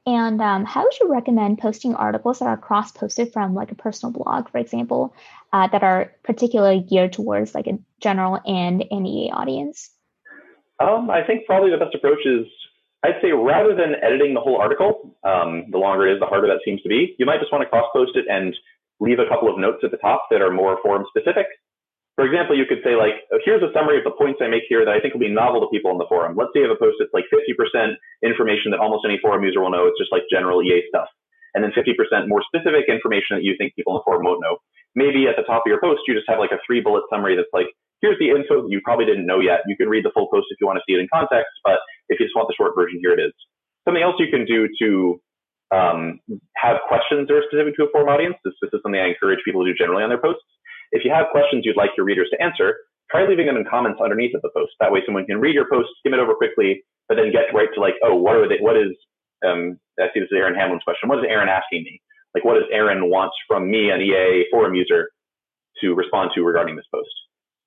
And 0.05 0.41
um, 0.41 0.65
how 0.65 0.83
would 0.83 0.99
you 1.01 1.12
recommend 1.12 1.59
posting 1.59 1.95
articles 1.95 2.41
that 2.41 2.47
are 2.47 2.57
cross-posted 2.57 3.33
from 3.33 3.55
like 3.55 3.71
a 3.71 3.77
personal 3.77 4.12
blog, 4.12 4.51
for 4.51 4.59
example, 4.59 5.15
uh, 5.53 5.69
that 5.69 5.85
are 5.85 6.12
particularly 6.25 6.81
geared 6.81 7.12
towards 7.12 7.55
like 7.55 7.69
a 7.69 7.79
general 8.01 8.41
and 8.45 8.85
NEA 8.91 9.33
audience? 9.33 9.91
Um, 10.81 11.09
I 11.09 11.25
think 11.25 11.47
probably 11.47 11.71
the 11.71 11.77
best 11.77 11.95
approach 11.95 12.27
is 12.27 12.47
I'd 13.05 13.21
say 13.21 13.33
rather 13.33 13.75
than 13.75 13.95
editing 14.03 14.35
the 14.35 14.41
whole 14.41 14.57
article, 14.57 15.17
um, 15.25 15.67
the 15.71 15.79
longer 15.79 16.07
it 16.07 16.15
is, 16.15 16.21
the 16.21 16.27
harder 16.27 16.47
that 16.47 16.61
seems 16.65 16.81
to 16.83 16.88
be. 16.88 17.15
You 17.19 17.27
might 17.27 17.41
just 17.41 17.51
want 17.51 17.62
to 17.62 17.69
cross-post 17.69 18.12
it 18.15 18.27
and 18.29 18.55
leave 19.01 19.19
a 19.19 19.29
couple 19.29 19.53
of 19.53 19.59
notes 19.59 19.83
at 19.83 19.91
the 19.91 19.97
top 19.97 20.27
that 20.31 20.41
are 20.41 20.51
more 20.51 20.79
forum 20.83 21.05
specific. 21.09 21.47
For 22.16 22.29
example, 22.29 22.53
you 22.53 22.68
could 22.68 22.85
say 22.85 22.92
like, 22.92 23.25
oh, 23.33 23.40
here's 23.40 23.64
a 23.64 23.72
summary 23.72 23.96
of 23.96 24.05
the 24.05 24.12
points 24.12 24.44
I 24.44 24.48
make 24.48 24.68
here 24.68 24.85
that 24.85 24.92
I 24.92 25.01
think 25.01 25.16
will 25.16 25.25
be 25.25 25.33
novel 25.33 25.64
to 25.64 25.68
people 25.72 25.90
in 25.96 25.98
the 25.98 26.09
forum. 26.09 26.37
Let's 26.37 26.53
say 26.53 26.61
you 26.61 26.68
have 26.68 26.77
a 26.77 26.81
post 26.81 27.01
that's 27.01 27.14
like 27.16 27.25
50% 27.33 27.57
information 28.20 28.68
that 28.72 28.85
almost 28.85 29.09
any 29.09 29.16
forum 29.16 29.40
user 29.44 29.64
will 29.64 29.72
know. 29.72 29.88
It's 29.88 29.96
just 29.96 30.12
like 30.12 30.29
general 30.29 30.61
EA 30.61 30.85
stuff. 30.92 31.09
And 31.57 31.64
then 31.64 31.72
50% 31.72 31.96
more 32.29 32.44
specific 32.44 32.88
information 32.88 33.40
that 33.40 33.44
you 33.44 33.57
think 33.57 33.77
people 33.77 33.96
in 33.96 34.01
the 34.01 34.07
forum 34.09 34.25
won't 34.25 34.44
know. 34.44 34.61
Maybe 34.94 35.25
at 35.25 35.40
the 35.40 35.44
top 35.48 35.64
of 35.64 35.68
your 35.72 35.81
post, 35.81 36.05
you 36.05 36.12
just 36.12 36.29
have 36.29 36.40
like 36.40 36.53
a 36.53 36.61
three 36.68 36.85
bullet 36.85 37.05
summary 37.09 37.37
that's 37.37 37.53
like, 37.53 37.72
here's 38.05 38.20
the 38.20 38.29
info 38.29 38.64
that 38.64 38.70
you 38.72 38.81
probably 38.85 39.09
didn't 39.09 39.25
know 39.25 39.40
yet. 39.40 39.64
You 39.64 39.77
can 39.77 39.88
read 39.88 40.05
the 40.05 40.12
full 40.12 40.29
post 40.29 40.53
if 40.53 40.61
you 40.61 40.66
want 40.68 40.77
to 40.81 40.85
see 40.85 40.96
it 40.96 41.01
in 41.01 41.09
context, 41.09 41.53
but 41.64 41.81
if 42.12 42.20
you 42.20 42.29
just 42.29 42.37
want 42.37 42.48
the 42.48 42.57
short 42.57 42.77
version, 42.77 43.01
here 43.01 43.16
it 43.16 43.20
is. 43.20 43.33
Something 43.88 44.05
else 44.05 44.16
you 44.20 44.29
can 44.29 44.44
do 44.44 44.68
to 44.85 45.20
um, 45.72 46.20
have 46.61 46.85
questions 46.87 47.29
that 47.29 47.35
are 47.35 47.44
specific 47.48 47.77
to 47.81 47.88
a 47.88 47.90
forum 47.90 48.12
audience. 48.12 48.37
This, 48.44 48.53
this, 48.61 48.70
is 48.72 48.81
something 48.85 49.01
I 49.01 49.09
encourage 49.09 49.40
people 49.44 49.64
to 49.64 49.72
do 49.72 49.77
generally 49.77 50.05
on 50.05 50.12
their 50.12 50.20
posts. 50.20 50.44
If 50.92 51.05
you 51.05 51.11
have 51.11 51.33
questions 51.33 51.64
you'd 51.64 51.76
like 51.76 51.90
your 51.96 52.07
readers 52.07 52.28
to 52.31 52.40
answer, 52.40 52.76
try 53.11 53.26
leaving 53.26 53.46
them 53.46 53.57
in 53.57 53.64
comments 53.64 54.00
underneath 54.00 54.35
of 54.35 54.42
the 54.42 54.52
post. 54.55 54.72
That 54.81 54.92
way 54.92 55.00
someone 55.05 55.26
can 55.26 55.40
read 55.40 55.55
your 55.55 55.68
post, 55.68 55.88
skim 55.98 56.14
it 56.14 56.20
over 56.20 56.35
quickly, 56.35 56.85
but 57.09 57.16
then 57.16 57.33
get 57.33 57.52
right 57.55 57.68
to 57.74 57.81
like, 57.81 57.94
oh, 58.05 58.14
what 58.14 58.37
are 58.37 58.48
they, 58.48 58.61
what 58.61 58.76
is, 58.76 58.92
um, 59.44 59.81
I 59.98 60.09
see 60.12 60.20
this 60.20 60.31
is 60.31 60.37
Aaron 60.37 60.55
Hamlin's 60.55 60.85
question. 60.85 61.09
What 61.09 61.18
is 61.18 61.24
Aaron 61.28 61.48
asking 61.48 61.85
me? 61.85 62.00
Like, 62.35 62.44
what 62.44 62.55
does 62.55 62.68
Aaron 62.72 63.11
want 63.11 63.33
from 63.48 63.70
me, 63.70 63.90
an 63.90 64.00
EA 64.00 64.46
forum 64.50 64.74
user, 64.74 65.11
to 65.81 65.94
respond 65.94 66.31
to 66.35 66.44
regarding 66.44 66.76
this 66.76 66.88
post? 66.92 67.12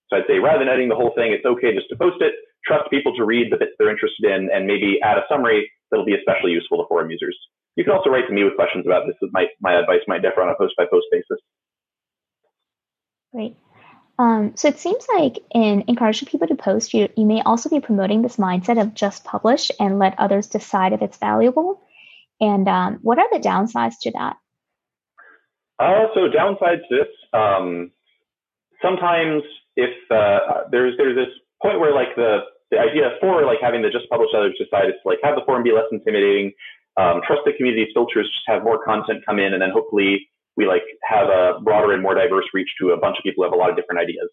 So 0.09 0.17
I'd 0.17 0.27
say 0.27 0.39
rather 0.39 0.59
than 0.59 0.69
editing 0.69 0.89
the 0.89 0.97
whole 0.97 1.13
thing, 1.17 1.33
it's 1.33 1.45
okay 1.45 1.73
just 1.73 1.89
to 1.89 1.97
post 1.97 2.21
it, 2.21 2.33
trust 2.65 2.89
people 2.89 3.13
to 3.15 3.25
read 3.25 3.51
the 3.51 3.57
bits 3.57 3.73
they're 3.77 3.89
interested 3.89 4.25
in, 4.25 4.49
and 4.53 4.65
maybe 4.65 4.97
add 5.03 5.17
a 5.17 5.25
summary 5.29 5.69
that'll 5.89 6.05
be 6.05 6.17
especially 6.17 6.51
useful 6.51 6.77
to 6.77 6.88
forum 6.88 7.09
users. 7.09 7.38
You 7.75 7.83
can 7.83 7.93
also 7.93 8.09
write 8.09 8.27
to 8.27 8.33
me 8.33 8.43
with 8.43 8.55
questions 8.55 8.85
about 8.85 9.05
this. 9.05 9.17
My, 9.33 9.45
my 9.61 9.77
advice 9.77 10.01
might 10.07 10.21
differ 10.21 10.41
on 10.41 10.49
a 10.49 10.57
post 10.57 10.73
by 10.77 10.85
post 10.89 11.05
basis. 11.11 11.41
Great. 13.36 13.58
Um, 14.17 14.54
so 14.56 14.69
it 14.69 14.80
seems 14.80 15.06
like 15.13 15.39
in 15.54 15.84
encouraging 15.88 16.30
people 16.30 16.48
to 16.48 16.56
post, 16.56 16.93
you, 16.93 17.10
you 17.17 17.26
may 17.26 17.41
also 17.41 17.69
be 17.69 17.82
promoting 17.82 18.21
this 18.21 18.38
mindset 18.38 18.82
of 18.82 18.93
just 18.93 19.26
publish 19.26 19.71
and 19.78 20.00
let 20.00 20.17
others 20.17 20.48
decide 20.48 20.93
if 20.93 21.02
it's 21.02 21.17
valuable. 21.17 21.82
And 22.39 22.67
um, 22.69 23.00
what 23.02 23.19
are 23.19 23.28
the 23.34 23.39
downsides 23.39 23.95
to 24.04 24.12
that? 24.12 24.38
Uh, 25.80 26.08
so 26.13 26.30
downsides 26.30 26.88
to 26.88 26.95
this, 26.95 27.08
um, 27.34 27.91
sometimes 28.82 29.43
if 29.76 29.91
uh, 30.10 30.63
there's 30.71 30.95
there's 30.98 31.17
this 31.17 31.34
point 31.62 31.82
where 31.82 31.93
like 31.93 32.15
the 32.15 32.39
the 32.71 32.80
idea 32.80 33.12
for 33.19 33.45
like 33.45 33.58
having 33.62 33.82
the 33.82 33.89
just 33.89 34.10
publish 34.10 34.30
others 34.34 34.56
decide 34.58 34.88
is 34.88 34.95
to 35.04 35.10
like 35.10 35.19
have 35.24 35.36
the 35.36 35.41
forum 35.45 35.63
be 35.63 35.74
less 35.74 35.91
intimidating, 35.91 36.54
um, 36.95 37.19
trust 37.28 37.41
the 37.45 37.52
community's 37.58 37.89
filters, 37.93 38.28
just 38.28 38.48
have 38.48 38.63
more 38.63 38.82
content 38.86 39.26
come 39.26 39.39
in, 39.39 39.52
and 39.52 39.62
then 39.62 39.71
hopefully 39.71 40.30
we 40.57 40.65
like 40.65 40.83
have 41.03 41.27
a 41.27 41.59
broader 41.63 41.93
and 41.93 42.01
more 42.01 42.15
diverse 42.15 42.45
reach 42.53 42.69
to 42.79 42.91
a 42.91 42.97
bunch 42.97 43.17
of 43.17 43.23
people 43.23 43.43
who 43.43 43.49
have 43.51 43.55
a 43.55 43.59
lot 43.59 43.69
of 43.69 43.75
different 43.75 43.99
ideas. 43.99 44.29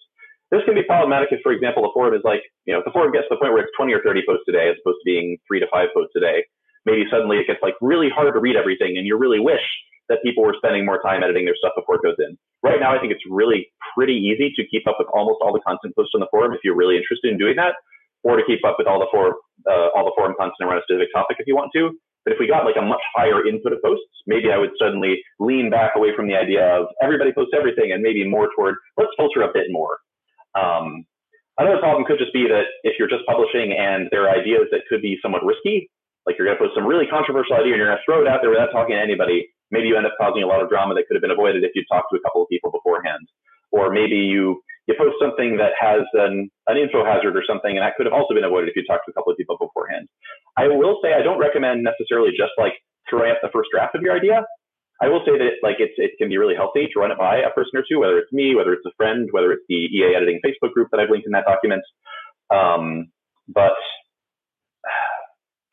This 0.51 0.63
can 0.65 0.75
be 0.75 0.85
problematic 0.85 1.33
if, 1.33 1.41
for 1.41 1.53
example, 1.53 1.83
the 1.83 1.91
forum 1.95 2.13
is 2.15 2.21
like, 2.25 2.45
you 2.67 2.73
know, 2.73 2.81
if 2.81 2.85
the 2.85 2.93
forum 2.93 3.11
gets 3.11 3.25
to 3.33 3.35
the 3.35 3.41
point 3.41 3.57
where 3.57 3.65
it's 3.65 3.73
20 3.77 3.93
or 3.93 4.05
30 4.05 4.23
posts 4.29 4.45
a 4.49 4.53
day 4.53 4.69
as 4.69 4.77
opposed 4.85 5.01
to 5.01 5.07
being 5.09 5.41
three 5.49 5.59
to 5.59 5.67
five 5.73 5.89
posts 5.97 6.13
a 6.15 6.21
day, 6.21 6.45
maybe 6.85 7.09
suddenly 7.09 7.41
it 7.41 7.49
gets 7.49 7.65
like 7.65 7.75
really 7.81 8.13
hard 8.13 8.35
to 8.35 8.41
read 8.41 8.57
everything 8.57 9.01
and 9.01 9.07
you 9.07 9.17
really 9.17 9.41
wish 9.41 9.65
that 10.13 10.21
people 10.21 10.45
were 10.45 10.55
spending 10.59 10.85
more 10.85 11.01
time 11.01 11.23
editing 11.23 11.49
their 11.49 11.57
stuff 11.57 11.73
before 11.73 11.97
it 11.97 12.05
goes 12.05 12.19
in. 12.19 12.37
Right 12.63 12.79
now, 12.79 12.95
I 12.95 13.01
think 13.01 13.13
it's 13.13 13.25
really 13.31 13.73
pretty 13.97 14.15
easy 14.15 14.53
to 14.57 14.63
keep 14.69 14.87
up 14.87 14.97
with 14.99 15.09
almost 15.09 15.41
all 15.41 15.57
the 15.57 15.65
content 15.65 15.97
posted 15.97 16.21
on 16.21 16.23
the 16.23 16.31
forum 16.31 16.53
if 16.53 16.61
you're 16.65 16.77
really 16.77 17.01
interested 17.01 17.33
in 17.33 17.39
doing 17.39 17.57
that, 17.57 17.81
or 18.23 18.37
to 18.37 18.45
keep 18.45 18.61
up 18.65 18.77
with 18.79 18.87
all 18.87 19.01
the 19.01 19.09
forum, 19.11 19.35
uh, 19.65 19.89
all 19.97 20.05
the 20.05 20.13
forum 20.15 20.35
content 20.39 20.61
around 20.63 20.79
a 20.79 20.85
specific 20.85 21.09
topic 21.15 21.41
if 21.41 21.47
you 21.47 21.57
want 21.57 21.71
to. 21.75 21.97
But 22.25 22.35
if 22.35 22.39
we 22.39 22.47
got 22.47 22.65
like 22.65 22.79
a 22.79 22.85
much 22.85 23.03
higher 23.15 23.47
input 23.47 23.73
of 23.73 23.83
posts, 23.83 24.07
maybe 24.27 24.51
I 24.53 24.59
would 24.59 24.71
suddenly 24.79 25.19
lean 25.41 25.71
back 25.71 25.93
away 25.97 26.15
from 26.15 26.29
the 26.29 26.37
idea 26.37 26.63
of 26.63 26.87
everybody 27.03 27.33
posts 27.33 27.55
everything 27.57 27.91
and 27.93 28.03
maybe 28.03 28.27
more 28.27 28.49
toward 28.55 28.77
let's 28.97 29.11
filter 29.17 29.43
a 29.43 29.53
bit 29.53 29.67
more. 29.71 29.99
Um, 30.55 31.05
another 31.59 31.79
problem 31.79 32.05
could 32.05 32.19
just 32.19 32.33
be 32.33 32.47
that 32.47 32.71
if 32.85 32.95
you're 32.99 33.11
just 33.11 33.27
publishing 33.27 33.75
and 33.75 34.09
there 34.11 34.29
are 34.29 34.39
ideas 34.39 34.71
that 34.71 34.87
could 34.89 35.03
be 35.03 35.19
somewhat 35.23 35.45
risky, 35.45 35.91
like 36.27 36.39
you're 36.39 36.47
going 36.47 36.59
to 36.59 36.63
post 36.63 36.79
some 36.79 36.87
really 36.87 37.07
controversial 37.11 37.59
idea 37.59 37.75
and 37.75 37.83
you're 37.83 37.91
going 37.91 37.99
to 37.99 38.07
throw 38.07 38.23
it 38.23 38.29
out 38.31 38.39
there 38.43 38.51
without 38.51 38.71
talking 38.71 38.95
to 38.95 39.03
anybody, 39.03 39.51
maybe 39.75 39.89
you 39.89 39.97
end 39.97 40.07
up 40.07 40.15
causing 40.21 40.43
a 40.43 40.47
lot 40.47 40.63
of 40.63 40.69
drama 40.69 40.95
that 40.95 41.09
could 41.09 41.19
have 41.19 41.23
been 41.23 41.35
avoided 41.35 41.65
if 41.65 41.75
you 41.75 41.83
talked 41.91 42.15
to 42.15 42.17
a 42.19 42.23
couple 42.23 42.43
of 42.43 42.49
people 42.49 42.71
beforehand. 42.71 43.27
Or 43.73 43.91
maybe 43.91 44.17
you 44.17 44.63
you 44.87 44.95
post 44.99 45.15
something 45.23 45.57
that 45.59 45.73
has 45.79 46.03
an, 46.15 46.51
an 46.67 46.77
info 46.77 47.05
hazard 47.05 47.37
or 47.37 47.45
something, 47.47 47.71
and 47.71 47.83
that 47.83 47.95
could 47.97 48.07
have 48.07 48.13
also 48.13 48.35
been 48.35 48.45
avoided 48.45 48.69
if 48.69 48.77
you 48.77 48.83
talked 48.83 49.07
to 49.07 49.13
a 49.13 49.15
couple 49.15 49.31
of 49.31 49.39
people 49.39 49.57
beforehand. 49.59 50.09
I 50.57 50.67
will 50.67 50.99
say 51.03 51.15
I 51.15 51.23
don't 51.23 51.39
recommend 51.39 51.87
necessarily 51.87 52.31
just 52.35 52.53
like 52.59 52.75
throwing 53.09 53.31
up 53.31 53.39
the 53.43 53.53
first 53.53 53.71
draft 53.71 53.95
of 53.95 54.03
your 54.03 54.15
idea. 54.15 54.43
I 55.01 55.09
will 55.09 55.23
say 55.27 55.39
that 55.39 55.63
like 55.63 55.79
it's 55.79 55.95
it 55.99 56.19
can 56.19 56.29
be 56.29 56.39
really 56.39 56.55
healthy 56.55 56.87
to 56.87 57.01
run 57.01 57.11
it 57.11 57.19
by 57.19 57.39
a 57.39 57.51
person 57.51 57.75
or 57.75 57.85
two, 57.87 57.99
whether 57.99 58.19
it's 58.19 58.33
me, 58.33 58.55
whether 58.55 58.73
it's 58.73 58.87
a 58.87 58.95
friend, 58.97 59.29
whether 59.31 59.51
it's 59.53 59.67
the 59.69 59.87
EA 59.91 60.15
editing 60.15 60.41
Facebook 60.43 60.73
group 60.73 60.89
that 60.91 61.01
I've 61.01 61.11
linked 61.11 61.27
in 61.27 61.33
that 61.33 61.47
document. 61.47 61.83
Um, 62.51 63.11
but 63.49 63.75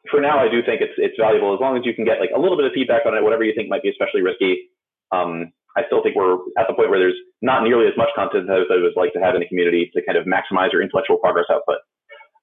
for 0.10 0.22
now, 0.22 0.40
I 0.40 0.50
do 0.50 0.62
think 0.66 0.82
it's 0.82 0.98
it's 0.98 1.18
valuable 1.20 1.54
as 1.54 1.62
long 1.62 1.78
as 1.78 1.86
you 1.86 1.94
can 1.94 2.06
get 2.06 2.20
like 2.20 2.34
a 2.36 2.40
little 2.40 2.58
bit 2.58 2.66
of 2.66 2.74
feedback 2.74 3.06
on 3.06 3.14
it, 3.14 3.24
whatever 3.24 3.44
you 3.44 3.54
think 3.56 3.70
might 3.70 3.84
be 3.84 3.90
especially 3.90 4.22
risky. 4.22 4.70
Um, 5.12 5.54
I 5.80 5.86
still 5.88 6.04
think 6.04 6.16
we're 6.16 6.36
at 6.58 6.68
the 6.68 6.74
point 6.74 6.90
where 6.90 7.00
there's 7.00 7.18
not 7.42 7.64
nearly 7.64 7.88
as 7.88 7.96
much 7.96 8.10
content 8.16 8.50
as 8.50 8.68
I 8.70 8.76
would 8.82 8.94
like 8.96 9.14
to 9.14 9.20
have 9.20 9.36
in 9.36 9.42
the 9.42 9.48
community 9.48 9.90
to 9.94 10.02
kind 10.06 10.18
of 10.18 10.26
maximize 10.26 10.72
your 10.72 10.82
intellectual 10.82 11.18
progress 11.18 11.46
output. 11.50 11.80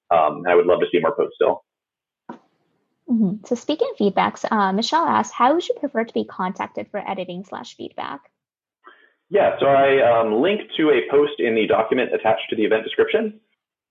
Um, 0.09 0.37
and 0.37 0.47
I 0.47 0.55
would 0.55 0.65
love 0.65 0.79
to 0.79 0.87
see 0.91 0.99
more 0.99 1.15
posts 1.15 1.35
still. 1.35 1.63
Mm-hmm. 3.09 3.45
So 3.45 3.55
speaking 3.55 3.87
of 3.91 3.97
feedbacks, 3.97 4.49
uh, 4.51 4.73
Michelle 4.73 5.05
asked, 5.05 5.33
how 5.33 5.53
would 5.53 5.67
you 5.67 5.75
prefer 5.79 6.03
to 6.03 6.13
be 6.13 6.25
contacted 6.25 6.87
for 6.91 6.99
editing 7.07 7.45
slash 7.45 7.75
feedback? 7.75 8.21
Yeah, 9.29 9.55
so 9.59 9.67
I 9.67 9.99
um, 10.01 10.41
linked 10.41 10.75
to 10.77 10.89
a 10.89 11.09
post 11.11 11.39
in 11.39 11.55
the 11.55 11.67
document 11.67 12.13
attached 12.13 12.49
to 12.49 12.55
the 12.55 12.63
event 12.63 12.83
description. 12.83 13.39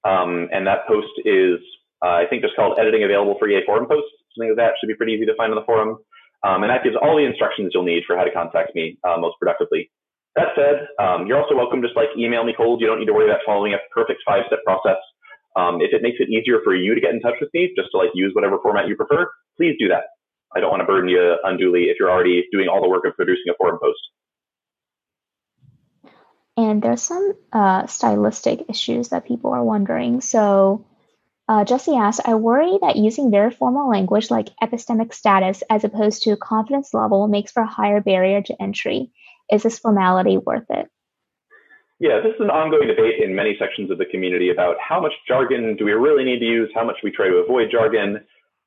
Um, 0.05 0.49
and 0.53 0.67
that 0.67 0.87
post 0.87 1.13
is, 1.25 1.59
uh, 2.03 2.23
I 2.23 2.25
think, 2.29 2.43
just 2.43 2.57
called 2.57 2.79
Editing 2.79 3.05
Available 3.05 3.37
for 3.39 3.49
EA 3.49 3.65
Forum 3.67 3.87
Posts. 3.87 4.11
Something 4.35 4.51
like 4.51 4.57
that 4.59 4.75
should 4.81 4.87
be 4.87 4.95
pretty 4.95 5.13
easy 5.13 5.27
to 5.27 5.35
find 5.37 5.53
on 5.53 5.57
the 5.57 5.65
forum. 5.65 5.99
Um, 6.47 6.63
and 6.63 6.71
that 6.71 6.85
gives 6.85 6.95
all 7.03 7.17
the 7.17 7.27
instructions 7.27 7.73
you'll 7.75 7.83
need 7.83 8.05
for 8.07 8.17
how 8.17 8.23
to 8.23 8.31
contact 8.31 8.75
me 8.75 8.99
uh, 9.03 9.19
most 9.19 9.35
productively. 9.41 9.91
That 10.37 10.55
said, 10.55 10.87
um, 11.03 11.27
you're 11.27 11.43
also 11.43 11.57
welcome 11.57 11.83
to 11.83 11.89
just 11.89 11.97
like 11.97 12.11
email 12.17 12.45
me 12.45 12.55
cold. 12.57 12.81
You 12.81 12.87
don't 12.87 13.01
need 13.01 13.07
to 13.07 13.15
worry 13.15 13.29
about 13.29 13.41
following 13.45 13.75
a 13.75 13.79
perfect 13.93 14.23
five 14.25 14.45
step 14.47 14.61
process. 14.65 15.01
Um, 15.57 15.81
if 15.81 15.93
it 15.93 16.03
makes 16.03 16.19
it 16.21 16.29
easier 16.29 16.61
for 16.63 16.77
you 16.77 16.95
to 16.95 17.01
get 17.01 17.15
in 17.15 17.21
touch 17.21 17.35
with 17.41 17.49
me, 17.53 17.73
just 17.75 17.91
to 17.93 17.97
like 17.97 18.11
use 18.15 18.33
whatever 18.35 18.59
format 18.63 18.87
you 18.87 18.95
prefer, 18.95 19.27
please 19.57 19.75
do 19.81 19.89
that. 19.89 20.05
I 20.55 20.61
don't 20.61 20.71
want 20.71 20.83
to 20.83 20.87
burden 20.87 21.09
you 21.09 21.37
unduly 21.43 21.85
if 21.85 21.97
you're 21.99 22.11
already 22.11 22.47
doing 22.53 22.69
all 22.69 22.81
the 22.81 22.89
work 22.89 23.05
of 23.07 23.17
producing 23.17 23.51
a 23.51 23.55
forum 23.57 23.79
post. 23.83 23.99
And 26.59 26.81
there's 26.81 27.03
some 27.03 27.33
uh, 27.53 27.87
stylistic 27.87 28.67
issues 28.69 29.09
that 29.09 29.27
people 29.27 29.53
are 29.53 29.65
wondering. 29.65 30.21
So 30.21 30.85
uh, 31.49 31.65
Jesse 31.65 31.95
asks, 31.95 32.25
I 32.25 32.35
worry 32.35 32.79
that 32.83 32.97
using 32.97 33.31
very 33.31 33.51
formal 33.51 33.89
language 33.89 34.31
like 34.31 34.49
epistemic 34.63 35.15
status 35.15 35.63
as 35.71 35.85
opposed 35.85 36.25
to 36.25 36.37
confidence 36.37 36.93
level 36.93 37.29
makes 37.29 37.53
for 37.53 37.63
a 37.63 37.69
higher 37.69 38.01
barrier 38.01 38.43
to 38.43 38.63
entry. 38.63 39.13
Is 39.51 39.63
this 39.63 39.79
formality 39.79 40.39
worth 40.39 40.67
it? 40.71 40.89
Yeah, 42.01 42.21
this 42.21 42.35
is 42.35 42.41
an 42.41 42.51
ongoing 42.51 42.89
debate 42.89 43.23
in 43.23 43.35
many 43.35 43.57
sections 43.59 43.91
of 43.91 43.99
the 43.99 44.05
community 44.07 44.51
about 44.51 44.77
how 44.81 45.01
much 45.01 45.13
jargon 45.27 45.77
do 45.77 45.85
we 45.85 45.93
really 45.93 46.25
need 46.25 46.41
to 46.41 46.45
use, 46.45 46.69
how 46.75 46.85
much 46.85 46.97
we 47.03 47.11
try 47.11 47.29
to 47.29 47.37
avoid 47.37 47.71
jargon. 47.71 48.21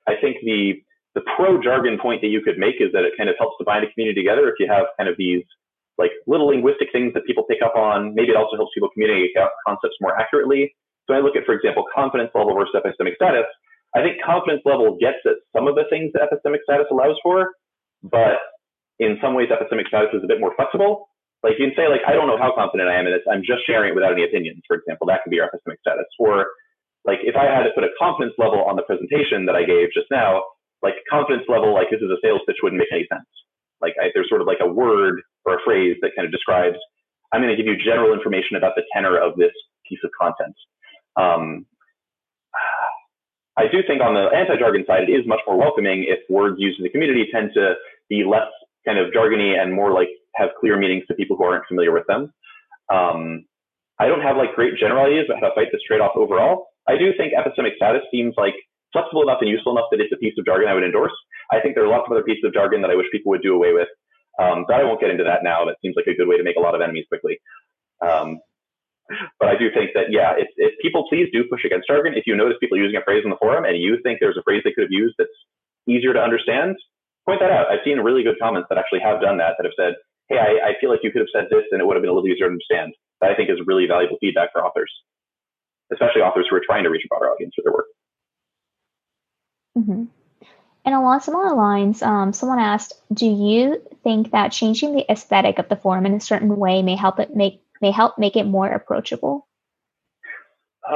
I 0.08 0.14
think 0.20 0.38
the 0.44 0.82
the 1.16 1.22
pro 1.36 1.62
jargon 1.62 1.98
point 2.00 2.22
that 2.22 2.28
you 2.28 2.42
could 2.42 2.58
make 2.58 2.76
is 2.80 2.92
that 2.94 3.04
it 3.04 3.14
kind 3.18 3.30
of 3.30 3.36
helps 3.38 3.58
to 3.58 3.66
bind 3.66 3.84
a 3.84 3.92
community 3.92 4.22
together 4.22 4.48
if 4.48 4.56
you 4.60 4.68
have 4.68 4.86
kind 4.98 5.10
of 5.10 5.16
these 5.18 5.44
like 5.98 6.12
little 6.28 6.48
linguistic 6.48 6.88
things 6.92 7.14
that 7.14 7.26
people 7.26 7.44
pick 7.44 7.62
up 7.62 7.76
on. 7.76 8.16
Maybe 8.16 8.30
it 8.32 8.38
also 8.38 8.56
helps 8.56 8.72
people 8.74 8.90
communicate 8.94 9.32
concepts 9.68 9.98
more 10.00 10.18
accurately. 10.18 10.74
So 11.10 11.18
I 11.18 11.26
look 11.26 11.34
at, 11.34 11.50
for 11.50 11.58
example, 11.58 11.90
confidence 11.90 12.30
level 12.38 12.54
versus 12.54 12.78
epistemic 12.78 13.18
status. 13.18 13.50
I 13.98 14.06
think 14.06 14.22
confidence 14.22 14.62
level 14.62 14.94
gets 15.02 15.18
at 15.26 15.42
some 15.58 15.66
of 15.66 15.74
the 15.74 15.90
things 15.90 16.14
that 16.14 16.30
epistemic 16.30 16.62
status 16.62 16.86
allows 16.94 17.18
for, 17.26 17.58
but 18.06 18.38
in 19.02 19.18
some 19.18 19.34
ways 19.34 19.50
epistemic 19.50 19.90
status 19.90 20.14
is 20.14 20.22
a 20.22 20.30
bit 20.30 20.38
more 20.38 20.54
flexible. 20.54 21.10
Like 21.42 21.58
you 21.58 21.66
can 21.66 21.74
say, 21.74 21.90
like, 21.90 22.06
I 22.06 22.14
don't 22.14 22.30
know 22.30 22.38
how 22.38 22.54
confident 22.54 22.86
I 22.86 23.02
am 23.02 23.10
in 23.10 23.18
this. 23.18 23.26
I'm 23.26 23.42
just 23.42 23.66
sharing 23.66 23.90
it 23.90 23.96
without 23.98 24.14
any 24.14 24.22
opinions, 24.22 24.62
for 24.70 24.78
example. 24.78 25.10
That 25.10 25.26
could 25.26 25.34
be 25.34 25.42
our 25.42 25.50
epistemic 25.50 25.82
status. 25.82 26.06
Or 26.22 26.54
like 27.10 27.26
if 27.26 27.34
I 27.34 27.50
had 27.50 27.66
to 27.66 27.74
put 27.74 27.82
a 27.82 27.90
confidence 27.98 28.38
level 28.38 28.62
on 28.62 28.78
the 28.78 28.86
presentation 28.86 29.50
that 29.50 29.58
I 29.58 29.66
gave 29.66 29.90
just 29.90 30.14
now, 30.14 30.46
like 30.86 31.02
confidence 31.10 31.50
level, 31.50 31.74
like 31.74 31.90
this 31.90 32.06
is 32.06 32.12
a 32.14 32.22
sales 32.22 32.46
pitch 32.46 32.62
wouldn't 32.62 32.78
make 32.78 32.94
any 32.94 33.10
sense. 33.10 33.26
Like 33.82 33.98
I, 33.98 34.14
there's 34.14 34.30
sort 34.30 34.46
of 34.46 34.48
like 34.48 34.62
a 34.62 34.70
word 34.70 35.24
or 35.48 35.58
a 35.58 35.62
phrase 35.66 35.98
that 36.04 36.12
kind 36.14 36.28
of 36.28 36.32
describes, 36.32 36.78
I'm 37.32 37.42
going 37.42 37.56
to 37.56 37.58
give 37.58 37.66
you 37.66 37.80
general 37.80 38.14
information 38.14 38.60
about 38.60 38.76
the 38.76 38.84
tenor 38.94 39.18
of 39.18 39.34
this 39.40 39.56
piece 39.88 40.04
of 40.04 40.12
content. 40.14 40.54
Um, 41.20 41.66
I 43.58 43.68
do 43.68 43.84
think 43.86 44.02
on 44.02 44.14
the 44.14 44.32
anti-jargon 44.32 44.86
side, 44.88 45.10
it 45.10 45.12
is 45.12 45.28
much 45.28 45.42
more 45.46 45.58
welcoming 45.58 46.06
if 46.08 46.20
words 46.30 46.56
used 46.60 46.80
in 46.80 46.84
the 46.84 46.90
community 46.90 47.28
tend 47.32 47.52
to 47.56 47.74
be 48.08 48.24
less 48.24 48.48
kind 48.88 48.98
of 48.98 49.12
jargony 49.12 49.60
and 49.60 49.74
more 49.74 49.92
like 49.92 50.08
have 50.36 50.50
clear 50.60 50.80
meanings 50.80 51.04
to 51.08 51.14
people 51.14 51.36
who 51.36 51.44
aren't 51.44 51.68
familiar 51.68 51.92
with 51.92 52.08
them. 52.08 52.32
Um, 52.90 53.44
I 54.00 54.08
don't 54.08 54.22
have 54.22 54.38
like 54.38 54.56
great 54.56 54.80
general 54.80 55.06
ideas 55.06 55.26
about 55.28 55.42
how 55.42 55.50
to 55.50 55.56
fight 55.56 55.68
this 55.74 55.82
trade-off 55.86 56.16
overall. 56.16 56.68
I 56.88 56.98
do 56.98 57.12
think 57.18 57.34
epistemic 57.34 57.76
status 57.76 58.02
seems 58.12 58.34
like 58.38 58.56
flexible 58.94 59.22
enough 59.22 59.40
and 59.42 59.50
useful 59.50 59.74
enough 59.74 59.92
that 59.92 60.00
it's 60.00 60.14
a 60.14 60.18
piece 60.18 60.34
of 60.40 60.46
jargon 60.46 60.70
I 60.70 60.74
would 60.74 60.84
endorse. 60.84 61.12
I 61.52 61.60
think 61.60 61.76
there 61.76 61.84
are 61.84 61.92
lots 61.92 62.06
of 62.08 62.14
other 62.14 62.24
pieces 62.24 62.44
of 62.46 62.54
jargon 62.54 62.82
that 62.82 62.92
I 62.92 62.96
wish 62.96 63.08
people 63.12 63.30
would 63.32 63.44
do 63.44 63.54
away 63.54 63.74
with. 63.74 63.90
Um, 64.40 64.64
but 64.66 64.80
I 64.80 64.84
won't 64.86 65.02
get 65.02 65.10
into 65.10 65.26
that 65.26 65.44
now. 65.44 65.66
That 65.66 65.76
seems 65.82 65.96
like 65.98 66.08
a 66.08 66.16
good 66.16 66.30
way 66.30 66.38
to 66.38 66.44
make 66.44 66.56
a 66.56 66.62
lot 66.62 66.76
of 66.76 66.82
enemies 66.82 67.06
quickly. 67.10 67.40
Um, 68.00 68.40
but 69.40 69.50
I 69.50 69.58
do 69.58 69.72
think 69.74 69.92
that, 69.96 70.12
yeah, 70.12 70.34
if, 70.38 70.48
if 70.58 70.74
people 70.82 71.08
please 71.10 71.28
do 71.34 71.44
push 71.50 71.66
against 71.66 71.88
jargon, 71.88 72.14
if 72.16 72.28
you 72.28 72.36
notice 72.36 72.58
people 72.60 72.78
using 72.78 72.98
a 72.98 73.04
phrase 73.04 73.22
in 73.24 73.30
the 73.30 73.38
forum 73.38 73.66
and 73.66 73.78
you 73.78 73.98
think 74.04 74.20
there's 74.20 74.38
a 74.38 74.44
phrase 74.44 74.62
they 74.64 74.72
could 74.72 74.84
have 74.84 74.92
used 74.92 75.16
that's 75.18 75.34
easier 75.88 76.14
to 76.14 76.22
understand, 76.22 76.76
point 77.26 77.40
that 77.42 77.52
out. 77.52 77.68
I've 77.72 77.84
seen 77.84 78.00
really 78.00 78.24
good 78.24 78.38
comments 78.40 78.68
that 78.70 78.78
actually 78.78 79.02
have 79.02 79.22
done 79.22 79.38
that, 79.38 79.56
that 79.58 79.66
have 79.66 79.78
said, 79.78 79.94
hey, 80.30 80.38
I, 80.38 80.70
I 80.70 80.72
feel 80.80 80.90
like 80.90 81.02
you 81.04 81.12
could 81.12 81.22
have 81.22 81.34
said 81.34 81.46
this 81.50 81.66
and 81.72 81.82
it 81.82 81.86
would 81.86 81.96
have 81.96 82.04
been 82.04 82.10
a 82.10 82.14
little 82.14 82.28
easier 82.28 82.48
to 82.48 82.54
understand. 82.54 82.94
That 83.22 83.32
I 83.32 83.36
think 83.36 83.50
is 83.50 83.60
really 83.66 83.86
valuable 83.86 84.18
feedback 84.22 84.54
for 84.54 84.64
authors, 84.64 84.92
especially 85.92 86.22
authors 86.22 86.48
who 86.50 86.56
are 86.56 86.62
trying 86.66 86.84
to 86.86 86.90
reach 86.90 87.04
a 87.04 87.10
broader 87.10 87.30
audience 87.30 87.54
with 87.58 87.66
their 87.66 87.74
work. 87.74 87.88
Mm-hmm. 89.78 90.04
And 90.86 90.96
along 90.96 91.20
similar 91.20 91.54
lines, 91.54 92.02
um, 92.02 92.32
someone 92.32 92.60
asked, 92.60 92.94
"Do 93.14 93.28
you 93.28 93.82
think 94.04 94.32
that 94.32 94.54
changing 94.54 94.96
the 94.96 95.12
aesthetic 95.12 95.60
of 95.60 95.68
the 95.68 95.76
forum 95.76 96.06
in 96.06 96.14
a 96.14 96.22
certain 96.22 96.56
way 96.56 96.82
may 96.82 96.96
help 96.96 97.20
it 97.20 97.36
make 97.36 97.62
may 97.82 97.92
help 97.92 98.18
make 98.18 98.36
it 98.36 98.46
more 98.46 98.68
approachable?" 98.68 99.48
Uh, 100.90 100.96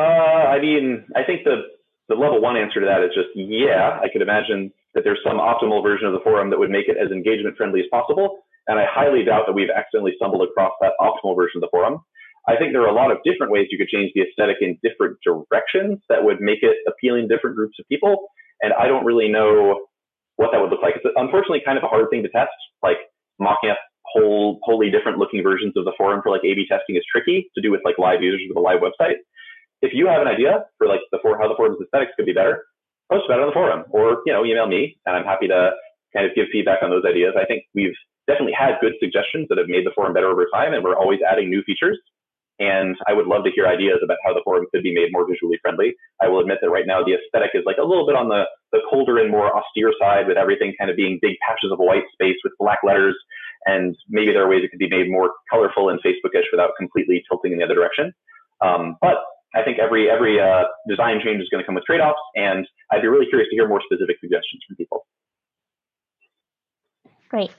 I 0.49 0.59
mean, 0.59 1.05
I 1.15 1.23
think 1.23 1.43
the 1.43 1.63
the 2.09 2.15
level 2.15 2.41
one 2.41 2.57
answer 2.57 2.79
to 2.79 2.85
that 2.85 3.03
is 3.03 3.11
just 3.15 3.29
yeah. 3.35 3.99
I 4.01 4.07
could 4.11 4.21
imagine 4.21 4.71
that 4.93 5.03
there's 5.03 5.19
some 5.25 5.37
optimal 5.37 5.81
version 5.81 6.07
of 6.07 6.13
the 6.13 6.19
forum 6.23 6.49
that 6.49 6.59
would 6.59 6.69
make 6.69 6.87
it 6.87 6.97
as 6.97 7.11
engagement 7.11 7.57
friendly 7.57 7.79
as 7.79 7.87
possible. 7.89 8.43
And 8.67 8.79
I 8.79 8.85
highly 8.87 9.23
doubt 9.23 9.43
that 9.47 9.53
we've 9.53 9.71
accidentally 9.73 10.13
stumbled 10.15 10.47
across 10.47 10.71
that 10.81 10.93
optimal 10.99 11.35
version 11.35 11.57
of 11.57 11.61
the 11.61 11.71
forum. 11.71 11.99
I 12.47 12.57
think 12.57 12.73
there 12.73 12.81
are 12.83 12.91
a 12.91 12.95
lot 12.95 13.11
of 13.11 13.17
different 13.23 13.51
ways 13.51 13.67
you 13.71 13.77
could 13.77 13.87
change 13.87 14.11
the 14.13 14.21
aesthetic 14.21 14.57
in 14.61 14.77
different 14.83 15.17
directions 15.23 15.99
that 16.09 16.23
would 16.23 16.41
make 16.41 16.59
it 16.61 16.75
appealing 16.87 17.27
to 17.27 17.35
different 17.35 17.55
groups 17.55 17.77
of 17.79 17.87
people. 17.87 18.27
And 18.61 18.73
I 18.73 18.87
don't 18.87 19.05
really 19.05 19.29
know 19.29 19.87
what 20.35 20.51
that 20.51 20.59
would 20.59 20.69
look 20.69 20.81
like. 20.81 20.95
It's 20.95 21.05
unfortunately 21.15 21.61
kind 21.65 21.77
of 21.77 21.83
a 21.83 21.87
hard 21.87 22.09
thing 22.09 22.23
to 22.23 22.29
test. 22.29 22.51
Like 22.81 22.97
mocking 23.39 23.69
up 23.71 23.79
whole, 24.13 24.59
wholly 24.63 24.89
different 24.89 25.17
looking 25.17 25.43
versions 25.43 25.73
of 25.75 25.85
the 25.85 25.93
forum 25.97 26.21
for 26.23 26.29
like 26.29 26.45
A/B 26.45 26.67
testing 26.69 26.95
is 26.95 27.03
tricky 27.09 27.49
to 27.55 27.61
do 27.61 27.71
with 27.71 27.81
like 27.83 27.97
live 27.97 28.21
users 28.21 28.41
with 28.47 28.57
a 28.57 28.61
live 28.61 28.79
website. 28.79 29.17
If 29.81 29.91
you 29.93 30.07
have 30.07 30.21
an 30.21 30.27
idea 30.27 30.65
for 30.77 30.87
like 30.87 31.01
the 31.11 31.19
for 31.21 31.37
how 31.37 31.47
the 31.47 31.55
forum's 31.55 31.81
aesthetics 31.81 32.13
could 32.15 32.25
be 32.25 32.33
better, 32.33 32.63
post 33.11 33.25
about 33.25 33.39
it 33.39 33.43
on 33.43 33.49
the 33.49 33.53
forum 33.53 33.83
or 33.89 34.21
you 34.25 34.33
know 34.33 34.45
email 34.45 34.67
me, 34.67 34.97
and 35.05 35.15
I'm 35.15 35.25
happy 35.25 35.47
to 35.47 35.71
kind 36.13 36.25
of 36.25 36.35
give 36.35 36.47
feedback 36.51 36.79
on 36.83 36.89
those 36.89 37.03
ideas. 37.05 37.33
I 37.35 37.45
think 37.45 37.65
we've 37.73 37.97
definitely 38.27 38.55
had 38.57 38.79
good 38.79 38.93
suggestions 38.99 39.47
that 39.49 39.57
have 39.57 39.67
made 39.67 39.85
the 39.85 39.91
forum 39.95 40.13
better 40.13 40.29
over 40.29 40.47
time, 40.53 40.73
and 40.73 40.83
we're 40.83 40.95
always 40.95 41.19
adding 41.25 41.49
new 41.49 41.63
features. 41.63 41.99
And 42.59 42.95
I 43.07 43.13
would 43.13 43.25
love 43.25 43.43
to 43.45 43.51
hear 43.51 43.65
ideas 43.65 43.97
about 44.03 44.21
how 44.23 44.33
the 44.33 44.41
forum 44.43 44.65
could 44.71 44.83
be 44.83 44.93
made 44.93 45.09
more 45.11 45.27
visually 45.27 45.57
friendly. 45.61 45.95
I 46.21 46.29
will 46.29 46.39
admit 46.39 46.59
that 46.61 46.69
right 46.69 46.85
now 46.85 47.03
the 47.03 47.17
aesthetic 47.17 47.49
is 47.55 47.63
like 47.65 47.81
a 47.81 47.83
little 47.83 48.05
bit 48.05 48.15
on 48.15 48.29
the, 48.29 48.45
the 48.71 48.79
colder 48.89 49.17
and 49.17 49.31
more 49.31 49.49
austere 49.49 49.91
side 49.99 50.27
with 50.27 50.37
everything 50.37 50.73
kind 50.77 50.91
of 50.91 50.95
being 50.95 51.17
big 51.21 51.35
patches 51.45 51.71
of 51.71 51.79
white 51.79 52.05
space 52.13 52.37
with 52.43 52.53
black 52.59 52.79
letters. 52.85 53.17
And 53.65 53.95
maybe 54.09 54.31
there 54.31 54.43
are 54.43 54.49
ways 54.49 54.63
it 54.63 54.69
could 54.69 54.79
be 54.79 54.89
made 54.89 55.09
more 55.09 55.31
colorful 55.49 55.89
and 55.89 55.99
Facebookish 56.01 56.45
without 56.51 56.71
completely 56.77 57.23
tilting 57.29 57.53
in 57.53 57.59
the 57.59 57.65
other 57.65 57.75
direction. 57.75 58.13
Um, 58.61 58.97
but 59.01 59.23
I 59.55 59.63
think 59.63 59.79
every 59.79 60.09
every 60.09 60.39
uh, 60.39 60.63
design 60.87 61.21
change 61.23 61.41
is 61.41 61.49
going 61.49 61.61
to 61.61 61.65
come 61.65 61.75
with 61.75 61.85
trade-offs, 61.85 62.19
and 62.35 62.67
I'd 62.91 63.01
be 63.01 63.07
really 63.07 63.27
curious 63.27 63.49
to 63.49 63.55
hear 63.55 63.67
more 63.67 63.81
specific 63.85 64.17
suggestions 64.19 64.61
from 64.67 64.75
people. 64.75 65.05
Great. 67.29 67.51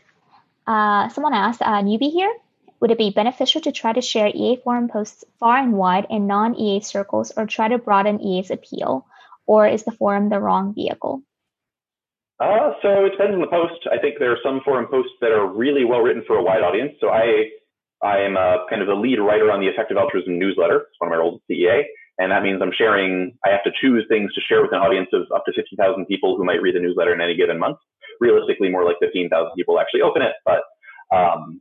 Uh, 0.67 1.09
someone 1.09 1.35
asked, 1.35 1.63
uh, 1.63 1.83
newbie 1.83 2.11
here, 2.11 2.33
would 2.81 2.91
it 2.91 2.99
be 2.99 3.11
beneficial 3.11 3.61
to 3.63 3.73
try 3.73 3.93
to 3.93 4.01
share 4.01 4.29
EA 4.29 4.57
forum 4.63 4.89
posts 4.89 5.25
far 5.39 5.59
and 5.59 5.73
wide 5.73 6.07
in 6.11 6.27
non-EA 6.27 6.81
circles 6.81 7.33
or 7.37 7.47
try 7.47 7.69
to 7.69 7.79
broaden 7.79 8.21
EA's 8.21 8.51
appeal? 8.51 9.07
Or 9.47 9.67
is 9.67 9.85
the 9.85 9.93
forum 9.93 10.29
the 10.29 10.41
wrong 10.41 10.75
vehicle? 10.75 11.23
Uh, 12.41 12.75
so 12.83 13.07
it 13.07 13.15
depends 13.15 13.35
on 13.35 13.41
the 13.41 13.51
post. 13.51 13.87
I 13.91 13.99
think 13.99 14.19
there 14.19 14.33
are 14.33 14.43
some 14.43 14.61
forum 14.65 14.87
posts 14.91 15.15
that 15.21 15.31
are 15.31 15.47
really 15.47 15.85
well 15.85 16.01
written 16.01 16.25
for 16.27 16.37
a 16.37 16.43
wide 16.43 16.63
audience. 16.63 16.93
So 17.01 17.09
I, 17.09 17.55
I 18.03 18.19
am 18.19 18.37
a, 18.37 18.67
kind 18.69 18.83
of 18.83 18.89
the 18.89 18.99
lead 18.99 19.19
writer 19.23 19.51
on 19.53 19.61
the 19.61 19.69
Effective 19.69 19.97
Altruism 19.97 20.39
newsletter. 20.39 20.91
It's 20.91 20.99
one 20.99 21.09
of 21.09 21.15
my 21.15 21.23
roles 21.23 21.41
at 21.41 21.55
CEA. 21.55 21.85
And 22.19 22.31
that 22.31 22.43
means 22.43 22.63
I'm 22.63 22.75
sharing, 22.75 23.35
I 23.45 23.51
have 23.51 23.65
to 23.65 23.75
choose 23.81 24.07
things 24.09 24.33
to 24.35 24.41
share 24.47 24.63
with 24.63 24.73
an 24.73 24.79
audience 24.79 25.09
of 25.13 25.27
up 25.35 25.45
to 25.47 25.53
50,000 25.55 26.07
people 26.07 26.37
who 26.37 26.45
might 26.45 26.63
read 26.63 26.75
the 26.75 26.81
newsletter 26.81 27.15
in 27.15 27.21
any 27.21 27.35
given 27.35 27.59
month. 27.59 27.79
Realistically, 28.21 28.71
more 28.71 28.85
like 28.85 29.03
15,000 29.03 29.31
people 29.57 29.81
actually 29.81 30.03
open 30.03 30.23
it. 30.23 30.35
But 30.47 30.63
um, 31.15 31.61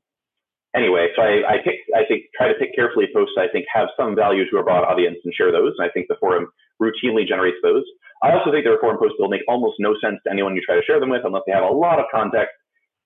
anyway, 0.75 1.09
so 1.15 1.21
I, 1.21 1.57
I 1.57 1.57
pick, 1.63 1.81
I 1.95 2.05
think, 2.05 2.29
try 2.37 2.47
to 2.49 2.57
pick 2.57 2.75
carefully 2.75 3.09
posts 3.13 3.33
I 3.37 3.49
think 3.49 3.65
have 3.73 3.89
some 3.97 4.15
value 4.15 4.49
to 4.49 4.57
a 4.57 4.63
broad 4.63 4.85
audience 4.85 5.17
and 5.25 5.33
share 5.33 5.51
those. 5.51 5.73
And 5.77 5.89
I 5.89 5.91
think 5.91 6.05
the 6.07 6.17
forum 6.19 6.49
routinely 6.81 7.25
generates 7.27 7.57
those. 7.63 7.85
I 8.23 8.31
also 8.31 8.55
think 8.55 8.63
the 8.63 8.71
reform 8.71 8.97
posts 8.97 9.19
will 9.19 9.27
make 9.27 9.43
almost 9.51 9.75
no 9.79 9.93
sense 9.99 10.17
to 10.23 10.31
anyone 10.31 10.55
you 10.55 10.63
try 10.63 10.79
to 10.79 10.85
share 10.87 10.99
them 10.99 11.11
with 11.11 11.27
unless 11.27 11.43
they 11.45 11.51
have 11.51 11.67
a 11.67 11.75
lot 11.75 11.99
of 11.99 12.07
context 12.07 12.55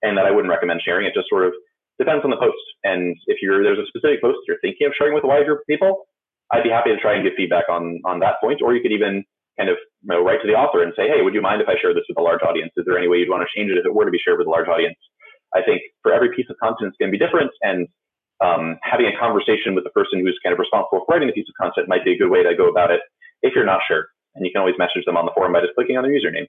and 0.06 0.14
that 0.18 0.30
I 0.30 0.32
wouldn't 0.32 0.54
recommend 0.54 0.86
sharing. 0.86 1.10
It 1.10 1.18
just 1.18 1.28
sort 1.28 1.50
of 1.50 1.54
depends 1.98 2.24
on 2.24 2.30
the 2.30 2.38
post. 2.38 2.62
And 2.86 3.18
if 3.26 3.42
you're, 3.42 3.66
there's 3.66 3.82
a 3.82 3.90
specific 3.90 4.22
post 4.22 4.38
you're 4.48 4.62
thinking 4.62 4.86
of 4.86 4.94
sharing 4.94 5.18
with 5.18 5.26
a 5.26 5.28
wide 5.28 5.50
group 5.50 5.66
of 5.66 5.68
people, 5.68 6.06
I'd 6.54 6.64
be 6.64 6.70
happy 6.70 6.94
to 6.94 7.02
try 7.02 7.18
and 7.18 7.26
give 7.26 7.34
feedback 7.36 7.66
on, 7.68 8.00
on 8.06 8.22
that 8.22 8.38
point. 8.40 8.62
Or 8.62 8.78
you 8.78 8.82
could 8.82 8.94
even 8.94 9.26
kind 9.58 9.74
of 9.74 9.78
you 10.06 10.14
know, 10.14 10.22
write 10.22 10.40
to 10.46 10.48
the 10.48 10.54
author 10.54 10.86
and 10.86 10.94
say, 10.94 11.10
Hey, 11.10 11.26
would 11.26 11.34
you 11.34 11.42
mind 11.42 11.66
if 11.66 11.68
I 11.68 11.82
share 11.82 11.98
this 11.98 12.06
with 12.08 12.22
a 12.22 12.22
large 12.22 12.46
audience? 12.46 12.72
Is 12.78 12.86
there 12.86 12.98
any 12.98 13.10
way 13.10 13.18
you'd 13.18 13.34
want 13.34 13.42
to 13.42 13.50
change 13.50 13.74
it 13.74 13.82
if 13.82 13.86
it 13.90 13.94
were 13.94 14.06
to 14.06 14.14
be 14.14 14.22
shared 14.22 14.38
with 14.38 14.46
a 14.46 14.54
large 14.54 14.70
audience? 14.70 15.02
I 15.58 15.66
think 15.66 15.82
for 16.06 16.14
every 16.14 16.30
piece 16.36 16.46
of 16.50 16.62
content, 16.62 16.94
it's 16.94 17.00
going 17.02 17.10
to 17.10 17.18
be 17.18 17.24
different. 17.24 17.50
And 17.66 17.90
um, 18.44 18.78
having 18.86 19.10
a 19.10 19.18
conversation 19.18 19.74
with 19.74 19.84
the 19.84 19.90
person 19.98 20.22
who's 20.22 20.38
kind 20.46 20.54
of 20.54 20.60
responsible 20.62 21.02
for 21.02 21.10
writing 21.10 21.28
the 21.28 21.34
piece 21.34 21.50
of 21.50 21.58
content 21.58 21.90
might 21.90 22.06
be 22.06 22.14
a 22.14 22.18
good 22.18 22.30
way 22.30 22.46
to 22.46 22.54
go 22.54 22.70
about 22.70 22.92
it 22.92 23.02
if 23.42 23.58
you're 23.58 23.66
not 23.66 23.82
sure. 23.88 24.06
And 24.38 24.46
you 24.46 24.52
can 24.52 24.62
always 24.62 24.76
message 24.78 25.04
them 25.06 25.18
on 25.18 25.26
the 25.26 25.32
forum 25.34 25.54
by 25.54 25.62
just 25.62 25.74
clicking 25.76 25.98
on 25.98 26.04
their 26.04 26.12
username. 26.12 26.48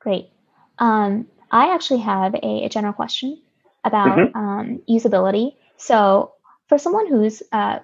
Great. 0.00 0.30
Um, 0.78 1.26
I 1.50 1.74
actually 1.74 2.00
have 2.00 2.34
a, 2.34 2.64
a 2.64 2.68
general 2.68 2.92
question 2.92 3.40
about 3.84 4.18
mm-hmm. 4.18 4.36
um, 4.36 4.82
usability. 4.88 5.56
So, 5.76 6.32
for 6.68 6.78
someone 6.78 7.08
whose, 7.08 7.42
uh, 7.52 7.80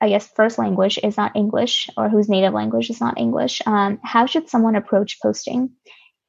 I 0.00 0.08
guess, 0.08 0.28
first 0.28 0.58
language 0.58 0.98
is 1.02 1.16
not 1.16 1.36
English 1.36 1.90
or 1.96 2.08
whose 2.08 2.28
native 2.28 2.52
language 2.54 2.90
is 2.90 3.00
not 3.00 3.18
English, 3.18 3.62
um, 3.66 4.00
how 4.02 4.26
should 4.26 4.48
someone 4.48 4.76
approach 4.76 5.18
posting? 5.22 5.70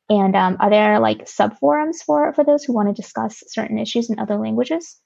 And 0.09 0.35
um, 0.35 0.57
are 0.59 0.69
there 0.69 0.99
like 0.99 1.27
sub 1.27 1.57
forums 1.59 2.01
for 2.01 2.33
for 2.33 2.43
those 2.43 2.63
who 2.63 2.73
want 2.73 2.89
to 2.89 2.99
discuss 2.99 3.43
certain 3.47 3.77
issues 3.77 4.09
in 4.09 4.19
other 4.19 4.37
languages? 4.37 4.99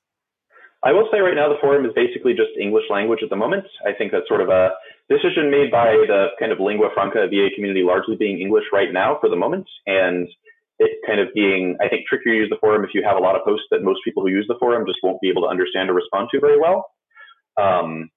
I 0.84 0.92
will 0.92 1.08
say 1.12 1.20
right 1.20 1.36
now 1.36 1.48
the 1.48 1.60
forum 1.62 1.86
is 1.86 1.92
basically 1.96 2.34
just 2.34 2.52
English 2.60 2.86
language 2.90 3.20
at 3.24 3.30
the 3.30 3.36
moment. 3.36 3.66
I 3.86 3.94
think 3.94 4.12
that's 4.12 4.28
sort 4.28 4.42
of 4.42 4.50
a 4.50 4.72
decision 5.10 5.52
made 5.52 5.72
by 5.72 5.94
the 6.08 6.28
kind 6.40 6.52
of 6.52 6.60
lingua 6.60 6.90
franca 6.94 7.26
EA 7.26 7.50
community 7.56 7.84
largely 7.84 8.16
being 8.16 8.40
English 8.40 8.66
right 8.72 8.92
now 8.92 9.18
for 9.20 9.30
the 9.30 9.36
moment. 9.36 9.68
And 9.86 10.28
it 10.80 10.92
kind 11.06 11.20
of 11.20 11.28
being, 11.34 11.78
I 11.82 11.88
think, 11.88 12.08
trickier 12.08 12.34
to 12.34 12.40
use 12.40 12.50
the 12.50 12.58
forum 12.60 12.84
if 12.84 12.92
you 12.94 13.04
have 13.06 13.18
a 13.18 13.24
lot 13.24 13.36
of 13.36 13.46
posts 13.46 13.68
that 13.72 13.84
most 13.84 14.00
people 14.04 14.24
who 14.24 14.30
use 14.30 14.46
the 14.48 14.58
forum 14.60 14.86
just 14.88 15.00
won't 15.04 15.22
be 15.22 15.30
able 15.30 15.44
to 15.44 15.52
understand 15.54 15.90
or 15.90 15.94
respond 15.94 16.30
to 16.32 16.40
very 16.40 16.60
well. 16.60 16.86
Um, 17.62 18.10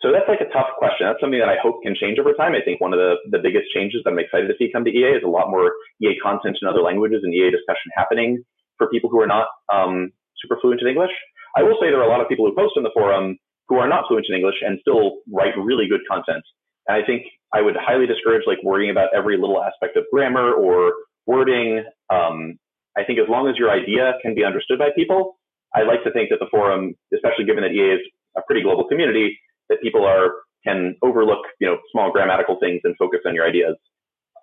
so 0.00 0.08
that's 0.08 0.28
like 0.28 0.40
a 0.40 0.48
tough 0.48 0.72
question. 0.78 1.04
That's 1.04 1.20
something 1.20 1.40
that 1.40 1.52
I 1.52 1.60
hope 1.60 1.82
can 1.82 1.92
change 1.92 2.16
over 2.18 2.32
time. 2.32 2.56
I 2.56 2.64
think 2.64 2.80
one 2.80 2.94
of 2.94 3.00
the, 3.00 3.20
the 3.28 3.42
biggest 3.42 3.68
changes 3.74 4.00
that 4.04 4.10
I'm 4.10 4.18
excited 4.22 4.48
to 4.48 4.56
see 4.56 4.72
come 4.72 4.84
to 4.84 4.90
EA 4.90 5.20
is 5.20 5.26
a 5.26 5.28
lot 5.28 5.52
more 5.52 5.76
EA 6.00 6.16
content 6.22 6.56
in 6.56 6.68
other 6.68 6.80
languages 6.80 7.20
and 7.22 7.34
EA 7.34 7.52
discussion 7.52 7.92
happening 7.92 8.40
for 8.78 8.88
people 8.88 9.10
who 9.10 9.20
are 9.20 9.28
not 9.28 9.48
um, 9.68 10.08
super 10.40 10.56
fluent 10.62 10.80
in 10.80 10.88
English. 10.88 11.12
I 11.52 11.62
will 11.62 11.76
say 11.76 11.92
there 11.92 12.00
are 12.00 12.08
a 12.08 12.12
lot 12.12 12.22
of 12.22 12.32
people 12.32 12.46
who 12.46 12.56
post 12.56 12.80
in 12.80 12.82
the 12.82 12.94
forum 12.94 13.36
who 13.70 13.78
are 13.78 13.88
not 13.88 14.04
fluent 14.08 14.26
in 14.28 14.34
English 14.34 14.56
and 14.66 14.78
still 14.82 15.22
write 15.32 15.54
really 15.56 15.86
good 15.86 16.00
content. 16.10 16.42
And 16.88 17.00
I 17.00 17.06
think 17.06 17.22
I 17.54 17.62
would 17.62 17.76
highly 17.78 18.04
discourage 18.04 18.42
like 18.46 18.58
worrying 18.64 18.90
about 18.90 19.14
every 19.14 19.38
little 19.38 19.62
aspect 19.62 19.96
of 19.96 20.04
grammar 20.12 20.52
or 20.52 20.92
wording. 21.24 21.84
Um, 22.12 22.58
I 22.98 23.04
think 23.04 23.20
as 23.20 23.30
long 23.30 23.48
as 23.48 23.54
your 23.56 23.70
idea 23.70 24.14
can 24.22 24.34
be 24.34 24.44
understood 24.44 24.80
by 24.80 24.90
people, 24.96 25.38
I 25.72 25.82
like 25.82 26.02
to 26.02 26.10
think 26.10 26.30
that 26.30 26.40
the 26.40 26.50
forum, 26.50 26.94
especially 27.14 27.46
given 27.46 27.62
that 27.62 27.70
EA 27.70 27.94
is 27.94 28.00
a 28.36 28.42
pretty 28.42 28.62
global 28.62 28.88
community, 28.88 29.38
that 29.68 29.80
people 29.80 30.04
are 30.04 30.42
can 30.66 30.96
overlook 31.00 31.46
you 31.60 31.66
know 31.66 31.78
small 31.92 32.10
grammatical 32.10 32.58
things 32.58 32.80
and 32.82 32.96
focus 32.98 33.20
on 33.24 33.36
your 33.36 33.46
ideas. 33.46 33.76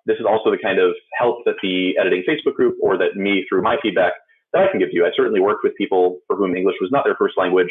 This 0.06 0.16
is 0.16 0.24
also 0.26 0.50
the 0.50 0.58
kind 0.58 0.80
of 0.80 0.96
help 1.20 1.44
that 1.44 1.60
the 1.62 1.98
editing 2.00 2.24
Facebook 2.24 2.54
group 2.54 2.76
or 2.82 2.96
that 2.96 3.14
me 3.14 3.44
through 3.46 3.60
my 3.60 3.76
feedback 3.82 4.14
that 4.54 4.62
I 4.62 4.70
can 4.70 4.80
give 4.80 4.88
you. 4.90 5.04
I 5.04 5.10
certainly 5.14 5.40
worked 5.40 5.60
with 5.62 5.76
people 5.76 6.20
for 6.26 6.34
whom 6.34 6.56
English 6.56 6.76
was 6.80 6.88
not 6.90 7.04
their 7.04 7.14
first 7.16 7.36
language 7.36 7.68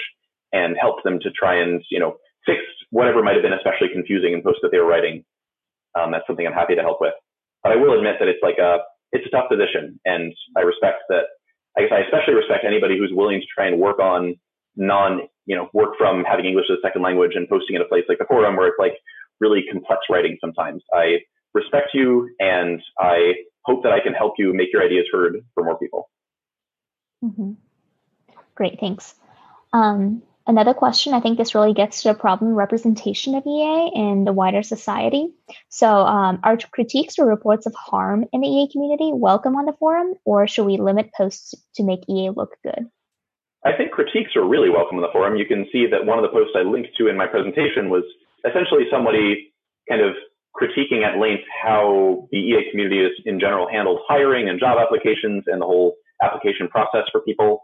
and 0.53 0.75
helped 0.79 1.03
them 1.03 1.19
to 1.21 1.31
try 1.31 1.61
and, 1.61 1.83
you 1.89 1.99
know, 1.99 2.17
fix 2.45 2.59
whatever 2.89 3.21
might 3.21 3.35
have 3.35 3.43
been 3.43 3.53
especially 3.53 3.89
confusing 3.91 4.33
in 4.33 4.41
posts 4.41 4.59
that 4.61 4.71
they 4.71 4.79
were 4.79 4.87
writing. 4.87 5.23
Um, 5.95 6.11
that's 6.11 6.25
something 6.27 6.45
I'm 6.45 6.53
happy 6.53 6.75
to 6.75 6.81
help 6.81 6.99
with. 7.01 7.13
But 7.63 7.73
I 7.73 7.75
will 7.75 7.97
admit 7.97 8.15
that 8.19 8.27
it's 8.27 8.41
like 8.41 8.57
a, 8.59 8.79
it's 9.11 9.25
a 9.25 9.29
tough 9.29 9.49
position. 9.49 9.99
And 10.05 10.33
I 10.55 10.61
respect 10.61 11.03
that. 11.09 11.25
I 11.77 11.81
guess 11.81 11.91
I 11.91 11.99
especially 12.01 12.33
respect 12.33 12.65
anybody 12.65 12.97
who's 12.97 13.11
willing 13.13 13.39
to 13.39 13.47
try 13.53 13.67
and 13.67 13.79
work 13.79 13.99
on 13.99 14.35
non, 14.75 15.21
you 15.45 15.55
know, 15.55 15.69
work 15.73 15.97
from 15.97 16.23
having 16.23 16.45
English 16.45 16.65
as 16.71 16.77
a 16.79 16.81
second 16.81 17.01
language 17.01 17.31
and 17.35 17.47
posting 17.47 17.75
in 17.75 17.81
a 17.81 17.85
place 17.85 18.05
like 18.09 18.17
the 18.17 18.25
forum 18.25 18.55
where 18.55 18.67
it's 18.67 18.79
like 18.79 18.93
really 19.39 19.63
complex 19.71 20.01
writing 20.09 20.37
sometimes. 20.41 20.81
I 20.93 21.19
respect 21.53 21.89
you 21.93 22.29
and 22.39 22.81
I 22.99 23.33
hope 23.63 23.83
that 23.83 23.91
I 23.91 23.99
can 23.99 24.13
help 24.13 24.33
you 24.37 24.53
make 24.53 24.71
your 24.71 24.83
ideas 24.83 25.05
heard 25.11 25.43
for 25.53 25.63
more 25.63 25.77
people. 25.77 26.09
Mm-hmm. 27.23 27.53
Great, 28.55 28.79
thanks. 28.79 29.15
Um, 29.73 30.23
another 30.47 30.73
question, 30.73 31.13
I 31.13 31.19
think 31.19 31.37
this 31.37 31.53
really 31.53 31.73
gets 31.73 32.01
to 32.01 32.09
the 32.09 32.13
problem 32.15 32.53
representation 32.53 33.35
of 33.35 33.45
EA 33.45 33.91
in 33.93 34.23
the 34.25 34.33
wider 34.33 34.63
society. 34.63 35.29
So, 35.69 35.87
um, 35.87 36.39
are 36.43 36.57
critiques 36.71 37.19
or 37.19 37.27
reports 37.27 37.65
of 37.65 37.75
harm 37.75 38.25
in 38.33 38.41
the 38.41 38.47
EA 38.47 38.71
community 38.71 39.11
welcome 39.13 39.55
on 39.55 39.65
the 39.65 39.73
forum, 39.73 40.13
or 40.25 40.47
should 40.47 40.65
we 40.65 40.77
limit 40.77 41.11
posts 41.15 41.53
to 41.75 41.83
make 41.83 42.07
EA 42.09 42.31
look 42.35 42.55
good? 42.63 42.87
I 43.65 43.75
think 43.75 43.91
critiques 43.91 44.35
are 44.35 44.47
really 44.47 44.69
welcome 44.69 44.97
on 44.97 45.01
the 45.01 45.11
forum. 45.11 45.35
You 45.35 45.45
can 45.45 45.67
see 45.71 45.87
that 45.91 46.05
one 46.05 46.17
of 46.17 46.23
the 46.23 46.29
posts 46.29 46.55
I 46.55 46.63
linked 46.63 46.95
to 46.97 47.07
in 47.07 47.17
my 47.17 47.27
presentation 47.27 47.89
was 47.89 48.03
essentially 48.47 48.85
somebody 48.89 49.53
kind 49.89 50.01
of 50.01 50.15
critiquing 50.55 51.03
at 51.03 51.19
length 51.19 51.43
how 51.63 52.27
the 52.31 52.37
EA 52.37 52.71
community 52.71 52.99
is 52.99 53.11
in 53.25 53.39
general 53.39 53.67
handles 53.69 53.99
hiring 54.07 54.49
and 54.49 54.59
job 54.59 54.77
applications 54.79 55.43
and 55.47 55.61
the 55.61 55.65
whole 55.65 55.95
application 56.23 56.67
process 56.67 57.03
for 57.11 57.21
people. 57.21 57.61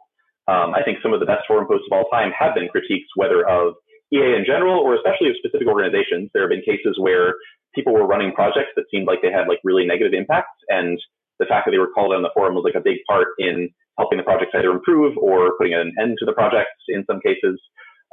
Um, 0.48 0.76
I 0.76 0.84
think 0.84 1.00
some 1.02 1.14
of 1.14 1.20
the 1.20 1.26
best 1.26 1.48
forum 1.48 1.68
posts 1.68 1.88
of 1.90 1.96
all 1.96 2.10
time 2.12 2.32
have 2.38 2.56
been 2.56 2.68
critiques, 2.68 3.08
whether 3.16 3.48
of 3.48 3.76
EA 4.12 4.36
in 4.36 4.44
general 4.46 4.78
or 4.80 4.96
especially 4.96 5.30
of 5.30 5.40
specific 5.40 5.68
organizations. 5.68 6.30
There 6.34 6.44
have 6.44 6.52
been 6.52 6.66
cases 6.66 7.00
where 7.00 7.36
people 7.74 7.94
were 7.94 8.06
running 8.06 8.32
projects 8.34 8.76
that 8.76 8.86
seemed 8.92 9.08
like 9.08 9.22
they 9.22 9.32
had 9.32 9.48
like 9.48 9.60
really 9.64 9.86
negative 9.86 10.14
impacts, 10.14 10.60
and 10.70 11.00
the 11.40 11.46
fact 11.46 11.66
that 11.66 11.72
they 11.72 11.82
were 11.82 11.92
called 11.96 12.14
on 12.14 12.22
the 12.22 12.34
forum 12.34 12.54
was 12.54 12.64
like 12.64 12.78
a 12.78 12.84
big 12.84 13.00
part 13.08 13.30
in 13.40 13.70
helping 13.98 14.18
the 14.18 14.24
projects 14.24 14.52
either 14.54 14.72
improve 14.72 15.18
or 15.18 15.58
putting 15.58 15.74
an 15.74 15.94
end 16.00 16.18
to 16.20 16.26
the 16.26 16.34
projects 16.34 16.82
in 16.90 17.04
some 17.06 17.20
cases. 17.22 17.60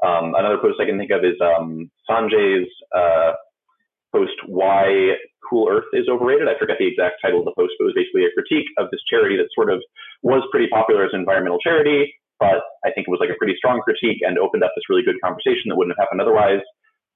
Um, 0.04 0.32
another 0.36 0.56
post 0.56 0.80
I 0.80 0.86
can 0.86 0.96
think 0.96 1.10
of 1.10 1.24
is 1.24 1.36
um, 1.40 1.90
Sanjay's 2.08 2.68
uh, 2.96 3.32
post 4.12 4.36
why 4.46 5.16
Cool 5.44 5.68
Earth 5.68 5.88
is 5.92 6.08
overrated. 6.08 6.48
I 6.48 6.58
forget 6.58 6.76
the 6.78 6.86
exact 6.86 7.20
title 7.20 7.40
of 7.40 7.44
the 7.44 7.56
post, 7.56 7.74
but 7.78 7.84
it 7.84 7.92
was 7.92 7.98
basically 8.00 8.24
a 8.24 8.32
critique 8.32 8.68
of 8.78 8.88
this 8.90 9.00
charity 9.10 9.36
that 9.36 9.52
sort 9.54 9.72
of 9.72 9.80
was 10.22 10.46
pretty 10.50 10.68
popular 10.68 11.04
as 11.04 11.12
an 11.12 11.20
environmental 11.20 11.58
charity, 11.58 12.14
but 12.40 12.64
I 12.82 12.90
think 12.90 13.06
it 13.06 13.12
was 13.12 13.20
like 13.20 13.30
a 13.30 13.38
pretty 13.38 13.54
strong 13.60 13.84
critique 13.84 14.24
and 14.24 14.40
opened 14.40 14.64
up 14.64 14.72
this 14.74 14.88
really 14.88 15.04
good 15.04 15.20
conversation 15.22 15.68
that 15.68 15.76
wouldn't 15.76 15.94
have 15.94 16.02
happened 16.02 16.24
otherwise. 16.24 16.64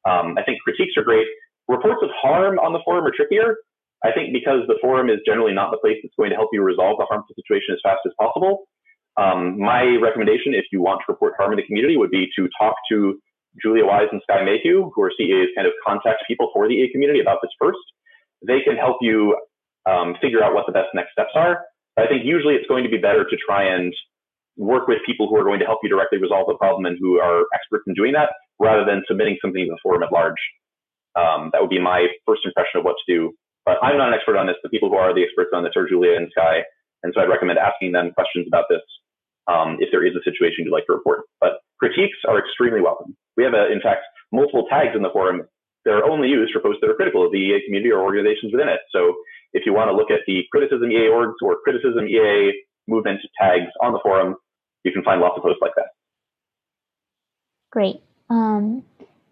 Um, 0.05 0.37
I 0.37 0.45
think 0.45 0.61
critiques 0.61 0.95
are 1.01 1.03
great. 1.03 1.27
Reports 1.67 2.05
of 2.05 2.13
harm 2.13 2.61
on 2.61 2.77
the 2.77 2.85
forum 2.85 3.09
are 3.09 3.15
trickier. 3.17 3.57
I 4.05 4.13
think 4.13 4.37
because 4.37 4.69
the 4.69 4.77
forum 4.85 5.09
is 5.09 5.25
generally 5.25 5.57
not 5.57 5.73
the 5.73 5.81
place 5.81 5.97
that's 6.05 6.15
going 6.21 6.29
to 6.29 6.37
help 6.37 6.53
you 6.53 6.61
resolve 6.61 7.01
the 7.01 7.09
harmful 7.09 7.33
situation 7.33 7.73
as 7.73 7.81
fast 7.81 8.05
as 8.05 8.13
possible. 8.21 8.69
Um, 9.17 9.57
my 9.57 9.97
recommendation, 9.97 10.53
if 10.53 10.69
you 10.71 10.83
want 10.83 11.01
to 11.07 11.13
report 11.13 11.35
harm 11.41 11.53
in 11.53 11.57
the 11.57 11.65
community, 11.65 11.97
would 11.97 12.13
be 12.13 12.29
to 12.37 12.49
talk 12.61 12.77
to 12.93 13.17
Julia 13.63 13.87
Wise 13.87 14.13
and 14.13 14.21
Sky 14.29 14.45
Mayhew, 14.45 14.91
who 14.95 15.03
are 15.03 15.13
CEA's 15.19 15.49
kind 15.57 15.67
of 15.67 15.73
contact 15.87 16.25
people 16.29 16.51
for 16.53 16.69
the 16.69 16.75
EA 16.75 16.93
community 16.93 17.21
about 17.21 17.39
this 17.41 17.53
first. 17.59 17.81
They 18.45 18.61
can 18.61 18.77
help 18.77 18.99
you 19.01 19.39
um, 19.87 20.17
figure 20.21 20.43
out 20.43 20.53
what 20.53 20.67
the 20.67 20.73
best 20.73 20.89
next 20.93 21.13
steps 21.13 21.33
are. 21.35 21.65
But 21.97 22.07
I 22.07 22.09
think 22.09 22.25
usually 22.25 22.55
it's 22.55 22.67
going 22.67 22.85
to 22.85 22.91
be 22.91 22.99
better 22.99 23.25
to 23.25 23.37
try 23.47 23.65
and 23.65 23.95
work 24.57 24.87
with 24.87 24.99
people 25.07 25.29
who 25.29 25.37
are 25.37 25.45
going 25.45 25.59
to 25.59 25.67
help 25.67 25.81
you 25.83 25.89
directly 25.89 26.19
resolve 26.19 26.47
the 26.47 26.55
problem 26.55 26.87
and 26.87 26.97
who 27.01 27.19
are 27.19 27.45
experts 27.55 27.85
in 27.87 27.95
doing 27.95 28.13
that 28.13 28.31
rather 28.61 28.85
than 28.85 29.03
submitting 29.09 29.37
something 29.43 29.65
to 29.65 29.71
the 29.71 29.79
forum 29.83 30.03
at 30.03 30.13
large. 30.13 30.39
Um, 31.19 31.51
that 31.53 31.61
would 31.61 31.71
be 31.71 31.81
my 31.81 32.07
first 32.27 32.43
impression 32.45 32.79
of 32.79 32.85
what 32.85 32.97
to 33.05 33.13
do. 33.13 33.33
But 33.65 33.79
I'm 33.83 33.97
not 33.97 34.09
an 34.09 34.15
expert 34.15 34.37
on 34.37 34.47
this. 34.47 34.57
The 34.63 34.69
people 34.69 34.91
who 34.91 34.97
are 34.97 35.15
the 35.15 35.23
experts 35.23 35.51
on 35.55 35.65
this 35.65 35.73
are 35.77 35.89
Julia 35.89 36.17
and 36.17 36.29
Sky. 36.31 36.63
And 37.03 37.13
so 37.15 37.21
I'd 37.21 37.33
recommend 37.33 37.59
asking 37.59 37.93
them 37.93 38.13
questions 38.13 38.47
about 38.47 38.67
this 38.69 38.83
um, 39.49 39.77
if 39.81 39.89
there 39.91 40.05
is 40.05 40.15
a 40.15 40.23
situation 40.23 40.65
you'd 40.65 40.73
like 40.73 40.87
to 40.87 40.95
report. 40.95 41.25
But 41.41 41.65
critiques 41.79 42.19
are 42.29 42.39
extremely 42.39 42.81
welcome. 42.81 43.17
We 43.37 43.45
have, 43.45 43.55
a, 43.55 43.73
in 43.73 43.81
fact, 43.81 44.05
multiple 44.33 44.67
tags 44.69 44.95
in 44.95 45.03
the 45.03 45.11
forum 45.13 45.43
that 45.85 45.93
are 45.93 46.05
only 46.05 46.29
used 46.29 46.53
for 46.53 46.61
posts 46.61 46.81
that 46.81 46.91
are 46.91 46.97
critical 46.97 47.25
of 47.25 47.33
the 47.33 47.39
EA 47.39 47.65
community 47.67 47.93
or 47.93 48.01
organizations 48.01 48.53
within 48.53 48.69
it. 48.69 48.81
So 48.93 49.15
if 49.53 49.65
you 49.67 49.73
want 49.73 49.89
to 49.91 49.97
look 49.97 50.11
at 50.11 50.25
the 50.27 50.45
criticism 50.51 50.91
EA 50.91 51.13
orgs 51.13 51.41
or 51.43 51.61
criticism 51.63 52.09
EA 52.09 52.53
movement 52.89 53.21
tags 53.41 53.71
on 53.83 53.93
the 53.93 54.01
forum, 54.03 54.37
you 54.85 54.93
can 54.93 55.03
find 55.03 55.21
lots 55.21 55.37
of 55.37 55.43
posts 55.43 55.61
like 55.61 55.73
that. 55.77 55.87
Great. 57.71 58.01
Um, 58.31 58.85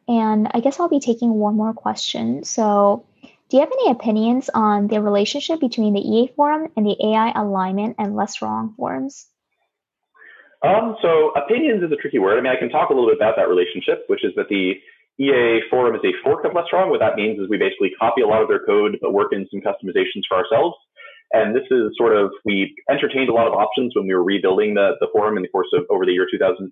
and 0.08 0.48
I 0.52 0.60
guess 0.60 0.80
I'll 0.80 0.88
be 0.88 1.00
taking 1.00 1.34
one 1.34 1.56
more 1.56 1.72
question. 1.72 2.44
So, 2.44 3.06
do 3.48 3.58
you 3.58 3.60
have 3.60 3.70
any 3.70 3.90
opinions 3.90 4.50
on 4.52 4.88
the 4.88 5.00
relationship 5.00 5.60
between 5.60 5.92
the 5.92 6.00
EA 6.00 6.32
forum 6.34 6.72
and 6.76 6.86
the 6.86 6.96
AI 7.04 7.32
alignment 7.36 7.96
and 7.98 8.16
less 8.16 8.40
wrong 8.40 8.74
forums? 8.76 9.26
Um, 10.64 10.96
so 11.02 11.32
opinions 11.36 11.82
is 11.82 11.92
a 11.92 11.96
tricky 11.96 12.18
word. 12.18 12.38
I 12.38 12.40
mean, 12.40 12.52
I 12.52 12.58
can 12.58 12.70
talk 12.70 12.90
a 12.90 12.94
little 12.94 13.10
bit 13.10 13.18
about 13.18 13.34
that 13.36 13.48
relationship, 13.48 14.04
which 14.06 14.24
is 14.24 14.32
that 14.36 14.48
the 14.48 14.74
EA 15.18 15.60
forum 15.68 15.94
is 15.94 16.00
a 16.04 16.14
fork 16.24 16.44
of 16.44 16.54
Less 16.54 16.66
Wrong. 16.72 16.88
What 16.88 17.00
that 17.00 17.16
means 17.16 17.38
is 17.38 17.48
we 17.50 17.58
basically 17.58 17.90
copy 17.98 18.22
a 18.22 18.26
lot 18.26 18.42
of 18.42 18.48
their 18.48 18.64
code, 18.64 18.96
but 19.02 19.12
work 19.12 19.32
in 19.32 19.46
some 19.50 19.60
customizations 19.60 20.22
for 20.28 20.38
ourselves. 20.38 20.76
And 21.32 21.56
this 21.56 21.64
is 21.70 21.96
sort 21.96 22.16
of, 22.16 22.30
we 22.44 22.74
entertained 22.90 23.28
a 23.28 23.32
lot 23.32 23.48
of 23.48 23.54
options 23.54 23.92
when 23.96 24.06
we 24.06 24.14
were 24.14 24.22
rebuilding 24.22 24.74
the, 24.74 25.00
the 25.00 25.08
forum 25.12 25.36
in 25.36 25.42
the 25.42 25.48
course 25.48 25.68
of 25.72 25.84
over 25.88 26.04
the 26.04 26.12
year 26.12 26.26
2018 26.30 26.68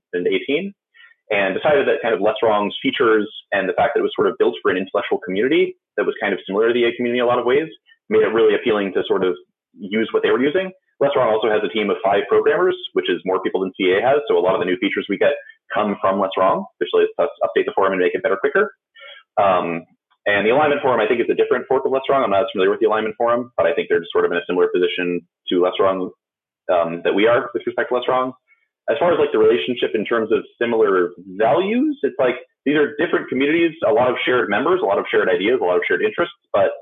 and 1.30 1.54
decided 1.54 1.86
that 1.86 2.02
kind 2.02 2.14
of 2.14 2.20
Less 2.20 2.36
Wrong's 2.42 2.76
features 2.82 3.30
and 3.52 3.68
the 3.68 3.72
fact 3.72 3.94
that 3.94 4.00
it 4.00 4.02
was 4.02 4.12
sort 4.14 4.28
of 4.28 4.36
built 4.38 4.56
for 4.60 4.70
an 4.70 4.76
intellectual 4.76 5.18
community 5.24 5.78
that 5.96 6.04
was 6.04 6.14
kind 6.20 6.34
of 6.34 6.40
similar 6.46 6.68
to 6.68 6.74
the 6.74 6.84
EA 6.84 6.96
community 6.96 7.20
in 7.20 7.24
a 7.24 7.28
lot 7.28 7.38
of 7.38 7.46
ways 7.46 7.70
made 8.10 8.22
it 8.22 8.34
really 8.34 8.54
appealing 8.54 8.92
to 8.92 9.02
sort 9.06 9.24
of 9.24 9.34
use 9.72 10.10
what 10.12 10.22
they 10.22 10.30
were 10.30 10.42
using. 10.42 10.72
Less 10.98 11.12
Wrong 11.16 11.32
also 11.32 11.48
has 11.48 11.62
a 11.64 11.72
team 11.72 11.88
of 11.88 11.96
five 12.04 12.28
programmers, 12.28 12.76
which 12.92 13.08
is 13.08 13.22
more 13.24 13.40
people 13.40 13.62
than 13.62 13.72
CEA 13.80 14.02
has. 14.02 14.20
So 14.28 14.36
a 14.36 14.42
lot 14.42 14.54
of 14.54 14.60
the 14.60 14.66
new 14.66 14.76
features 14.76 15.06
we 15.08 15.16
get 15.16 15.32
come 15.72 15.96
from 16.02 16.20
Less 16.20 16.34
Wrong, 16.36 16.66
lets 16.80 16.92
us 17.18 17.30
update 17.40 17.64
the 17.64 17.72
forum 17.74 17.92
and 17.94 18.02
make 18.02 18.12
it 18.12 18.22
better 18.22 18.36
quicker. 18.36 18.74
Um, 19.40 19.86
and 20.26 20.46
the 20.46 20.50
alignment 20.50 20.82
forum, 20.82 21.00
I 21.00 21.08
think, 21.08 21.20
is 21.20 21.30
a 21.30 21.34
different 21.34 21.66
fork 21.66 21.84
of 21.84 21.92
Less 21.92 22.04
Wrong. 22.08 22.22
I'm 22.22 22.30
not 22.30 22.44
as 22.44 22.52
familiar 22.52 22.70
with 22.70 22.80
the 22.80 22.86
alignment 22.86 23.16
forum, 23.16 23.52
but 23.56 23.66
I 23.66 23.72
think 23.72 23.88
they're 23.88 24.04
sort 24.12 24.24
of 24.24 24.32
in 24.32 24.38
a 24.38 24.44
similar 24.46 24.68
position 24.68 25.24
to 25.48 25.62
Less 25.62 25.74
Wrong 25.80 26.10
um, 26.68 27.00
that 27.04 27.14
we 27.14 27.26
are 27.26 27.50
with 27.54 27.64
respect 27.64 27.88
to 27.88 27.94
Less 27.96 28.08
Wrong. 28.08 28.32
As 28.90 28.98
far 28.98 29.12
as 29.12 29.18
like 29.18 29.32
the 29.32 29.38
relationship 29.38 29.94
in 29.94 30.04
terms 30.04 30.32
of 30.32 30.44
similar 30.60 31.10
values, 31.38 31.98
it's 32.02 32.18
like 32.18 32.36
these 32.66 32.76
are 32.76 32.96
different 32.98 33.28
communities, 33.28 33.72
a 33.86 33.92
lot 33.92 34.10
of 34.10 34.16
shared 34.24 34.50
members, 34.50 34.80
a 34.82 34.86
lot 34.86 34.98
of 34.98 35.06
shared 35.10 35.28
ideas, 35.28 35.60
a 35.62 35.64
lot 35.64 35.76
of 35.76 35.82
shared 35.86 36.02
interests, 36.02 36.34
but 36.52 36.74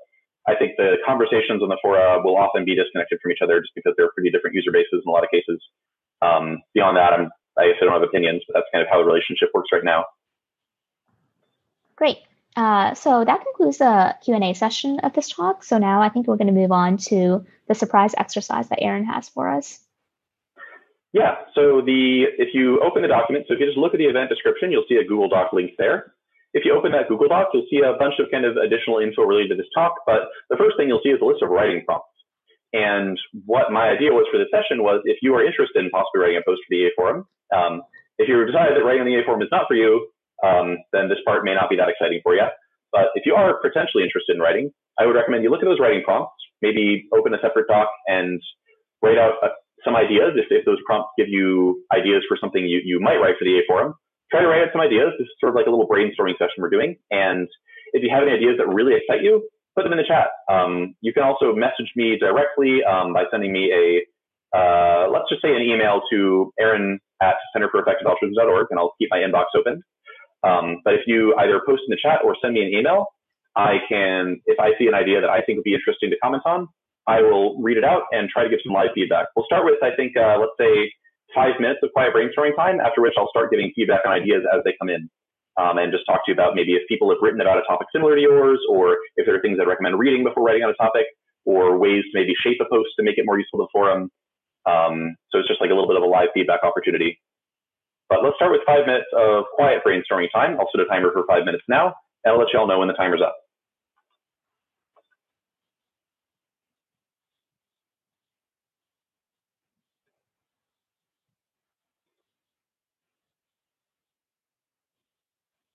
I 0.49 0.57
think 0.57 0.81
the 0.81 0.97
conversations 1.07 1.63
on 1.63 1.69
the 1.69 1.77
fora 1.83 2.23
will 2.25 2.37
often 2.37 2.65
be 2.65 2.75
disconnected 2.75 3.21
from 3.21 3.31
each 3.33 3.45
other 3.45 3.61
just 3.61 3.75
because 3.77 3.93
they're 3.97 4.11
pretty 4.17 4.31
different 4.31 4.57
user 4.57 4.73
bases 4.73 5.05
in 5.05 5.09
a 5.09 5.13
lot 5.13 5.23
of 5.23 5.31
cases. 5.31 5.61
Um, 6.23 6.65
beyond 6.73 6.97
that, 6.97 7.13
I'm, 7.13 7.29
I 7.61 7.69
guess 7.69 7.77
I 7.83 7.85
don't 7.85 7.93
have 7.93 8.03
opinions, 8.03 8.43
but 8.49 8.55
that's 8.57 8.71
kind 8.73 8.81
of 8.81 8.89
how 8.91 8.99
the 8.99 9.05
relationship 9.05 9.51
works 9.53 9.69
right 9.71 9.85
now. 9.85 10.07
Great. 11.97 12.19
Uh, 12.59 12.93
so 12.93 13.25
that 13.25 13.41
concludes 13.45 13.79
the 13.79 14.17
Q&A 14.25 14.53
session 14.53 14.99
of 15.07 15.13
this 15.13 15.29
talk. 15.29 15.63
So 15.63 15.79
now 15.79 16.03
I 16.03 16.09
think 16.09 16.27
we're 16.27 16.37
going 16.37 16.53
to 16.53 16.61
move 16.61 16.73
on 16.73 16.97
to 17.07 17.47
the 17.69 17.75
surprise 17.77 18.17
exercise 18.19 18.69
that 18.71 18.83
Aaron 18.83 19.05
has 19.05 19.29
for 19.29 19.49
us. 19.49 19.79
Yeah, 21.13 21.37
so 21.55 21.81
the 21.87 22.27
if 22.37 22.53
you 22.55 22.83
open 22.83 23.03
the 23.03 23.09
document, 23.09 23.47
so 23.47 23.55
if 23.55 23.61
you 23.61 23.67
just 23.67 23.79
look 23.79 23.95
at 23.95 23.99
the 23.99 24.11
event 24.11 24.29
description, 24.29 24.73
you'll 24.73 24.85
see 24.89 24.97
a 24.97 25.07
Google 25.07 25.29
Doc 25.29 25.53
link 25.53 25.79
there. 25.79 26.15
If 26.53 26.65
you 26.65 26.75
open 26.75 26.91
that 26.93 27.09
Google 27.09 27.29
Doc, 27.29 27.49
you'll 27.55 27.71
see 27.71 27.79
a 27.79 27.97
bunch 27.97 28.15
of 28.19 28.27
kind 28.33 28.45
of 28.45 28.57
additional 28.57 28.99
info 28.99 29.23
related 29.23 29.51
to 29.51 29.57
this 29.63 29.71
talk, 29.73 29.95
but 30.05 30.27
the 30.51 30.57
first 30.57 30.77
thing 30.77 30.89
you'll 30.89 31.01
see 31.05 31.15
is 31.15 31.23
a 31.23 31.25
list 31.25 31.43
of 31.43 31.51
writing 31.51 31.85
prompts. 31.87 32.11
And 32.73 33.17
what 33.47 33.71
my 33.71 33.89
idea 33.89 34.11
was 34.11 34.27
for 34.33 34.37
this 34.37 34.51
session 34.51 34.83
was 34.83 35.01
if 35.05 35.23
you 35.23 35.33
are 35.35 35.47
interested 35.47 35.79
in 35.79 35.91
possibly 35.91 36.21
writing 36.21 36.43
a 36.43 36.45
post 36.45 36.61
for 36.67 36.75
the 36.75 36.83
EA 36.83 36.91
forum, 36.97 37.25
um, 37.55 37.83
if 38.19 38.29
you 38.29 38.35
decide 38.45 38.75
that 38.75 38.83
writing 38.85 39.03
on 39.03 39.07
the 39.07 39.15
EA 39.15 39.25
forum 39.25 39.43
is 39.43 39.49
not 39.55 39.71
for 39.71 39.79
you, 39.79 40.11
um, 40.45 40.79
then 40.93 41.09
this 41.09 41.19
part 41.27 41.45
may 41.45 41.55
not 41.55 41.71
be 41.71 41.77
that 41.77 41.89
exciting 41.89 42.21
for 42.23 42.35
you. 42.35 42.47
But 42.93 43.13
if 43.15 43.27
you 43.27 43.35
are 43.35 43.61
potentially 43.61 44.03
interested 44.03 44.37
in 44.37 44.41
writing, 44.41 44.71
I 44.99 45.07
would 45.07 45.15
recommend 45.15 45.45
you 45.45 45.51
look 45.51 45.63
at 45.63 45.69
those 45.69 45.81
writing 45.81 46.03
prompts, 46.05 46.41
maybe 46.63 47.07
open 47.13 47.35
a 47.35 47.41
separate 47.43 47.69
doc 47.69 47.89
and 48.07 48.41
write 49.03 49.19
out 49.19 49.35
a, 49.43 49.49
some 49.85 49.95
ideas 49.95 50.35
if, 50.35 50.47
if 50.51 50.65
those 50.65 50.79
prompts 50.87 51.11
give 51.19 51.29
you 51.29 51.85
ideas 51.95 52.25
for 52.29 52.37
something 52.41 52.65
you, 52.65 52.81
you 52.85 52.99
might 53.01 53.19
write 53.19 53.37
for 53.39 53.45
the 53.45 53.51
EA 53.51 53.63
forum. 53.69 53.95
Try 54.31 54.43
to 54.43 54.49
write 54.49 54.63
out 54.63 54.73
some 54.73 54.81
ideas. 54.81 55.13
This 55.19 55.27
is 55.27 55.37
sort 55.41 55.51
of 55.51 55.57
like 55.57 55.67
a 55.67 55.71
little 55.71 55.89
brainstorming 55.89 56.37
session 56.37 56.59
we're 56.59 56.71
doing. 56.71 56.97
And 57.11 57.49
if 57.93 58.03
you 58.03 58.11
have 58.13 58.23
any 58.23 58.33
ideas 58.33 58.57
that 58.59 58.69
really 58.69 58.95
excite 58.97 59.23
you, 59.23 59.49
put 59.77 59.85
them 59.85 59.93
in 59.93 59.99
the 59.99 60.09
chat. 60.09 60.29
Um, 60.51 60.95
you 61.01 61.13
can 61.13 61.23
also 61.23 61.55
message 61.55 61.93
me 61.95 62.19
directly 62.19 62.83
um, 62.85 63.13
by 63.13 63.25
sending 63.31 63.53
me 63.53 63.71
a, 63.73 64.03
uh, 64.57 65.09
let's 65.09 65.31
just 65.31 65.41
say 65.41 65.55
an 65.55 65.63
email 65.63 66.03
to 66.11 66.53
aaron 66.59 66.99
at 67.23 67.37
centerforeffectivealtruism.org, 67.57 68.67
and 68.71 68.79
I'll 68.79 68.95
keep 68.99 69.09
my 69.11 69.19
inbox 69.19 69.55
open. 69.57 69.83
Um, 70.47 70.81
but 70.85 70.95
if 70.95 71.01
you 71.07 71.35
either 71.39 71.61
post 71.67 71.83
in 71.89 71.91
the 71.91 71.99
chat 72.01 72.21
or 72.25 72.37
send 72.43 72.55
me 72.55 72.63
an 72.63 72.69
email, 72.69 73.07
I 73.57 73.79
can, 73.89 74.41
if 74.47 74.59
I 74.61 74.71
see 74.79 74.87
an 74.87 74.95
idea 74.95 75.21
that 75.21 75.31
I 75.31 75.43
think 75.43 75.59
would 75.59 75.65
be 75.65 75.75
interesting 75.75 76.11
to 76.11 76.19
comment 76.23 76.43
on, 76.47 76.69
I 77.09 77.23
will 77.23 77.59
read 77.61 77.77
it 77.77 77.85
out 77.85 78.03
and 78.13 78.29
try 78.29 78.45
to 78.45 78.51
give 78.51 78.61
some 78.63 78.73
live 78.73 78.91
feedback. 78.95 79.29
We'll 79.35 79.47
start 79.47 79.65
with, 79.65 79.83
I 79.83 79.97
think, 79.97 80.17
uh, 80.17 80.39
let's 80.39 80.55
say 80.61 80.93
five 81.35 81.59
minutes 81.59 81.81
of 81.83 81.91
quiet 81.93 82.15
brainstorming 82.15 82.55
time, 82.55 82.81
after 82.81 83.01
which 83.03 83.15
I'll 83.17 83.31
start 83.31 83.51
giving 83.51 83.73
feedback 83.75 84.01
on 84.07 84.13
ideas 84.13 84.45
as 84.53 84.63
they 84.65 84.75
come 84.79 84.89
in. 84.89 85.09
Um, 85.59 85.79
and 85.79 85.91
just 85.91 86.07
talk 86.07 86.23
to 86.25 86.31
you 86.31 86.35
about 86.35 86.55
maybe 86.55 86.75
if 86.79 86.87
people 86.87 87.11
have 87.11 87.19
written 87.21 87.41
about 87.41 87.59
a 87.59 87.67
topic 87.67 87.89
similar 87.91 88.15
to 88.15 88.21
yours, 88.21 88.61
or 88.71 88.99
if 89.17 89.27
there 89.27 89.35
are 89.35 89.41
things 89.41 89.59
I 89.61 89.67
recommend 89.67 89.99
reading 89.99 90.23
before 90.23 90.45
writing 90.45 90.63
on 90.63 90.71
a 90.71 90.79
topic, 90.79 91.07
or 91.45 91.77
ways 91.79 92.05
to 92.05 92.15
maybe 92.15 92.35
shape 92.45 92.59
a 92.61 92.69
post 92.71 92.91
to 92.97 93.03
make 93.03 93.19
it 93.19 93.25
more 93.27 93.39
useful 93.39 93.59
to 93.59 93.65
the 93.65 93.73
forum. 93.73 94.11
Um, 94.67 95.17
so 95.33 95.41
it's 95.41 95.49
just 95.49 95.61
like 95.61 95.71
a 95.71 95.75
little 95.75 95.89
bit 95.89 95.97
of 95.97 96.05
a 96.05 96.07
live 96.07 96.29
feedback 96.33 96.61
opportunity. 96.63 97.19
But 98.09 98.25
let's 98.25 98.37
start 98.37 98.53
with 98.53 98.63
five 98.67 98.87
minutes 98.87 99.07
of 99.13 99.45
quiet 99.55 99.83
brainstorming 99.87 100.33
time. 100.33 100.57
I'll 100.59 100.69
set 100.73 100.81
a 100.81 100.87
timer 100.87 101.13
for 101.13 101.25
five 101.27 101.45
minutes 101.45 101.65
now, 101.69 101.95
and 102.25 102.33
I'll 102.33 102.39
let 102.39 102.49
you 102.53 102.59
all 102.59 102.67
know 102.67 102.79
when 102.79 102.89
the 102.89 102.95
timer's 102.95 103.21
up. 103.23 103.37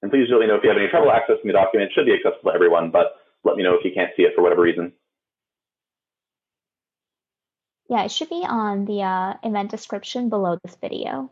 And 0.02 0.12
please 0.12 0.28
let 0.30 0.42
me 0.42 0.48
know 0.48 0.56
if 0.56 0.64
you 0.64 0.70
have 0.70 0.78
any 0.78 0.90
trouble 0.90 1.08
accessing 1.08 1.46
the 1.46 1.54
document. 1.54 1.90
It 1.90 1.94
should 1.96 2.06
be 2.06 2.14
accessible 2.14 2.52
to 2.52 2.56
everyone, 2.56 2.92
but 2.92 3.16
let 3.46 3.56
me 3.56 3.64
know 3.64 3.76
if 3.76 3.86
you 3.86 3.92
can't 3.96 4.12
see 4.18 4.24
it 4.24 4.34
for 4.36 4.42
whatever 4.42 4.62
reason. 4.62 4.92
Yeah, 7.90 8.04
it 8.04 8.12
should 8.12 8.30
be 8.30 8.44
on 8.46 8.86
the 8.86 9.02
uh, 9.02 9.36
event 9.44 9.72
description 9.72 10.28
below 10.30 10.58
this 10.64 10.76
video. 10.82 11.30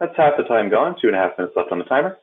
That's 0.00 0.16
half 0.16 0.34
the 0.38 0.44
time 0.44 0.70
gone, 0.70 0.96
two 1.00 1.08
and 1.08 1.16
a 1.16 1.20
half 1.20 1.36
minutes 1.36 1.54
left 1.56 1.70
on 1.70 1.78
the 1.78 1.84
timer. 1.84 2.16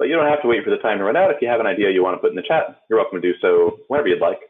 But 0.00 0.08
you 0.08 0.16
don't 0.16 0.32
have 0.32 0.40
to 0.40 0.48
wait 0.48 0.64
for 0.64 0.70
the 0.70 0.78
time 0.78 0.96
to 0.96 1.04
run 1.04 1.14
out. 1.14 1.30
If 1.30 1.42
you 1.42 1.48
have 1.48 1.60
an 1.60 1.66
idea 1.66 1.90
you 1.90 2.02
want 2.02 2.16
to 2.16 2.24
put 2.24 2.30
in 2.30 2.36
the 2.36 2.40
chat, 2.40 2.80
you're 2.88 2.98
welcome 2.98 3.20
to 3.20 3.32
do 3.32 3.36
so 3.42 3.80
whenever 3.88 4.08
you'd 4.08 4.18
like. 4.18 4.40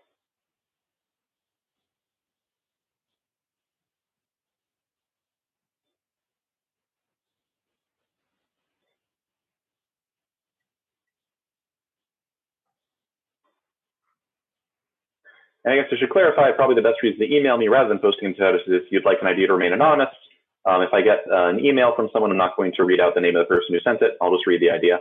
And 15.65 15.75
I 15.75 15.77
guess 15.77 15.91
I 15.91 15.99
should 15.99 16.11
clarify, 16.11 16.53
probably 16.53 16.77
the 16.77 16.83
best 16.87 17.03
reason 17.03 17.19
to 17.27 17.37
email 17.37 17.59
me 17.59 17.67
rather 17.67 17.89
than 17.89 17.99
posting 17.99 18.29
in 18.29 18.35
status 18.37 18.61
is 18.69 18.75
if 18.87 18.93
you'd 18.93 19.05
like 19.05 19.19
an 19.21 19.27
idea 19.27 19.49
to 19.49 19.55
remain 19.55 19.73
anonymous. 19.73 20.15
Um, 20.65 20.83
if 20.83 20.95
I 20.95 21.03
get 21.03 21.27
uh, 21.29 21.49
an 21.49 21.59
email 21.59 21.93
from 21.97 22.09
someone, 22.13 22.31
I'm 22.31 22.37
not 22.39 22.57
going 22.57 22.73
to 22.77 22.85
read 22.85 23.01
out 23.01 23.17
the 23.17 23.21
name 23.21 23.35
of 23.35 23.49
the 23.49 23.53
person 23.53 23.75
who 23.75 23.81
sent 23.81 24.01
it. 24.01 24.13
I'll 24.23 24.31
just 24.31 24.47
read 24.47 24.63
the 24.63 24.71
idea. 24.71 25.01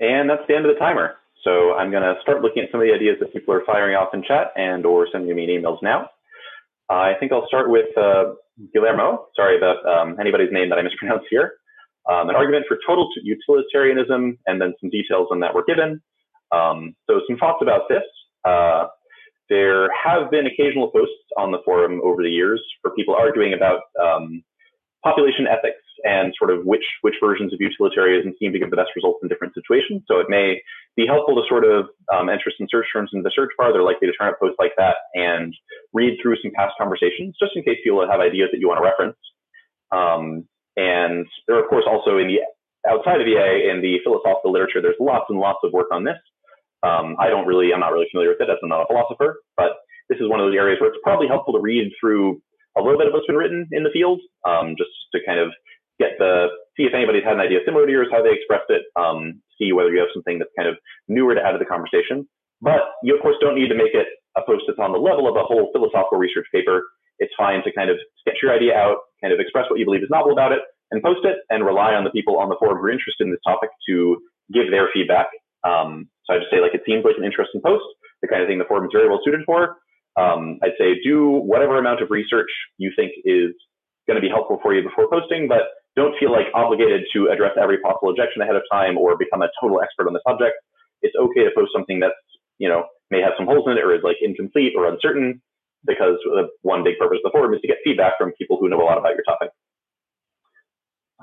And 0.00 0.28
that's 0.28 0.42
the 0.48 0.54
end 0.54 0.66
of 0.66 0.74
the 0.74 0.78
timer. 0.78 1.14
So 1.42 1.74
I'm 1.74 1.90
going 1.90 2.02
to 2.02 2.14
start 2.22 2.42
looking 2.42 2.62
at 2.64 2.70
some 2.70 2.80
of 2.80 2.86
the 2.86 2.92
ideas 2.92 3.16
that 3.20 3.32
people 3.32 3.54
are 3.54 3.62
firing 3.64 3.94
off 3.94 4.12
in 4.12 4.22
chat 4.22 4.52
and 4.56 4.84
or 4.84 5.06
sending 5.10 5.34
me 5.34 5.46
emails 5.46 5.78
now. 5.82 6.10
I 6.90 7.12
think 7.18 7.32
I'll 7.32 7.46
start 7.46 7.70
with 7.70 7.96
uh, 7.96 8.34
Guillermo. 8.72 9.26
Sorry 9.34 9.56
about 9.56 9.84
um, 9.86 10.16
anybody's 10.20 10.52
name 10.52 10.70
that 10.70 10.78
I 10.78 10.82
mispronounced 10.82 11.26
here. 11.30 11.54
Um, 12.08 12.30
an 12.30 12.36
argument 12.36 12.66
for 12.68 12.78
total 12.86 13.08
utilitarianism, 13.22 14.38
and 14.46 14.60
then 14.60 14.74
some 14.80 14.90
details 14.90 15.28
on 15.32 15.40
that 15.40 15.54
were 15.54 15.64
given. 15.66 16.00
Um, 16.52 16.94
so 17.08 17.20
some 17.28 17.36
thoughts 17.36 17.58
about 17.62 17.88
this. 17.88 18.04
Uh, 18.44 18.86
there 19.48 19.88
have 19.92 20.30
been 20.30 20.46
occasional 20.46 20.90
posts 20.90 21.14
on 21.36 21.50
the 21.50 21.58
forum 21.64 22.00
over 22.04 22.22
the 22.22 22.30
years 22.30 22.62
for 22.82 22.92
people 22.92 23.14
arguing 23.14 23.54
about 23.54 23.80
um, 24.00 24.42
population 25.04 25.46
ethics 25.46 25.82
and 26.04 26.32
sort 26.38 26.50
of 26.50 26.64
which 26.64 26.84
which 27.02 27.14
versions 27.22 27.52
of 27.52 27.60
utilitarianism 27.60 28.34
seem 28.38 28.52
to 28.52 28.58
give 28.58 28.70
the 28.70 28.76
best 28.76 28.90
results 28.96 29.20
in 29.22 29.28
different 29.28 29.54
situations. 29.54 30.02
So 30.06 30.20
it 30.20 30.26
may 30.28 30.60
be 30.96 31.06
helpful 31.06 31.36
to 31.36 31.48
sort 31.48 31.64
of 31.64 31.86
um, 32.12 32.28
enter 32.28 32.52
some 32.56 32.66
search 32.70 32.86
terms 32.92 33.10
in 33.12 33.22
the 33.22 33.32
search 33.34 33.50
bar. 33.58 33.72
They're 33.72 33.82
likely 33.82 34.08
to 34.08 34.14
turn 34.14 34.28
up 34.28 34.40
posts 34.40 34.56
like 34.58 34.72
that 34.76 34.96
and 35.14 35.54
read 35.92 36.18
through 36.20 36.36
some 36.42 36.52
past 36.54 36.74
conversations, 36.78 37.36
just 37.38 37.56
in 37.56 37.62
case 37.62 37.78
people 37.84 38.04
have 38.08 38.20
ideas 38.20 38.48
that 38.52 38.60
you 38.60 38.68
want 38.68 38.78
to 38.80 38.86
reference. 38.86 39.18
Um, 39.92 40.48
and 40.76 41.26
there 41.46 41.56
are, 41.56 41.64
of 41.64 41.68
course, 41.68 41.84
also 41.88 42.18
in 42.18 42.28
the 42.28 42.44
outside 42.88 43.20
of 43.20 43.26
EA 43.26 43.70
in 43.70 43.80
the 43.82 43.98
philosophical 44.04 44.52
literature, 44.52 44.80
there's 44.80 45.00
lots 45.00 45.26
and 45.28 45.38
lots 45.38 45.58
of 45.64 45.72
work 45.72 45.88
on 45.90 46.04
this. 46.04 46.18
Um, 46.82 47.16
I 47.18 47.28
don't 47.28 47.46
really, 47.46 47.72
I'm 47.72 47.80
not 47.80 47.92
really 47.92 48.06
familiar 48.12 48.30
with 48.30 48.40
it 48.40 48.50
as 48.50 48.58
I'm 48.62 48.68
not 48.68 48.82
a 48.82 48.86
philosopher, 48.86 49.42
but 49.56 49.82
this 50.08 50.18
is 50.20 50.28
one 50.28 50.38
of 50.38 50.46
those 50.46 50.56
areas 50.56 50.78
where 50.80 50.90
it's 50.90 51.02
probably 51.02 51.26
helpful 51.26 51.54
to 51.54 51.60
read 51.60 51.90
through 51.98 52.40
a 52.76 52.82
little 52.82 52.98
bit 52.98 53.08
of 53.08 53.12
what's 53.12 53.26
been 53.26 53.36
written 53.36 53.66
in 53.72 53.82
the 53.82 53.90
field, 53.90 54.20
um, 54.46 54.76
just 54.76 54.92
to 55.12 55.18
kind 55.26 55.40
of 55.40 55.50
get 55.98 56.18
the 56.18 56.48
see 56.76 56.84
if 56.84 56.94
anybody's 56.94 57.24
had 57.24 57.34
an 57.34 57.40
idea 57.40 57.64
similar 57.64 57.86
to 57.86 57.92
yours, 57.92 58.08
how 58.12 58.22
they 58.22 58.32
expressed 58.32 58.68
it, 58.68 58.84
um, 59.00 59.40
see 59.56 59.72
whether 59.72 59.90
you 59.92 60.00
have 60.00 60.12
something 60.12 60.38
that's 60.38 60.52
kind 60.56 60.68
of 60.68 60.76
newer 61.08 61.34
to 61.34 61.40
add 61.40 61.52
to 61.52 61.58
the 61.58 61.68
conversation. 61.68 62.28
But 62.60 62.96
you 63.02 63.16
of 63.16 63.22
course 63.22 63.36
don't 63.40 63.56
need 63.56 63.68
to 63.68 63.78
make 63.78 63.94
it 63.96 64.06
a 64.36 64.42
post 64.44 64.64
that's 64.68 64.78
on 64.78 64.92
the 64.92 65.00
level 65.00 65.28
of 65.28 65.36
a 65.36 65.44
whole 65.44 65.72
philosophical 65.72 66.18
research 66.18 66.46
paper. 66.52 66.84
It's 67.18 67.32
fine 67.36 67.64
to 67.64 67.72
kind 67.72 67.88
of 67.88 67.96
sketch 68.20 68.44
your 68.44 68.52
idea 68.52 68.76
out, 68.76 69.08
kind 69.24 69.32
of 69.32 69.40
express 69.40 69.64
what 69.70 69.78
you 69.80 69.88
believe 69.88 70.04
is 70.04 70.12
novel 70.12 70.32
about 70.32 70.52
it, 70.52 70.60
and 70.92 71.02
post 71.02 71.24
it, 71.24 71.40
and 71.48 71.64
rely 71.64 71.96
on 71.96 72.04
the 72.04 72.12
people 72.12 72.38
on 72.38 72.48
the 72.48 72.56
forum 72.60 72.76
who 72.76 72.84
are 72.84 72.92
interested 72.92 73.24
in 73.24 73.30
this 73.32 73.40
topic 73.40 73.70
to 73.88 74.20
give 74.52 74.70
their 74.70 74.92
feedback. 74.92 75.26
Um, 75.64 76.08
so 76.24 76.36
I 76.36 76.38
just 76.38 76.52
say 76.52 76.60
like 76.60 76.76
it 76.76 76.84
seems 76.84 77.04
like 77.04 77.16
an 77.16 77.24
interesting 77.24 77.64
post, 77.64 77.84
the 78.20 78.28
kind 78.28 78.42
of 78.42 78.48
thing 78.48 78.58
the 78.58 78.68
forum 78.68 78.84
is 78.84 78.92
very 78.92 79.08
well 79.08 79.20
suited 79.24 79.40
for. 79.46 79.80
Um, 80.16 80.60
I'd 80.62 80.76
say 80.78 80.96
do 81.04 81.28
whatever 81.44 81.78
amount 81.78 82.02
of 82.02 82.10
research 82.10 82.48
you 82.78 82.92
think 82.96 83.12
is 83.24 83.52
going 84.06 84.16
to 84.16 84.24
be 84.24 84.32
helpful 84.32 84.60
for 84.62 84.72
you 84.72 84.82
before 84.82 85.10
posting, 85.10 85.48
but 85.48 85.68
don't 85.96 86.14
feel 86.20 86.30
like 86.30 86.46
obligated 86.54 87.04
to 87.14 87.28
address 87.32 87.56
every 87.60 87.80
possible 87.80 88.10
objection 88.10 88.42
ahead 88.42 88.54
of 88.54 88.62
time 88.70 88.96
or 88.96 89.16
become 89.16 89.42
a 89.42 89.48
total 89.60 89.80
expert 89.80 90.06
on 90.06 90.12
the 90.12 90.20
subject. 90.28 90.54
It's 91.02 91.16
okay 91.16 91.44
to 91.44 91.50
post 91.56 91.72
something 91.74 92.00
that's, 92.00 92.14
you 92.58 92.68
know, 92.68 92.84
may 93.10 93.20
have 93.20 93.32
some 93.36 93.46
holes 93.46 93.64
in 93.66 93.78
it 93.78 93.84
or 93.84 93.94
is 93.94 94.04
like 94.04 94.16
incomplete 94.20 94.74
or 94.76 94.86
uncertain 94.86 95.40
because 95.86 96.18
one 96.62 96.84
big 96.84 96.98
purpose 96.98 97.18
of 97.24 97.32
the 97.32 97.34
forum 97.36 97.54
is 97.54 97.60
to 97.62 97.68
get 97.68 97.78
feedback 97.84 98.14
from 98.18 98.32
people 98.38 98.58
who 98.60 98.68
know 98.68 98.82
a 98.82 98.84
lot 98.84 98.98
about 98.98 99.14
your 99.14 99.24
topic. 99.24 99.50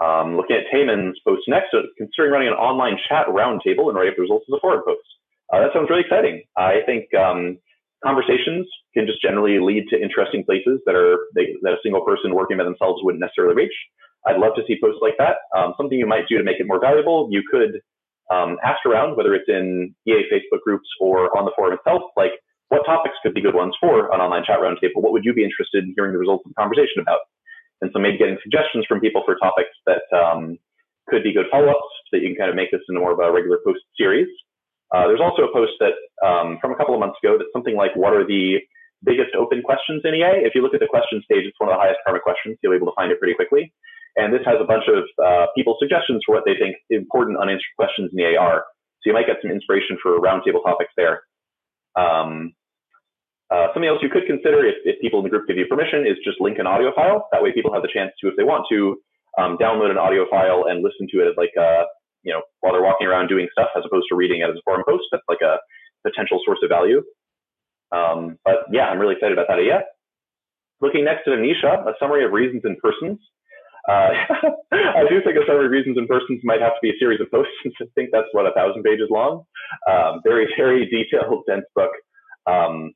Um, 0.01 0.38
looking 0.38 0.57
at 0.57 0.65
Tayman's 0.74 1.19
post 1.26 1.43
next, 1.47 1.76
considering 1.97 2.32
running 2.32 2.47
an 2.47 2.55
online 2.55 2.97
chat 3.07 3.28
roundtable 3.28 3.89
and 3.89 3.95
writing 3.95 4.11
up 4.11 4.17
the 4.17 4.26
results 4.26 4.45
as 4.49 4.57
a 4.57 4.59
forum 4.59 4.82
post. 4.86 5.05
Uh, 5.53 5.61
that 5.61 5.69
sounds 5.74 5.89
really 5.89 6.01
exciting. 6.01 6.41
I 6.57 6.82
think 6.86 7.13
um, 7.13 7.59
conversations 8.03 8.65
can 8.93 9.05
just 9.05 9.21
generally 9.21 9.59
lead 9.59 9.86
to 9.89 10.01
interesting 10.01 10.43
places 10.43 10.82
that 10.86 10.95
are 10.95 11.30
they, 11.36 11.53
that 11.61 11.74
a 11.74 11.84
single 11.84 12.01
person 12.01 12.34
working 12.34 12.57
by 12.57 12.63
themselves 12.63 13.01
wouldn't 13.03 13.21
necessarily 13.21 13.55
reach. 13.55 13.76
I'd 14.26 14.39
love 14.39 14.55
to 14.55 14.63
see 14.67 14.78
posts 14.82 15.01
like 15.01 15.15
that. 15.19 15.43
Um, 15.55 15.74
something 15.78 15.97
you 15.97 16.07
might 16.07 16.28
do 16.30 16.38
to 16.38 16.43
make 16.43 16.59
it 16.59 16.67
more 16.67 16.80
valuable, 16.80 17.28
you 17.30 17.43
could 17.49 17.82
um, 18.32 18.57
ask 18.63 18.86
around, 18.86 19.17
whether 19.17 19.36
it's 19.36 19.49
in 19.49 19.93
EA 20.07 20.24
Facebook 20.32 20.61
groups 20.63 20.88
or 20.99 21.36
on 21.38 21.45
the 21.45 21.51
forum 21.55 21.74
itself, 21.74 22.03
like 22.15 22.32
what 22.69 22.86
topics 22.86 23.15
could 23.21 23.34
be 23.34 23.41
good 23.41 23.55
ones 23.55 23.76
for 23.80 24.11
an 24.13 24.21
online 24.21 24.43
chat 24.45 24.59
roundtable? 24.59 25.03
What 25.03 25.11
would 25.11 25.26
you 25.26 25.34
be 25.34 25.43
interested 25.43 25.84
in 25.84 25.93
hearing 25.95 26.13
the 26.13 26.19
results 26.19 26.43
of 26.45 26.51
the 26.51 26.59
conversation 26.59 27.01
about? 27.01 27.19
And 27.82 27.91
so 27.91 27.99
maybe 27.99 28.17
getting 28.17 28.39
suggestions 28.41 28.86
from 28.88 29.01
people 29.01 29.24
for 29.26 29.36
topics 29.36 29.76
that 29.86 30.07
um, 30.15 30.57
could 31.07 31.24
be 31.24 31.34
good 31.34 31.51
follow-ups 31.51 31.93
so 32.07 32.17
that 32.17 32.21
you 32.24 32.32
can 32.32 32.38
kind 32.38 32.49
of 32.49 32.55
make 32.55 32.71
this 32.71 32.82
into 32.88 33.01
more 33.01 33.11
of 33.11 33.19
a 33.19 33.32
regular 33.32 33.59
post 33.65 33.84
series. 33.99 34.28
Uh, 34.93 35.07
there's 35.07 35.21
also 35.21 35.43
a 35.43 35.51
post 35.51 35.74
that 35.82 35.97
um, 36.26 36.57
from 36.61 36.71
a 36.71 36.76
couple 36.76 36.93
of 36.93 36.99
months 37.01 37.17
ago 37.21 37.36
that's 37.38 37.51
something 37.51 37.76
like, 37.76 37.91
what 37.95 38.13
are 38.13 38.26
the 38.26 38.61
biggest 39.03 39.36
open 39.36 39.61
questions 39.61 40.01
in 40.05 40.15
EA? 40.15 40.47
If 40.47 40.55
you 40.55 40.61
look 40.61 40.74
at 40.74 40.80
the 40.80 40.88
questions 40.88 41.26
page, 41.30 41.43
it's 41.43 41.59
one 41.59 41.69
of 41.69 41.76
the 41.76 41.82
highest 41.82 41.99
karma 42.05 42.21
questions. 42.24 42.57
You'll 42.61 42.71
be 42.71 42.78
able 42.78 42.88
to 42.88 42.95
find 42.95 43.11
it 43.11 43.19
pretty 43.19 43.36
quickly. 43.36 43.74
And 44.16 44.34
this 44.34 44.45
has 44.45 44.61
a 44.61 44.68
bunch 44.68 44.86
of 44.88 45.03
uh, 45.18 45.47
people's 45.57 45.78
suggestions 45.82 46.22
for 46.26 46.36
what 46.36 46.43
they 46.45 46.53
think 46.53 46.78
important 46.89 47.39
unanswered 47.41 47.74
questions 47.78 48.11
in 48.14 48.18
the 48.18 48.38
AR. 48.38 48.66
So 49.01 49.09
you 49.09 49.14
might 49.14 49.28
get 49.28 49.38
some 49.41 49.51
inspiration 49.51 49.97
for 50.01 50.20
roundtable 50.22 50.64
topics 50.64 50.93
there. 50.95 51.24
Um, 51.95 52.53
uh, 53.51 53.70
something 53.74 53.89
else 53.89 53.99
you 54.01 54.09
could 54.09 54.26
consider 54.26 54.66
if, 54.66 54.76
if, 54.86 55.01
people 55.01 55.20
in 55.20 55.24
the 55.24 55.30
group 55.30 55.45
give 55.47 55.57
you 55.57 55.66
permission 55.70 56.07
is 56.07 56.18
just 56.24 56.41
link 56.41 56.57
an 56.57 56.66
audio 56.66 56.93
file. 56.95 57.28
That 57.32 57.43
way 57.43 57.53
people 57.53 57.74
have 57.74 57.84
the 57.84 57.91
chance 57.91 58.11
to, 58.22 58.30
if 58.30 58.36
they 58.38 58.43
want 58.43 58.66
to, 58.72 58.97
um, 59.38 59.57
download 59.57 59.91
an 59.91 59.97
audio 59.97 60.26
file 60.30 60.66
and 60.70 60.82
listen 60.82 61.05
to 61.11 61.22
it 61.22 61.28
as 61.30 61.36
like 61.38 61.53
a, 61.57 61.86
you 62.24 62.32
know, 62.32 62.41
while 62.61 62.74
they're 62.74 62.86
walking 62.86 63.05
around 63.05 63.28
doing 63.28 63.47
stuff 63.51 63.70
as 63.76 63.84
opposed 63.86 64.05
to 64.09 64.16
reading 64.16 64.41
it 64.41 64.49
as 64.49 64.55
a 64.55 64.64
forum 64.64 64.84
post. 64.88 65.05
That's 65.11 65.26
like 65.28 65.41
a 65.41 65.57
potential 66.07 66.39
source 66.45 66.59
of 66.64 66.70
value. 66.70 67.03
Um, 67.91 68.38
but 68.45 68.66
yeah, 68.72 68.89
I'm 68.89 68.97
really 68.97 69.14
excited 69.14 69.38
about 69.38 69.47
that 69.49 69.59
idea. 69.59 69.84
Looking 70.82 71.05
next 71.05 71.28
at 71.28 71.38
Anisha, 71.38 71.86
a 71.86 71.93
summary 71.99 72.26
of 72.26 72.32
reasons 72.32 72.61
and 72.66 72.78
persons. 72.80 73.20
Uh, 73.89 74.15
I 74.71 75.03
do 75.09 75.19
think 75.23 75.36
a 75.36 75.45
summary 75.45 75.65
of 75.65 75.71
reasons 75.71 75.97
and 75.97 76.07
persons 76.07 76.39
might 76.43 76.61
have 76.61 76.73
to 76.73 76.84
be 76.84 76.89
a 76.91 76.99
series 76.99 77.19
of 77.19 77.31
posts 77.31 77.53
since 77.63 77.75
I 77.81 77.86
think 77.95 78.09
that's 78.11 78.31
what 78.31 78.47
a 78.47 78.53
thousand 78.53 78.84
pages 78.84 79.09
long. 79.09 79.43
Um, 79.89 80.21
very, 80.23 80.47
very 80.57 80.86
detailed, 80.88 81.43
dense 81.47 81.65
book. 81.75 81.91
Um, 82.47 82.93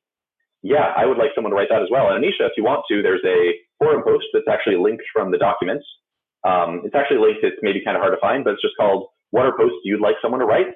yeah, 0.62 0.92
I 0.96 1.06
would 1.06 1.18
like 1.18 1.30
someone 1.34 1.52
to 1.52 1.56
write 1.56 1.68
that 1.70 1.82
as 1.82 1.88
well. 1.90 2.10
And 2.10 2.22
Anisha, 2.22 2.50
if 2.50 2.56
you 2.56 2.64
want 2.64 2.84
to, 2.90 3.02
there's 3.02 3.24
a 3.24 3.54
forum 3.78 4.02
post 4.02 4.26
that's 4.32 4.48
actually 4.50 4.76
linked 4.76 5.04
from 5.12 5.30
the 5.30 5.38
documents. 5.38 5.86
Um, 6.44 6.82
it's 6.84 6.94
actually 6.94 7.18
linked. 7.18 7.44
It's 7.44 7.58
maybe 7.62 7.84
kind 7.84 7.96
of 7.96 8.02
hard 8.02 8.14
to 8.14 8.20
find, 8.20 8.42
but 8.42 8.54
it's 8.54 8.62
just 8.62 8.76
called 8.78 9.08
"What 9.30 9.46
are 9.46 9.56
posts 9.56 9.78
you'd 9.84 10.00
like 10.00 10.16
someone 10.22 10.40
to 10.40 10.46
write?" 10.46 10.74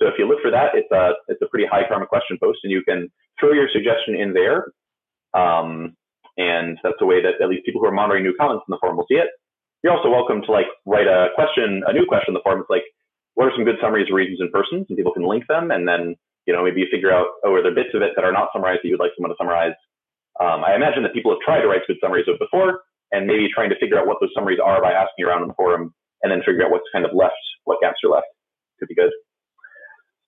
So 0.00 0.08
if 0.08 0.14
you 0.18 0.28
look 0.28 0.40
for 0.42 0.50
that, 0.50 0.74
it's 0.74 0.90
a 0.92 1.12
it's 1.28 1.40
a 1.42 1.48
pretty 1.48 1.66
high 1.66 1.88
karma 1.88 2.06
question 2.06 2.36
post, 2.42 2.60
and 2.64 2.72
you 2.72 2.82
can 2.82 3.10
throw 3.40 3.52
your 3.52 3.68
suggestion 3.72 4.14
in 4.16 4.34
there. 4.34 4.72
Um, 5.32 5.96
and 6.36 6.78
that's 6.82 6.96
the 6.98 7.06
way 7.06 7.22
that 7.22 7.40
at 7.42 7.48
least 7.48 7.64
people 7.64 7.80
who 7.80 7.86
are 7.86 7.92
monitoring 7.92 8.24
new 8.24 8.34
comments 8.38 8.64
in 8.68 8.72
the 8.72 8.78
forum 8.80 8.96
will 8.96 9.06
see 9.08 9.16
it. 9.16 9.28
You're 9.84 9.92
also 9.92 10.08
welcome 10.08 10.40
to 10.40 10.50
like 10.50 10.64
write 10.88 11.04
a 11.04 11.28
question, 11.36 11.84
a 11.84 11.92
new 11.92 12.08
question 12.08 12.32
in 12.32 12.34
the 12.34 12.40
forum. 12.40 12.64
It's 12.64 12.72
like, 12.72 12.88
what 13.36 13.44
are 13.44 13.52
some 13.52 13.68
good 13.68 13.76
summaries 13.84 14.08
of 14.08 14.16
reasons 14.16 14.40
and 14.40 14.48
persons? 14.48 14.88
And 14.88 14.96
people 14.96 15.12
can 15.12 15.28
link 15.28 15.44
them, 15.44 15.70
and 15.70 15.84
then 15.84 16.16
you 16.48 16.56
know 16.56 16.64
maybe 16.64 16.80
you 16.80 16.88
figure 16.90 17.12
out, 17.12 17.36
oh, 17.44 17.52
are 17.52 17.62
there 17.62 17.76
bits 17.76 17.92
of 17.92 18.00
it 18.00 18.16
that 18.16 18.24
are 18.24 18.32
not 18.32 18.48
summarized 18.56 18.80
that 18.80 18.88
you'd 18.88 18.98
like 18.98 19.12
someone 19.12 19.28
to 19.28 19.36
summarize? 19.36 19.76
Um, 20.40 20.64
I 20.64 20.72
imagine 20.74 21.04
that 21.04 21.12
people 21.12 21.36
have 21.36 21.44
tried 21.44 21.60
to 21.60 21.68
write 21.68 21.84
good 21.86 22.00
summaries 22.00 22.24
of 22.32 22.40
before, 22.40 22.80
and 23.12 23.28
maybe 23.28 23.44
trying 23.52 23.68
to 23.68 23.76
figure 23.76 24.00
out 24.00 24.08
what 24.08 24.16
those 24.24 24.32
summaries 24.32 24.56
are 24.56 24.80
by 24.80 24.96
asking 24.96 25.28
around 25.28 25.44
in 25.44 25.52
the 25.52 25.58
forum, 25.60 25.92
and 26.24 26.32
then 26.32 26.40
figure 26.48 26.64
out 26.64 26.72
what's 26.72 26.88
kind 26.88 27.04
of 27.04 27.12
left, 27.12 27.36
what 27.68 27.76
gaps 27.84 28.00
are 28.08 28.10
left. 28.10 28.32
Could 28.80 28.88
be 28.88 28.96
good. 28.96 29.12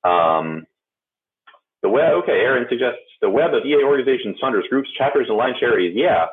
Um, 0.04 0.68
the 1.80 1.88
web, 1.88 2.12
okay, 2.28 2.44
Aaron 2.44 2.68
suggests 2.68 3.08
the 3.24 3.32
web 3.32 3.56
of 3.56 3.64
EA 3.64 3.80
organizations, 3.80 4.36
funders, 4.36 4.68
groups, 4.68 4.92
chapters, 5.00 5.32
and 5.32 5.40
line 5.40 5.56
charities. 5.58 5.96
Yeah, 5.96 6.28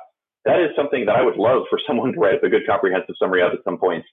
that 0.45 0.59
is 0.59 0.75
something 0.75 1.05
that 1.05 1.15
I 1.15 1.23
would 1.23 1.37
love 1.37 1.63
for 1.69 1.79
someone 1.87 2.13
to 2.13 2.19
write 2.19 2.43
a 2.43 2.49
good 2.49 2.67
comprehensive 2.67 3.15
summary 3.17 3.41
of 3.41 3.53
at 3.53 3.63
some 3.63 3.77
point. 3.77 4.03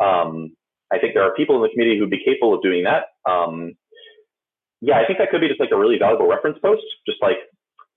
Um, 0.00 0.56
I 0.92 0.98
think 0.98 1.14
there 1.14 1.24
are 1.24 1.34
people 1.34 1.56
in 1.56 1.62
the 1.62 1.72
community 1.72 1.98
who'd 1.98 2.10
be 2.10 2.24
capable 2.24 2.54
of 2.54 2.62
doing 2.62 2.84
that. 2.84 3.12
Um, 3.28 3.74
yeah, 4.80 5.00
I 5.00 5.06
think 5.06 5.18
that 5.18 5.30
could 5.30 5.40
be 5.40 5.48
just 5.48 5.60
like 5.60 5.72
a 5.72 5.78
really 5.78 5.98
valuable 5.98 6.28
reference 6.28 6.58
post. 6.60 6.84
Just 7.06 7.20
like, 7.20 7.40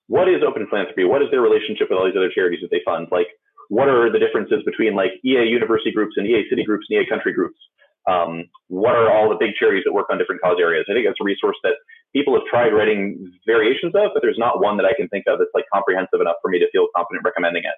what 0.07 0.27
is 0.27 0.43
open 0.43 0.67
philanthropy? 0.69 1.03
What 1.03 1.21
is 1.21 1.27
their 1.31 1.41
relationship 1.41 1.91
with 1.91 1.99
all 1.99 2.07
these 2.07 2.15
other 2.15 2.31
charities 2.31 2.63
that 2.63 2.71
they 2.71 2.81
fund? 2.83 3.07
Like, 3.11 3.27
what 3.67 3.91
are 3.91 4.11
the 4.11 4.19
differences 4.19 4.63
between 4.63 4.95
like 4.95 5.19
EA 5.23 5.43
university 5.47 5.91
groups 5.91 6.15
and 6.15 6.27
EA 6.27 6.47
city 6.49 6.63
groups 6.63 6.88
and 6.89 6.99
EA 6.99 7.09
country 7.09 7.33
groups? 7.33 7.59
Um, 8.07 8.47
what 8.71 8.95
are 8.95 9.11
all 9.11 9.27
the 9.27 9.35
big 9.35 9.55
charities 9.59 9.83
that 9.83 9.91
work 9.91 10.07
on 10.09 10.17
different 10.17 10.39
cause 10.39 10.55
areas? 10.59 10.88
I 10.88 10.95
think 10.95 11.05
that's 11.05 11.19
a 11.19 11.27
resource 11.27 11.59
that 11.63 11.75
people 12.18 12.34
have 12.34 12.49
tried 12.49 12.74
writing 12.74 13.30
variations 13.45 13.93
of, 13.93 14.09
but 14.13 14.26
there's 14.26 14.41
not 14.41 14.57
one 14.57 14.78
that 14.78 14.89
I 14.89 14.97
can 14.97 15.07
think 15.13 15.30
of 15.30 15.38
that's 15.38 15.53
like 15.53 15.70
comprehensive 15.70 16.18
enough 16.18 16.41
for 16.41 16.49
me 16.49 16.57
to 16.57 16.65
feel 16.74 16.89
confident 16.97 17.22
recommending 17.22 17.61
it. 17.61 17.78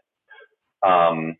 Um, 0.80 1.36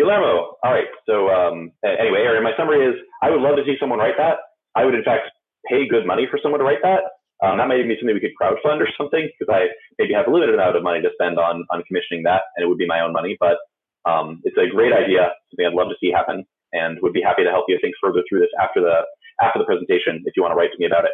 Guillermo, 0.00 0.56
all 0.64 0.72
right. 0.72 0.88
So 1.04 1.28
um, 1.28 1.76
anyway, 1.84 2.24
Aaron, 2.24 2.40
my 2.40 2.56
summary 2.56 2.80
is 2.80 2.96
I 3.20 3.28
would 3.28 3.44
love 3.44 3.60
to 3.60 3.64
see 3.68 3.76
someone 3.76 4.00
write 4.00 4.16
that. 4.16 4.40
I 4.72 4.88
would 4.88 4.96
in 4.96 5.04
fact 5.04 5.28
pay 5.68 5.84
good 5.84 6.08
money 6.08 6.24
for 6.30 6.40
someone 6.42 6.60
to 6.60 6.64
write 6.64 6.80
that. 6.80 7.04
Um, 7.44 7.60
that 7.60 7.68
might 7.68 7.84
be 7.84 7.96
something 8.00 8.16
we 8.16 8.24
could 8.24 8.36
crowdfund 8.40 8.80
or 8.80 8.88
something 8.96 9.28
because 9.28 9.52
I 9.52 9.68
maybe 10.00 10.16
have 10.16 10.28
a 10.28 10.32
limited 10.32 10.56
amount 10.56 10.76
of 10.76 10.82
money 10.82 11.04
to 11.04 11.12
spend 11.12 11.36
on 11.36 11.68
on 11.68 11.84
commissioning 11.84 12.24
that, 12.24 12.48
and 12.56 12.64
it 12.64 12.68
would 12.68 12.80
be 12.80 12.88
my 12.88 13.00
own 13.00 13.12
money. 13.12 13.36
But 13.36 13.60
um, 14.08 14.40
it's 14.44 14.56
a 14.56 14.72
great 14.72 14.92
idea, 14.92 15.36
something 15.52 15.68
I'd 15.68 15.76
love 15.76 15.92
to 15.92 16.00
see 16.00 16.12
happen, 16.12 16.44
and 16.72 16.96
would 17.04 17.12
be 17.12 17.20
happy 17.20 17.44
to 17.44 17.52
help 17.52 17.68
you 17.68 17.76
think 17.80 17.94
further 18.00 18.24
through 18.28 18.40
this 18.40 18.52
after 18.60 18.80
the 18.80 19.04
after 19.40 19.58
the 19.58 19.64
presentation 19.64 20.24
if 20.24 20.36
you 20.36 20.42
want 20.42 20.52
to 20.52 20.56
write 20.56 20.72
to 20.72 20.78
me 20.78 20.86
about 20.86 21.04
it. 21.04 21.12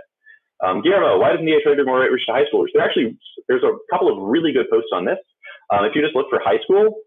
Um, 0.65 0.81
Guillermo, 0.81 1.21
why 1.21 1.33
doesn't 1.33 1.45
try 1.45 1.73
to 1.73 1.77
do 1.77 1.85
more 1.85 2.05
outreach 2.05 2.25
to 2.27 2.33
high 2.33 2.49
schoolers? 2.49 2.73
There 2.73 2.83
actually 2.83 3.19
there's 3.49 3.65
a 3.65 3.77
couple 3.93 4.09
of 4.09 4.17
really 4.17 4.53
good 4.53 4.67
posts 4.71 4.91
on 4.93 5.05
this. 5.05 5.21
Um, 5.69 5.85
if 5.85 5.93
you 5.95 6.01
just 6.01 6.17
look 6.17 6.31
for 6.31 6.41
high 6.41 6.63
school, 6.65 7.03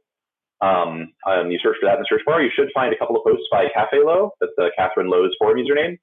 um, 0.61 1.15
um, 1.25 1.49
you 1.49 1.57
search 1.63 1.79
for 1.79 1.87
that 1.87 1.97
in 1.97 2.03
the 2.03 2.09
search 2.11 2.21
bar, 2.25 2.43
you 2.43 2.51
should 2.53 2.69
find 2.73 2.93
a 2.93 2.99
couple 2.99 3.15
of 3.15 3.23
posts 3.23 3.47
by 3.51 3.71
Cafe 3.73 3.97
Low. 4.03 4.35
That's 4.39 4.53
uh, 4.59 4.69
Catherine 4.77 5.09
Low's 5.09 5.33
forum 5.39 5.57
username. 5.57 5.97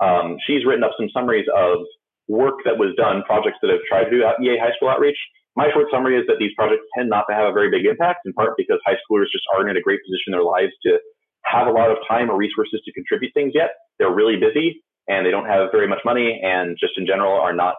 Um, 0.00 0.38
she's 0.46 0.64
written 0.64 0.82
up 0.82 0.96
some 0.96 1.10
summaries 1.12 1.46
of 1.52 1.84
work 2.26 2.64
that 2.64 2.78
was 2.78 2.94
done, 2.96 3.22
projects 3.26 3.58
that 3.62 3.70
have 3.70 3.84
tried 3.88 4.08
to 4.08 4.10
do 4.10 4.24
EA 4.24 4.56
high 4.58 4.74
school 4.76 4.88
outreach. 4.88 5.18
My 5.56 5.68
short 5.74 5.90
summary 5.90 6.16
is 6.16 6.24
that 6.28 6.38
these 6.38 6.54
projects 6.56 6.86
tend 6.96 7.10
not 7.10 7.26
to 7.28 7.34
have 7.34 7.50
a 7.50 7.52
very 7.52 7.68
big 7.68 7.84
impact, 7.84 8.24
in 8.24 8.32
part 8.32 8.54
because 8.56 8.78
high 8.86 8.96
schoolers 9.04 9.28
just 9.32 9.44
aren't 9.52 9.68
in 9.68 9.76
a 9.76 9.82
great 9.82 10.00
position 10.06 10.32
in 10.32 10.38
their 10.38 10.46
lives 10.46 10.72
to 10.86 10.98
have 11.44 11.66
a 11.66 11.74
lot 11.74 11.90
of 11.90 11.98
time 12.06 12.30
or 12.30 12.36
resources 12.36 12.80
to 12.84 12.92
contribute 12.92 13.34
things 13.34 13.52
yet. 13.54 13.74
They're 13.98 14.14
really 14.14 14.36
busy 14.36 14.84
and 15.08 15.26
they 15.26 15.30
don't 15.30 15.46
have 15.46 15.70
very 15.72 15.88
much 15.88 16.00
money 16.04 16.40
and 16.42 16.76
just 16.78 16.92
in 16.96 17.06
general 17.06 17.32
are 17.32 17.52
not 17.52 17.76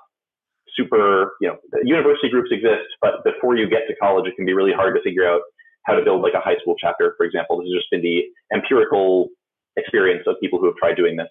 super, 0.75 1.33
you 1.41 1.47
know, 1.47 1.57
university 1.83 2.29
groups 2.29 2.49
exist, 2.51 2.87
but 3.01 3.23
before 3.23 3.55
you 3.55 3.69
get 3.69 3.87
to 3.87 3.95
college, 3.95 4.27
it 4.27 4.35
can 4.35 4.45
be 4.45 4.53
really 4.53 4.73
hard 4.73 4.95
to 4.95 5.01
figure 5.01 5.27
out 5.27 5.41
how 5.83 5.93
to 5.93 6.03
build 6.03 6.21
like 6.21 6.33
a 6.33 6.39
high 6.39 6.55
school 6.61 6.75
chapter, 6.79 7.13
for 7.17 7.25
example. 7.25 7.57
This 7.57 7.69
has 7.71 7.81
just 7.81 7.91
been 7.91 8.01
the 8.01 8.23
empirical 8.53 9.29
experience 9.77 10.23
of 10.27 10.35
people 10.41 10.59
who 10.59 10.65
have 10.65 10.75
tried 10.75 10.95
doing 10.95 11.15
this. 11.15 11.29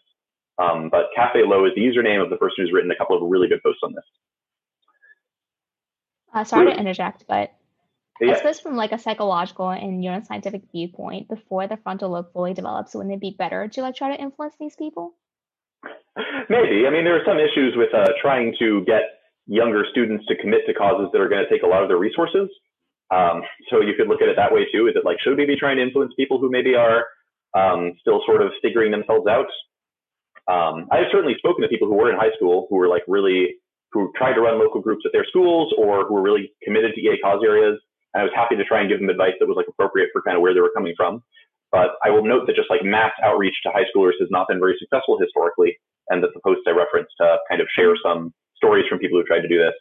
Um, 0.59 0.89
but 0.91 1.07
Cafe 1.15 1.43
Low 1.45 1.65
is 1.67 1.73
the 1.77 1.83
username 1.83 2.23
of 2.23 2.31
the 2.31 2.37
person 2.37 2.57
who's 2.59 2.73
written 2.73 2.91
a 2.91 2.97
couple 2.97 3.17
of 3.17 3.23
really 3.29 3.49
good 3.49 3.63
posts 3.63 3.81
on 3.85 3.95
this. 3.95 4.05
Uh, 6.35 6.45
sorry 6.45 6.73
to 6.73 6.79
interject, 6.79 7.25
but 7.29 7.53
yeah. 8.21 8.33
I 8.33 8.37
suppose 8.37 8.61
from 8.61 8.77
like 8.77 8.93
a 8.93 8.99
psychological 8.99 9.71
and 9.71 10.03
neuroscientific 10.03 10.63
viewpoint, 10.73 11.29
before 11.29 11.69
the 11.69 11.77
frontal 11.77 12.11
lobe 12.11 12.33
fully 12.33 12.55
develops, 12.55 12.95
wouldn't 12.95 13.15
it 13.15 13.21
be 13.21 13.35
better 13.39 13.69
to 13.69 13.83
like 13.83 13.95
try 13.95 14.15
to 14.15 14.21
influence 14.21 14.55
these 14.59 14.75
people? 14.75 15.15
Maybe. 16.49 16.87
I 16.87 16.91
mean, 16.91 17.05
there 17.05 17.17
are 17.17 17.27
some 17.27 17.39
issues 17.39 17.75
with 17.77 17.95
uh, 17.95 18.13
trying 18.21 18.55
to 18.59 18.85
get 18.87 19.03
younger 19.47 19.85
students 19.91 20.27
to 20.27 20.37
commit 20.37 20.67
to 20.67 20.75
causes 20.75 21.09
that 21.13 21.21
are 21.21 21.29
going 21.29 21.43
to 21.43 21.51
take 21.51 21.63
a 21.63 21.67
lot 21.67 21.83
of 21.83 21.89
their 21.89 21.99
resources. 21.99 22.49
Um, 23.11 23.43
so 23.71 23.81
you 23.81 23.95
could 23.97 24.09
look 24.09 24.21
at 24.21 24.29
it 24.29 24.37
that 24.37 24.53
way 24.53 24.67
too. 24.71 24.87
Is 24.87 24.95
it 24.97 25.05
like, 25.05 25.17
should 25.25 25.37
we 25.37 25.47
be 25.47 25.57
trying 25.57 25.77
to 25.77 25.83
influence 25.83 26.13
people 26.17 26.39
who 26.39 26.51
maybe 26.51 26.75
are 26.75 27.05
um, 27.57 27.95
still 28.01 28.21
sort 28.27 28.43
of 28.43 28.53
figuring 28.61 28.91
themselves 28.91 29.27
out? 29.27 29.49
Um, 30.49 30.89
I've 30.93 31.09
certainly 31.13 31.35
spoken 31.39 31.63
to 31.63 31.69
people 31.69 31.89
who 31.89 31.97
were 31.97 32.13
in 32.13 32.19
high 32.19 32.33
school 32.37 32.67
who 32.69 32.77
were 32.77 32.89
like 32.89 33.03
really, 33.09 33.57
who 33.93 34.13
tried 34.17 34.35
to 34.35 34.41
run 34.41 34.59
local 34.59 34.81
groups 34.81 35.05
at 35.07 35.13
their 35.13 35.25
schools 35.25 35.73
or 35.79 36.07
who 36.07 36.15
were 36.15 36.23
really 36.23 36.53
committed 36.63 36.93
to 36.95 37.01
EA 37.01 37.19
cause 37.23 37.41
areas. 37.45 37.81
And 38.13 38.21
I 38.21 38.25
was 38.25 38.33
happy 38.35 38.57
to 38.57 38.65
try 38.65 38.81
and 38.81 38.89
give 38.89 39.01
them 39.01 39.09
advice 39.09 39.37
that 39.41 39.49
was 39.49 39.57
like 39.57 39.69
appropriate 39.69 40.11
for 40.13 40.23
kind 40.23 40.37
of 40.37 40.43
where 40.43 40.53
they 40.53 40.61
were 40.61 40.73
coming 40.75 40.95
from. 40.97 41.23
But 41.73 42.01
I 42.05 42.11
will 42.11 42.25
note 42.25 42.47
that 42.47 42.57
just 42.57 42.71
like 42.71 42.81
mass 42.85 43.13
outreach 43.23 43.57
to 43.65 43.73
high 43.73 43.85
schoolers 43.93 44.17
has 44.21 44.29
not 44.31 44.49
been 44.49 44.61
very 44.61 44.77
successful 44.79 45.19
historically, 45.21 45.77
and 46.11 46.23
that 46.23 46.31
the 46.35 46.41
posts 46.41 46.65
I 46.67 46.71
referenced 46.71 47.13
to 47.21 47.39
kind 47.49 47.61
of 47.61 47.69
share 47.77 47.95
some 48.03 48.33
stories 48.57 48.87
from 48.89 48.99
people 48.99 49.19
who 49.19 49.25
tried 49.25 49.41
to 49.41 49.49
do 49.49 49.59
this. 49.59 49.75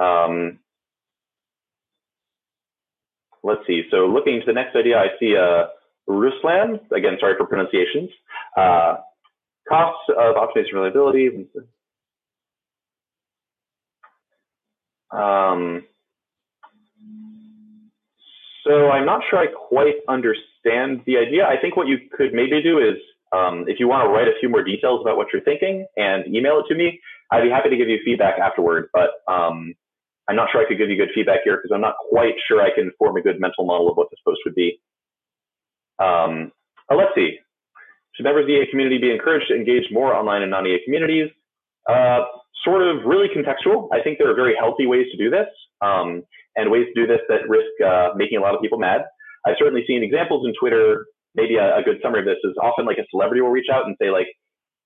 Um, 0.00 0.58
let's 3.42 3.66
see. 3.66 3.82
So 3.90 4.06
looking 4.06 4.40
to 4.40 4.46
the 4.46 4.52
next 4.52 4.76
idea, 4.76 4.98
I 4.98 5.08
see 5.18 5.36
uh, 5.36 5.66
Ruslan. 6.08 6.80
Again, 6.92 7.16
sorry 7.20 7.34
for 7.36 7.46
pronunciations. 7.46 8.10
Uh, 8.56 8.96
costs 9.68 10.02
of 10.10 10.36
optimization 10.36 10.74
reliability. 10.74 11.46
Um, 15.10 15.84
so 18.64 18.90
I'm 18.90 19.06
not 19.06 19.22
sure 19.30 19.38
I 19.38 19.46
quite 19.46 19.94
understand 20.08 21.02
the 21.06 21.16
idea. 21.18 21.46
I 21.46 21.56
think 21.60 21.76
what 21.76 21.86
you 21.86 21.98
could 22.16 22.32
maybe 22.32 22.62
do 22.62 22.78
is, 22.78 22.96
um, 23.36 23.64
if 23.68 23.78
you 23.78 23.88
want 23.88 24.06
to 24.06 24.08
write 24.08 24.28
a 24.28 24.38
few 24.40 24.48
more 24.48 24.64
details 24.64 25.00
about 25.02 25.16
what 25.16 25.28
you're 25.32 25.42
thinking 25.42 25.86
and 25.96 26.24
email 26.34 26.60
it 26.60 26.66
to 26.68 26.74
me, 26.74 27.00
I'd 27.30 27.42
be 27.42 27.50
happy 27.50 27.70
to 27.70 27.76
give 27.76 27.88
you 27.88 27.98
feedback 28.04 28.38
afterward. 28.38 28.88
But 28.92 29.10
um, 29.28 29.74
I'm 30.28 30.36
not 30.36 30.48
sure 30.50 30.60
I 30.60 30.68
could 30.68 30.78
give 30.78 30.88
you 30.88 30.96
good 30.96 31.10
feedback 31.14 31.40
here 31.44 31.56
because 31.56 31.70
I'm 31.74 31.80
not 31.80 31.94
quite 32.08 32.34
sure 32.48 32.62
I 32.62 32.74
can 32.74 32.90
form 32.98 33.16
a 33.16 33.22
good 33.22 33.40
mental 33.40 33.64
model 33.64 33.90
of 33.90 33.96
what 33.96 34.08
this 34.10 34.20
post 34.24 34.40
would 34.44 34.54
be. 34.54 34.80
Um, 35.98 36.52
uh, 36.90 36.96
let's 36.96 37.12
see. 37.14 37.38
Should 38.14 38.24
members 38.24 38.44
of 38.44 38.48
the 38.48 38.54
EA 38.54 38.70
community 38.70 38.98
be 38.98 39.12
encouraged 39.12 39.48
to 39.48 39.54
engage 39.54 39.84
more 39.92 40.14
online 40.14 40.42
and 40.42 40.50
non-EA 40.50 40.78
communities? 40.84 41.28
Uh, 41.88 42.24
sort 42.64 42.82
of 42.82 43.04
really 43.04 43.28
contextual. 43.28 43.88
I 43.92 44.02
think 44.02 44.18
there 44.18 44.30
are 44.30 44.34
very 44.34 44.54
healthy 44.58 44.86
ways 44.86 45.06
to 45.12 45.18
do 45.18 45.30
this. 45.30 45.46
Um, 45.82 46.22
and 46.56 46.70
ways 46.70 46.86
to 46.94 47.00
do 47.00 47.06
this 47.06 47.20
that 47.28 47.48
risk 47.48 47.68
uh, 47.84 48.16
making 48.16 48.38
a 48.38 48.40
lot 48.40 48.54
of 48.54 48.60
people 48.60 48.78
mad. 48.78 49.02
I've 49.46 49.54
certainly 49.58 49.84
seen 49.86 50.02
examples 50.02 50.46
in 50.46 50.54
Twitter. 50.58 51.06
Maybe 51.36 51.56
a, 51.56 51.76
a, 51.78 51.82
good 51.84 52.00
summary 52.02 52.20
of 52.20 52.26
this 52.26 52.40
is 52.44 52.56
often 52.56 52.88
like 52.88 52.98
a 52.98 53.06
celebrity 53.12 53.40
will 53.44 53.52
reach 53.52 53.68
out 53.72 53.86
and 53.86 53.94
say 54.00 54.10
like, 54.10 54.26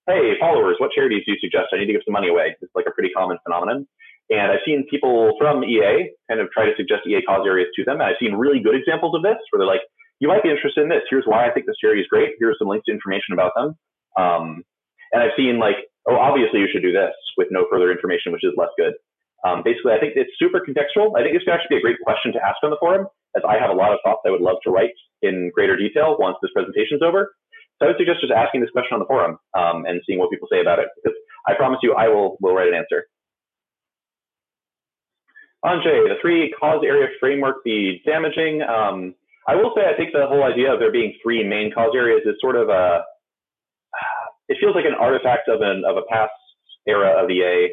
"Hey, 0.07 0.35
followers, 0.39 0.77
what 0.79 0.91
charities 0.91 1.23
do 1.25 1.33
you 1.33 1.39
suggest? 1.41 1.71
I 1.73 1.79
need 1.79 1.87
to 1.87 1.95
give 1.95 2.03
some 2.05 2.13
money 2.13 2.29
away." 2.29 2.57
It's 2.61 2.75
like 2.75 2.87
a 2.91 2.95
pretty 2.95 3.11
common 3.15 3.39
phenomenon. 3.47 3.87
And 4.31 4.53
I've 4.53 4.63
seen 4.67 4.87
people 4.91 5.35
from 5.39 5.65
EA 5.65 6.11
kind 6.31 6.41
of 6.41 6.51
try 6.51 6.67
to 6.67 6.75
suggest 6.77 7.07
EA 7.07 7.23
cause 7.23 7.43
areas 7.47 7.71
to 7.75 7.85
them. 7.85 7.99
And 7.99 8.07
I've 8.07 8.21
seen 8.23 8.35
really 8.35 8.61
good 8.61 8.75
examples 8.75 9.15
of 9.15 9.23
this 9.23 9.39
where 9.51 9.59
they're 9.59 9.71
like, 9.71 9.83
"You 10.19 10.29
might 10.29 10.43
be 10.43 10.51
interested 10.51 10.83
in 10.83 10.89
this. 10.89 11.03
Here's 11.09 11.27
why 11.27 11.47
I 11.47 11.51
think 11.51 11.67
this 11.67 11.79
charity 11.79 12.03
is 12.03 12.09
great. 12.11 12.35
Here's 12.39 12.59
some 12.59 12.69
links 12.69 12.87
to 12.87 12.93
information 12.93 13.33
about 13.33 13.55
them." 13.55 13.79
Um, 14.19 14.63
and 15.13 15.23
I've 15.23 15.35
seen 15.37 15.59
like, 15.59 15.79
"Oh, 16.07 16.17
obviously 16.17 16.61
you 16.61 16.69
should 16.71 16.83
do 16.83 16.93
this," 16.93 17.15
with 17.39 17.49
no 17.51 17.67
further 17.71 17.91
information, 17.91 18.33
which 18.33 18.45
is 18.45 18.55
less 18.57 18.75
good. 18.77 18.95
Um, 19.45 19.63
basically, 19.65 19.93
I 19.93 20.01
think 20.01 20.15
it's 20.17 20.31
super 20.39 20.61
contextual. 20.61 21.17
I 21.17 21.23
think 21.23 21.35
this 21.35 21.45
could 21.45 21.55
actually 21.55 21.77
be 21.77 21.81
a 21.81 21.87
great 21.87 22.01
question 22.05 22.33
to 22.35 22.41
ask 22.45 22.61
on 22.63 22.71
the 22.71 22.77
forum, 22.79 23.07
as 23.37 23.43
I 23.47 23.59
have 23.59 23.71
a 23.71 23.75
lot 23.75 23.93
of 23.93 23.99
thoughts 24.05 24.21
I 24.27 24.31
would 24.31 24.41
love 24.41 24.57
to 24.65 24.71
write 24.71 24.95
in 25.23 25.51
greater 25.55 25.77
detail 25.77 26.17
once 26.19 26.37
this 26.43 26.51
presentation 26.53 26.97
is 26.97 27.03
over. 27.03 27.33
So 27.79 27.87
I 27.87 27.89
would 27.89 27.99
suggest 27.99 28.21
just 28.21 28.33
asking 28.33 28.61
this 28.61 28.71
question 28.71 28.95
on 28.95 29.01
the 29.01 29.07
forum 29.07 29.39
um, 29.57 29.85
and 29.87 30.01
seeing 30.07 30.19
what 30.19 30.31
people 30.31 30.49
say 30.53 30.61
about 30.61 30.79
it, 30.79 30.89
because 30.97 31.17
I 31.47 31.55
promise 31.55 31.81
you 31.83 31.95
I 31.95 32.09
will 32.09 32.37
will 32.41 32.55
write 32.55 32.69
an 32.69 32.75
answer. 32.75 33.07
Anjay, 35.65 36.09
the 36.09 36.17
three 36.21 36.55
cause 36.59 36.83
area 36.85 37.09
framework 37.21 37.65
be 37.65 38.03
damaging. 38.07 38.63
Um, 38.63 39.15
I 39.49 39.57
will 39.57 39.73
say 39.75 39.83
I 39.83 39.97
think 39.97 40.13
the 40.13 40.27
whole 40.27 40.45
idea 40.45 40.73
of 40.73 40.81
there 40.81 40.93
being 40.93 41.15
three 41.23 41.45
main 41.45 41.73
cause 41.73 41.93
areas 41.95 42.23
is 42.25 42.35
sort 42.41 42.57
of 42.57 42.69
a, 42.69 43.03
it 44.49 44.57
feels 44.61 44.75
like 44.75 44.85
an 44.85 44.95
artifact 44.99 45.49
of 45.49 45.61
an 45.61 45.85
of 45.87 45.97
a 45.97 46.03
past 46.11 46.33
era 46.87 47.23
of 47.23 47.31
EA 47.31 47.69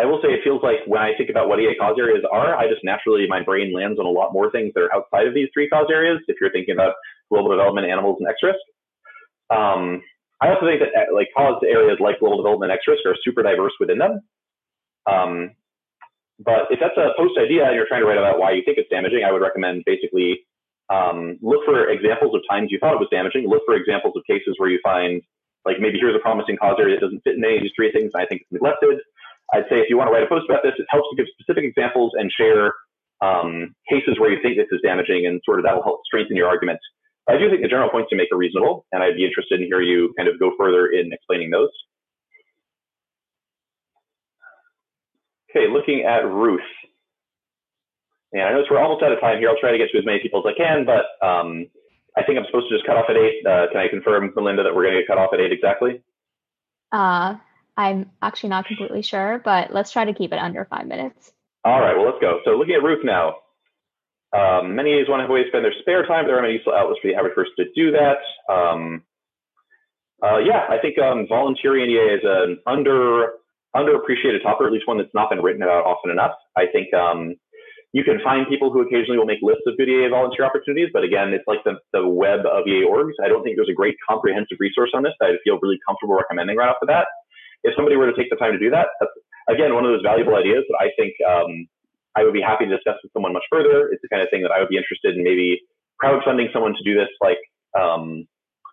I 0.00 0.04
will 0.06 0.18
say 0.22 0.34
it 0.34 0.42
feels 0.42 0.62
like 0.62 0.82
when 0.86 1.00
I 1.00 1.12
think 1.16 1.30
about 1.30 1.48
what 1.48 1.60
EA 1.60 1.78
cause 1.78 1.94
areas 1.98 2.24
are, 2.30 2.56
I 2.56 2.66
just 2.66 2.82
naturally, 2.82 3.26
my 3.28 3.42
brain 3.42 3.72
lands 3.72 3.98
on 4.00 4.06
a 4.06 4.10
lot 4.10 4.32
more 4.32 4.50
things 4.50 4.72
that 4.74 4.82
are 4.82 4.94
outside 4.94 5.28
of 5.28 5.34
these 5.34 5.48
three 5.54 5.68
cause 5.68 5.86
areas. 5.88 6.18
If 6.26 6.36
you're 6.40 6.50
thinking 6.50 6.74
about 6.74 6.94
global 7.30 7.50
development, 7.50 7.86
animals, 7.86 8.18
and 8.18 8.28
X-Risk. 8.28 8.58
Um, 9.54 10.02
I 10.42 10.50
also 10.50 10.66
think 10.66 10.82
that 10.82 10.90
uh, 10.92 11.14
like 11.14 11.28
cause 11.36 11.62
areas 11.62 11.98
like 12.02 12.18
global 12.18 12.42
development 12.42 12.72
and 12.72 12.78
X-Risk 12.78 13.06
are 13.06 13.14
super 13.22 13.42
diverse 13.42 13.72
within 13.78 13.98
them. 13.98 14.20
Um, 15.06 15.54
but 16.42 16.66
if 16.74 16.82
that's 16.82 16.98
a 16.98 17.14
post 17.16 17.38
idea 17.38 17.62
and 17.62 17.78
you're 17.78 17.86
trying 17.86 18.02
to 18.02 18.08
write 18.08 18.18
about 18.18 18.42
why 18.42 18.52
you 18.52 18.62
think 18.66 18.78
it's 18.78 18.90
damaging, 18.90 19.22
I 19.22 19.30
would 19.30 19.42
recommend 19.42 19.86
basically 19.86 20.42
um, 20.90 21.38
look 21.40 21.62
for 21.64 21.88
examples 21.88 22.34
of 22.34 22.42
times 22.50 22.68
you 22.74 22.78
thought 22.78 22.98
it 22.98 23.00
was 23.00 23.08
damaging. 23.14 23.46
Look 23.46 23.62
for 23.64 23.78
examples 23.78 24.14
of 24.16 24.26
cases 24.26 24.58
where 24.58 24.68
you 24.68 24.80
find, 24.82 25.22
like 25.64 25.78
maybe 25.78 26.02
here's 26.02 26.16
a 26.16 26.18
promising 26.18 26.58
cause 26.58 26.76
area 26.78 26.98
that 26.98 27.06
doesn't 27.06 27.22
fit 27.22 27.38
in 27.38 27.44
any 27.44 27.56
of 27.56 27.62
these 27.62 27.76
three 27.76 27.92
things, 27.92 28.10
and 28.12 28.20
I 28.20 28.26
think 28.26 28.42
it's 28.42 28.52
neglected. 28.52 28.98
I'd 29.52 29.68
say 29.68 29.78
if 29.78 29.90
you 29.90 29.96
want 29.96 30.08
to 30.08 30.12
write 30.12 30.24
a 30.24 30.28
post 30.28 30.46
about 30.48 30.62
this, 30.62 30.72
it 30.78 30.86
helps 30.88 31.08
to 31.10 31.16
give 31.16 31.26
specific 31.38 31.64
examples 31.64 32.12
and 32.14 32.30
share 32.32 32.72
um, 33.20 33.74
cases 33.88 34.18
where 34.18 34.32
you 34.32 34.40
think 34.42 34.56
this 34.56 34.70
is 34.72 34.80
damaging, 34.82 35.26
and 35.26 35.40
sort 35.44 35.58
of 35.58 35.64
that 35.64 35.74
will 35.76 35.82
help 35.82 36.00
strengthen 36.06 36.36
your 36.36 36.48
argument. 36.48 36.80
I 37.28 37.38
do 37.38 37.48
think 37.48 37.62
the 37.62 37.68
general 37.68 37.88
points 37.88 38.08
you 38.10 38.18
make 38.18 38.28
are 38.32 38.36
reasonable, 38.36 38.84
and 38.92 39.02
I'd 39.02 39.16
be 39.16 39.24
interested 39.24 39.60
in 39.60 39.66
hear 39.66 39.80
you 39.80 40.12
kind 40.16 40.28
of 40.28 40.38
go 40.38 40.52
further 40.58 40.88
in 40.88 41.12
explaining 41.12 41.50
those. 41.50 41.70
Okay, 45.50 45.68
looking 45.70 46.04
at 46.04 46.26
Ruth. 46.26 46.60
And 48.32 48.42
I 48.42 48.50
know 48.50 48.64
we're 48.68 48.82
almost 48.82 49.02
out 49.04 49.12
of 49.12 49.20
time 49.20 49.38
here. 49.38 49.48
I'll 49.48 49.60
try 49.60 49.70
to 49.70 49.78
get 49.78 49.88
to 49.92 49.98
as 49.98 50.04
many 50.04 50.18
people 50.20 50.42
as 50.42 50.52
I 50.52 50.58
can, 50.58 50.84
but 50.84 51.06
um, 51.24 51.66
I 52.16 52.24
think 52.24 52.36
I'm 52.36 52.44
supposed 52.46 52.68
to 52.68 52.74
just 52.74 52.84
cut 52.84 52.96
off 52.96 53.06
at 53.08 53.16
eight. 53.16 53.46
Uh, 53.46 53.70
can 53.70 53.80
I 53.80 53.88
confirm, 53.88 54.32
Melinda, 54.34 54.64
that 54.64 54.74
we're 54.74 54.82
going 54.82 54.94
to 54.94 55.00
get 55.00 55.08
cut 55.08 55.18
off 55.18 55.30
at 55.32 55.40
eight 55.40 55.52
exactly? 55.52 56.02
Uh, 56.90 57.36
I'm 57.76 58.10
actually 58.22 58.50
not 58.50 58.66
completely 58.66 59.02
sure, 59.02 59.40
but 59.44 59.72
let's 59.72 59.90
try 59.90 60.04
to 60.04 60.14
keep 60.14 60.32
it 60.32 60.38
under 60.38 60.64
five 60.64 60.86
minutes. 60.86 61.32
All 61.64 61.80
right, 61.80 61.96
well, 61.96 62.06
let's 62.06 62.20
go. 62.20 62.40
So 62.44 62.52
looking 62.52 62.74
at 62.74 62.82
Ruth 62.82 63.04
now. 63.04 63.36
Um, 64.34 64.74
many 64.74 64.98
want 65.06 65.22
to 65.22 65.22
have 65.22 65.30
a 65.30 65.32
way 65.32 65.44
to 65.44 65.48
spend 65.48 65.64
their 65.64 65.74
spare 65.78 66.04
time. 66.06 66.26
There 66.26 66.36
are 66.36 66.42
many 66.42 66.54
useful 66.54 66.74
outlets 66.74 66.98
for 67.00 67.06
the 67.06 67.14
average 67.14 67.38
person 67.38 67.54
to 67.58 67.70
do 67.70 67.94
that. 67.94 68.18
Um, 68.50 69.04
uh, 70.18 70.38
yeah, 70.42 70.66
I 70.68 70.78
think 70.82 70.98
um, 70.98 71.26
volunteering 71.28 71.90
EA 71.90 72.18
is 72.18 72.24
an 72.24 72.58
under 72.66 73.38
underappreciated 73.76 74.42
topic, 74.42 74.62
or 74.62 74.66
at 74.66 74.72
least 74.72 74.86
one 74.86 74.98
that's 74.98 75.14
not 75.14 75.30
been 75.30 75.42
written 75.42 75.62
about 75.62 75.86
often 75.86 76.10
enough. 76.10 76.34
I 76.56 76.66
think 76.66 76.94
um, 76.94 77.34
you 77.92 78.02
can 78.02 78.18
find 78.22 78.46
people 78.48 78.72
who 78.72 78.82
occasionally 78.82 79.18
will 79.18 79.26
make 79.26 79.42
lists 79.42 79.66
of 79.66 79.76
good 79.76 79.88
EA 79.88 80.08
volunteer 80.10 80.44
opportunities, 80.46 80.90
but 80.92 81.02
again, 81.02 81.30
it's 81.30 81.46
like 81.46 81.62
the, 81.62 81.78
the 81.92 82.06
web 82.06 82.46
of 82.46 82.66
EA 82.66 82.86
orgs. 82.86 83.14
I 83.22 83.28
don't 83.28 83.42
think 83.42 83.54
there's 83.54 83.70
a 83.70 83.74
great 83.74 83.94
comprehensive 84.08 84.58
resource 84.58 84.90
on 84.94 85.02
this 85.02 85.14
that 85.20 85.30
I 85.30 85.38
feel 85.42 85.58
really 85.62 85.78
comfortable 85.86 86.14
recommending 86.14 86.56
right 86.56 86.68
off 86.68 86.78
the 86.80 86.86
bat. 86.86 87.06
If 87.64 87.74
somebody 87.74 87.96
were 87.96 88.06
to 88.06 88.16
take 88.16 88.30
the 88.30 88.36
time 88.36 88.52
to 88.52 88.60
do 88.60 88.70
that, 88.70 88.92
that's 89.00 89.12
again 89.48 89.74
one 89.74 89.84
of 89.84 89.92
those 89.92 90.04
valuable 90.04 90.36
ideas 90.36 90.64
that 90.68 90.78
I 90.80 90.88
think 90.96 91.16
um, 91.24 91.66
I 92.16 92.22
would 92.22 92.36
be 92.36 92.44
happy 92.44 92.64
to 92.64 92.72
discuss 92.76 93.00
with 93.02 93.12
someone 93.12 93.32
much 93.32 93.48
further. 93.50 93.90
It's 93.90 94.02
the 94.02 94.08
kind 94.08 94.22
of 94.22 94.30
thing 94.30 94.42
that 94.42 94.52
I 94.52 94.60
would 94.60 94.70
be 94.70 94.78
interested 94.78 95.16
in 95.16 95.24
maybe 95.24 95.60
crowdfunding 95.98 96.52
someone 96.52 96.74
to 96.76 96.84
do 96.84 96.94
this 96.94 97.10
like 97.20 97.40
um, 97.74 98.28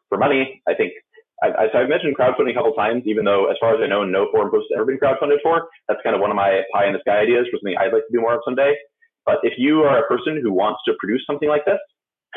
for 0.10 0.18
money. 0.18 0.62
I 0.68 0.76
think 0.76 0.94
I, 1.42 1.66
have 1.74 1.90
mentioned 1.90 2.14
crowdfunding 2.14 2.54
a 2.54 2.54
couple 2.54 2.74
times, 2.74 3.02
even 3.08 3.26
though, 3.26 3.50
as 3.50 3.58
far 3.60 3.74
as 3.74 3.82
I 3.82 3.88
know, 3.90 4.06
no 4.06 4.30
forum 4.30 4.52
post 4.52 4.70
has 4.70 4.78
ever 4.78 4.86
been 4.86 5.02
crowdfunded 5.02 5.42
for. 5.42 5.70
That's 5.90 6.00
kind 6.04 6.14
of 6.14 6.22
one 6.22 6.30
of 6.30 6.38
my 6.38 6.62
pie 6.70 6.86
in 6.86 6.94
the 6.94 7.02
sky 7.02 7.26
ideas 7.26 7.50
for 7.50 7.58
something 7.58 7.74
I'd 7.82 7.94
like 7.94 8.06
to 8.06 8.14
do 8.14 8.22
more 8.22 8.36
of 8.36 8.46
someday. 8.46 8.78
But 9.26 9.42
if 9.42 9.54
you 9.58 9.82
are 9.82 9.98
a 9.98 10.08
person 10.08 10.38
who 10.42 10.54
wants 10.54 10.82
to 10.86 10.94
produce 11.00 11.24
something 11.26 11.50
like 11.50 11.66
this, 11.66 11.82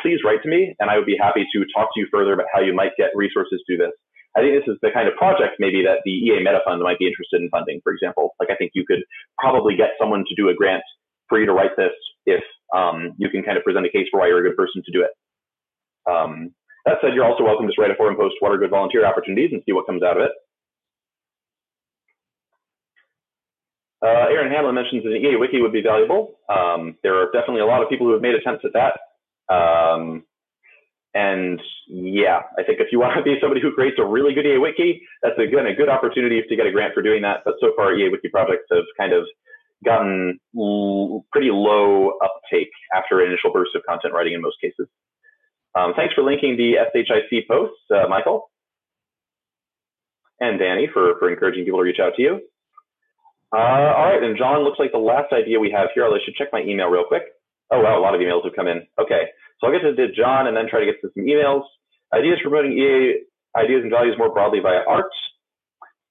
please 0.00 0.24
write 0.24 0.42
to 0.42 0.48
me, 0.48 0.74
and 0.80 0.88
I 0.88 0.96
would 0.96 1.07
be 1.07 1.16
happy 1.20 1.44
to 1.44 1.59
talk 1.76 1.92
to 1.92 2.00
you 2.00 2.09
further 2.11 2.32
about 2.32 2.46
how 2.52 2.61
you 2.61 2.74
might 2.74 2.92
get 2.96 3.11
resources 3.14 3.61
to 3.66 3.76
do 3.76 3.82
this. 3.84 3.92
I 4.37 4.41
think 4.41 4.59
this 4.59 4.66
is 4.66 4.78
the 4.82 4.91
kind 4.91 5.07
of 5.07 5.14
project 5.14 5.57
maybe 5.59 5.82
that 5.87 6.03
the 6.05 6.11
EA 6.11 6.43
Meta 6.43 6.61
Fund 6.66 6.82
might 6.82 6.99
be 6.99 7.07
interested 7.07 7.41
in 7.41 7.49
funding, 7.51 7.80
for 7.82 7.93
example. 7.93 8.35
Like 8.41 8.51
I 8.51 8.57
think 8.57 8.72
you 8.74 8.85
could 8.87 9.05
probably 9.39 9.76
get 9.76 9.95
someone 9.99 10.24
to 10.26 10.35
do 10.35 10.49
a 10.49 10.55
grant 10.55 10.82
for 11.28 11.39
you 11.39 11.47
to 11.47 11.53
write 11.53 11.76
this 11.76 11.95
if 12.26 12.43
um, 12.74 13.14
you 13.16 13.30
can 13.30 13.43
kind 13.43 13.57
of 13.57 13.64
present 13.64 13.87
a 13.87 13.91
case 13.91 14.07
for 14.11 14.20
why 14.20 14.28
you're 14.28 14.45
a 14.45 14.49
good 14.49 14.57
person 14.57 14.82
to 14.85 14.93
do 14.93 15.07
it. 15.07 15.12
Um, 16.11 16.51
that 16.85 16.99
said, 17.01 17.14
you're 17.14 17.24
also 17.24 17.45
welcome 17.45 17.66
to 17.66 17.80
write 17.80 17.91
a 17.91 17.95
forum 17.95 18.16
post, 18.16 18.35
what 18.41 18.53
are 18.53 18.59
good 18.59 18.70
volunteer 18.70 19.07
opportunities, 19.07 19.51
and 19.53 19.62
see 19.64 19.72
what 19.72 19.87
comes 19.87 20.03
out 20.03 20.18
of 20.18 20.24
it. 20.24 20.32
Uh, 24.05 24.28
Aaron 24.28 24.53
Hanlon 24.53 24.74
mentions 24.74 25.03
that 25.05 25.12
an 25.12 25.24
EA 25.24 25.37
wiki 25.37 25.62
would 25.62 25.72
be 25.72 25.80
valuable. 25.80 26.37
Um, 26.53 26.97
there 27.03 27.16
are 27.16 27.32
definitely 27.32 27.62
a 27.62 27.66
lot 27.66 27.82
of 27.82 27.89
people 27.89 28.07
who 28.07 28.12
have 28.12 28.20
made 28.20 28.35
attempts 28.35 28.64
at 28.66 28.74
that. 28.74 29.01
Um, 29.49 30.24
and 31.14 31.60
yeah, 31.86 32.42
I 32.58 32.64
think 32.64 32.80
if 32.80 32.88
you 32.90 32.98
want 32.98 33.16
to 33.16 33.22
be 33.22 33.38
somebody 33.40 33.60
who 33.60 33.72
creates 33.72 33.96
a 33.98 34.04
really 34.04 34.34
good 34.34 34.46
EA 34.46 34.58
wiki, 34.58 35.02
that's 35.22 35.38
again 35.38 35.66
a 35.66 35.74
good 35.74 35.88
opportunity 35.88 36.42
to 36.42 36.56
get 36.56 36.66
a 36.66 36.72
grant 36.72 36.92
for 36.92 37.02
doing 37.02 37.22
that. 37.22 37.42
But 37.44 37.54
so 37.60 37.72
far, 37.76 37.94
EA 37.94 38.10
wiki 38.10 38.28
projects 38.28 38.66
have 38.72 38.84
kind 38.98 39.12
of 39.12 39.24
gotten 39.84 40.40
pretty 41.32 41.50
low 41.50 42.18
uptake 42.22 42.70
after 42.94 43.20
an 43.20 43.28
initial 43.28 43.52
burst 43.52 43.76
of 43.76 43.82
content 43.88 44.12
writing 44.12 44.32
in 44.34 44.42
most 44.42 44.60
cases. 44.60 44.88
Um, 45.74 45.92
thanks 45.96 46.14
for 46.14 46.22
linking 46.22 46.56
the 46.56 46.74
SHIC 46.92 47.46
posts, 47.48 47.78
uh, 47.94 48.08
Michael. 48.08 48.50
And 50.40 50.58
Danny 50.58 50.88
for, 50.92 51.18
for 51.18 51.30
encouraging 51.30 51.64
people 51.64 51.78
to 51.80 51.84
reach 51.84 52.00
out 52.00 52.14
to 52.16 52.22
you. 52.22 52.40
Uh, 53.52 53.56
all 53.56 54.10
right, 54.10 54.22
and 54.22 54.36
John, 54.36 54.64
looks 54.64 54.80
like 54.80 54.90
the 54.90 54.98
last 54.98 55.32
idea 55.32 55.60
we 55.60 55.70
have 55.70 55.88
here, 55.94 56.04
I 56.04 56.18
should 56.24 56.34
check 56.34 56.48
my 56.52 56.60
email 56.60 56.88
real 56.88 57.04
quick. 57.04 57.22
Oh, 57.72 57.80
wow, 57.80 57.98
a 57.98 58.02
lot 58.02 58.14
of 58.14 58.20
emails 58.20 58.44
have 58.44 58.54
come 58.54 58.68
in. 58.68 58.82
Okay, 59.00 59.32
so 59.60 59.66
I'll 59.66 59.72
get 59.72 59.84
to 59.84 60.12
John 60.12 60.46
and 60.46 60.56
then 60.56 60.68
try 60.68 60.80
to 60.80 60.86
get 60.86 61.00
to 61.00 61.10
some 61.14 61.24
emails. 61.24 61.64
Ideas 62.12 62.38
for 62.42 62.50
promoting 62.50 62.76
EA 62.78 63.24
ideas 63.56 63.82
and 63.82 63.90
values 63.90 64.18
more 64.18 64.32
broadly 64.32 64.60
via 64.60 64.82
arts. 64.86 65.14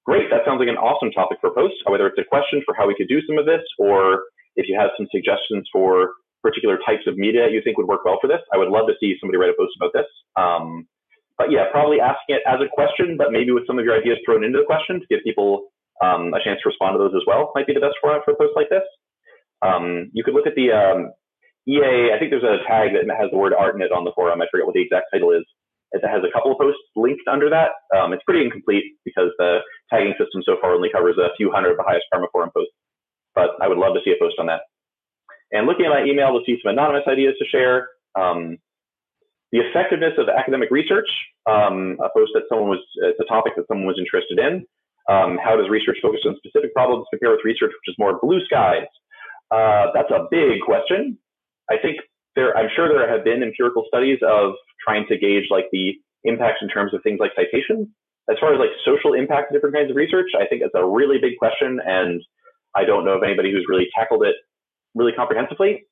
Great, 0.05 0.27
that 0.31 0.43
sounds 0.43 0.59
like 0.59 0.67
an 0.67 0.79
awesome 0.79 1.11
topic 1.11 1.39
for 1.39 1.51
posts, 1.51 1.79
whether 1.87 2.07
it's 2.07 2.19
a 2.19 2.27
question 2.27 2.61
for 2.65 2.75
how 2.75 2.87
we 2.87 2.95
could 2.95 3.07
do 3.07 3.21
some 3.27 3.37
of 3.37 3.45
this 3.45 3.63
or 3.79 4.27
if 4.55 4.67
you 4.67 4.75
have 4.75 4.91
some 4.97 5.07
suggestions 5.11 5.67
for 5.71 6.15
particular 6.43 6.77
types 6.85 7.07
of 7.07 7.15
media 7.15 7.47
you 7.47 7.61
think 7.63 7.77
would 7.77 7.87
work 7.87 8.03
well 8.03 8.19
for 8.19 8.27
this, 8.27 8.43
I 8.51 8.57
would 8.57 8.67
love 8.67 8.87
to 8.91 8.95
see 8.99 9.15
somebody 9.19 9.39
write 9.39 9.55
a 9.55 9.57
post 9.57 9.79
about 9.79 9.95
this. 9.95 10.09
Um, 10.35 10.87
but 11.39 11.49
yeah, 11.51 11.71
probably 11.71 12.03
asking 12.03 12.35
it 12.35 12.43
as 12.45 12.59
a 12.59 12.67
question, 12.67 13.15
but 13.17 13.31
maybe 13.31 13.51
with 13.51 13.65
some 13.65 13.79
of 13.79 13.85
your 13.85 13.95
ideas 13.95 14.19
thrown 14.25 14.43
into 14.43 14.59
the 14.59 14.67
question 14.67 14.99
to 14.99 15.07
give 15.07 15.23
people 15.23 15.71
um, 16.03 16.35
a 16.35 16.43
chance 16.43 16.59
to 16.61 16.69
respond 16.69 16.95
to 16.95 16.99
those 16.99 17.15
as 17.15 17.23
well 17.25 17.51
might 17.55 17.65
be 17.65 17.73
the 17.73 17.79
best 17.79 17.95
format 18.03 18.27
for 18.27 18.35
a 18.35 18.37
post 18.37 18.53
like 18.59 18.69
this. 18.69 18.83
Um, 19.63 20.11
you 20.11 20.23
could 20.23 20.35
look 20.35 20.45
at 20.45 20.55
the 20.59 20.75
um, 20.75 21.15
EA, 21.67 22.11
I 22.11 22.19
think 22.19 22.31
there's 22.31 22.43
a 22.43 22.63
tag 22.67 22.91
that 22.91 23.07
has 23.15 23.31
the 23.31 23.37
word 23.37 23.53
art 23.53 23.75
in 23.75 23.81
it 23.81 23.91
on 23.91 24.03
the 24.03 24.11
forum. 24.15 24.41
I 24.41 24.47
forget 24.51 24.65
what 24.65 24.75
the 24.75 24.83
exact 24.83 25.07
title 25.13 25.31
is. 25.31 25.43
It 25.93 26.01
has 26.03 26.25
a 26.25 26.33
couple 26.33 26.51
of 26.51 26.57
posts 26.57 26.81
linked 26.95 27.27
under 27.29 27.49
that. 27.49 27.77
Um, 27.95 28.13
it's 28.13 28.23
pretty 28.25 28.43
incomplete 28.43 28.97
because 29.05 29.29
the 29.37 29.59
tagging 29.93 30.17
system 30.17 30.41
so 30.43 30.57
far 30.59 30.73
only 30.73 30.89
covers 30.91 31.17
a 31.17 31.29
few 31.37 31.51
hundred 31.51 31.71
of 31.71 31.77
the 31.77 31.87
highest 31.87 32.09
karma 32.11 32.27
forum 32.33 32.49
posts. 32.51 32.73
But 33.35 33.55
I 33.61 33.67
would 33.69 33.77
love 33.77 33.93
to 33.93 34.01
see 34.03 34.11
a 34.11 34.19
post 34.19 34.35
on 34.39 34.47
that. 34.47 34.61
And 35.53 35.67
looking 35.67 35.85
at 35.85 35.93
my 35.93 36.03
email, 36.03 36.33
we'll 36.33 36.45
see 36.45 36.57
some 36.63 36.73
anonymous 36.73 37.05
ideas 37.07 37.35
to 37.37 37.45
share. 37.45 37.89
Um, 38.17 38.57
the 39.53 39.61
effectiveness 39.61 40.17
of 40.17 40.27
academic 40.33 40.71
research, 40.71 41.07
um, 41.45 42.01
a 42.01 42.09
post 42.09 42.33
that 42.33 42.49
someone 42.49 42.69
was, 42.69 42.81
it's 43.05 43.19
a 43.21 43.29
topic 43.29 43.53
that 43.55 43.69
someone 43.69 43.85
was 43.85 44.01
interested 44.01 44.41
in. 44.41 44.65
Um, 45.07 45.37
how 45.37 45.55
does 45.55 45.69
research 45.69 45.97
focus 46.01 46.21
on 46.25 46.35
specific 46.41 46.73
problems 46.73 47.05
compare 47.11 47.29
with 47.29 47.45
research 47.45 47.69
which 47.69 47.93
is 47.93 47.95
more 47.99 48.17
blue 48.19 48.41
skies? 48.45 48.89
Uh, 49.53 49.93
that's 49.93 50.09
a 50.09 50.25
big 50.31 50.61
question. 50.65 51.19
I 51.69 51.77
think 51.81 51.97
there, 52.35 52.55
I'm 52.57 52.69
sure 52.75 52.87
there 52.87 53.09
have 53.09 53.23
been 53.23 53.43
empirical 53.43 53.85
studies 53.87 54.19
of 54.25 54.53
trying 54.83 55.05
to 55.07 55.17
gauge 55.17 55.45
like 55.49 55.65
the 55.71 55.93
impacts 56.23 56.59
in 56.61 56.67
terms 56.67 56.93
of 56.93 57.01
things 57.03 57.19
like 57.19 57.31
citations. 57.35 57.87
As 58.29 58.37
far 58.39 58.53
as 58.53 58.59
like 58.59 58.71
social 58.85 59.13
impact 59.13 59.51
of 59.51 59.55
different 59.55 59.75
kinds 59.75 59.91
of 59.91 59.95
research, 59.95 60.31
I 60.39 60.47
think 60.47 60.61
it's 60.61 60.75
a 60.75 60.85
really 60.85 61.17
big 61.19 61.37
question, 61.37 61.79
and 61.83 62.21
I 62.75 62.85
don't 62.85 63.05
know 63.05 63.17
of 63.17 63.23
anybody 63.23 63.51
who's 63.51 63.65
really 63.67 63.87
tackled 63.95 64.23
it 64.23 64.35
really 64.95 65.11
comprehensively. 65.11 65.85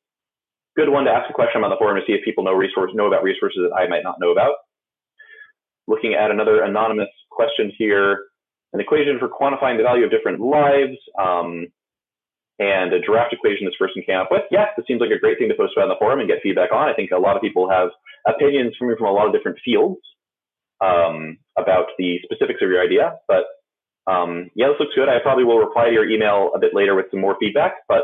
Good 0.76 0.90
one 0.90 1.04
to 1.06 1.12
ask 1.12 1.30
a 1.30 1.34
question 1.34 1.64
on 1.64 1.70
the 1.70 1.76
forum 1.76 2.00
to 2.00 2.06
see 2.08 2.14
if 2.14 2.24
people 2.24 2.44
know 2.44 2.54
resource 2.54 2.92
know 2.94 3.08
about 3.08 3.24
resources 3.24 3.60
that 3.68 3.76
I 3.76 3.88
might 3.88 4.04
not 4.04 4.16
know 4.20 4.32
about. 4.32 4.56
Looking 5.88 6.14
at 6.14 6.32
another 6.32 6.64
anonymous 6.64 7.10
question 7.30 7.72
here, 7.78 8.24
an 8.72 8.80
equation 8.80 9.20
for 9.20 9.28
quantifying 9.28 9.76
the 9.76 9.84
value 9.84 10.06
of 10.06 10.12
different 10.12 10.40
lives, 10.40 10.96
um, 11.20 11.68
and 12.60 12.94
a 12.94 13.02
draft 13.02 13.34
equation 13.34 13.66
this 13.66 13.80
person 13.80 14.04
came 14.06 14.18
up 14.18 14.30
with. 14.32 14.44
Yeah, 14.52 14.68
this 14.78 14.86
seems 14.88 15.02
like 15.02 15.12
a 15.12 15.20
great 15.20 15.40
thing 15.40 15.50
to 15.50 15.56
post 15.56 15.74
about 15.76 15.90
on 15.90 15.94
the 15.94 16.00
forum 16.00 16.20
and 16.20 16.30
get 16.30 16.44
feedback 16.44 16.72
on. 16.72 16.90
I 16.90 16.94
think 16.94 17.12
a 17.12 17.18
lot 17.18 17.36
of 17.36 17.42
people 17.42 17.70
have 17.70 17.90
opinions 18.28 18.76
coming 18.78 18.96
from 18.98 19.08
a 19.08 19.12
lot 19.12 19.28
of 19.28 19.34
different 19.34 19.58
fields 19.64 20.02
um, 20.84 21.38
about 21.58 21.94
the 21.98 22.20
specifics 22.24 22.62
of 22.62 22.70
your 22.70 22.82
idea, 22.82 23.18
but 23.28 23.46
um, 24.10 24.50
yeah, 24.56 24.68
this 24.68 24.78
looks 24.80 24.96
good. 24.96 25.10
I 25.10 25.20
probably 25.22 25.44
will 25.44 25.60
reply 25.60 25.88
to 25.88 25.94
your 25.94 26.10
email 26.10 26.52
a 26.56 26.60
bit 26.60 26.74
later 26.74 26.96
with 26.96 27.06
some 27.12 27.22
more 27.22 27.38
feedback, 27.40 27.86
but 27.88 28.04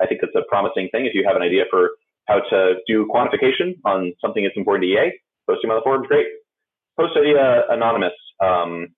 I 0.00 0.06
think 0.06 0.20
that's 0.20 0.36
a 0.36 0.46
promising 0.48 0.88
thing. 0.92 1.06
If 1.06 1.14
you 1.14 1.24
have 1.26 1.36
an 1.36 1.42
idea 1.42 1.64
for 1.70 1.90
how 2.26 2.40
to 2.50 2.74
do 2.86 3.08
quantification 3.12 3.80
on 3.84 4.12
something 4.20 4.44
that's 4.44 4.56
important 4.56 4.84
to 4.84 4.88
EA, 4.88 5.12
posting 5.48 5.70
on 5.70 5.76
the 5.76 5.82
forum 5.82 6.02
is 6.02 6.08
great. 6.08 6.26
Post 6.98 7.16
idea 7.16 7.64
anonymous. 7.70 8.12
Um, 8.40 8.88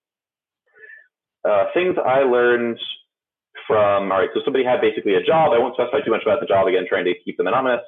uh, 1.48 1.66
things 1.72 1.96
I 2.04 2.20
learned 2.20 2.78
from, 3.70 4.10
all 4.10 4.18
right, 4.18 4.34
so 4.34 4.42
somebody 4.42 4.66
had 4.66 4.82
basically 4.82 5.14
a 5.14 5.22
job. 5.22 5.54
I 5.54 5.62
won't 5.62 5.78
specify 5.78 6.02
too 6.02 6.10
much 6.10 6.26
about 6.26 6.42
the 6.42 6.50
job 6.50 6.66
again, 6.66 6.90
trying 6.90 7.06
to 7.06 7.14
keep 7.22 7.38
them 7.38 7.46
anonymous. 7.46 7.86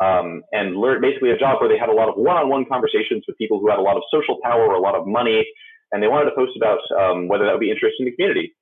Um, 0.00 0.40
and 0.56 0.80
basically 1.04 1.28
a 1.28 1.36
job 1.36 1.60
where 1.60 1.68
they 1.68 1.76
had 1.76 1.92
a 1.92 1.96
lot 1.96 2.08
of 2.08 2.16
one-on-one 2.16 2.64
conversations 2.72 3.28
with 3.28 3.36
people 3.36 3.60
who 3.60 3.68
had 3.68 3.76
a 3.76 3.84
lot 3.84 4.00
of 4.00 4.02
social 4.08 4.40
power 4.40 4.64
or 4.64 4.80
a 4.80 4.80
lot 4.80 4.96
of 4.96 5.04
money, 5.04 5.44
and 5.92 6.00
they 6.00 6.08
wanted 6.08 6.32
to 6.32 6.36
post 6.36 6.56
about 6.56 6.80
um, 6.96 7.28
whether 7.28 7.44
that 7.44 7.52
would 7.52 7.60
be 7.60 7.70
interesting 7.70 8.08
to 8.08 8.10
the 8.10 8.16
community. 8.16 8.56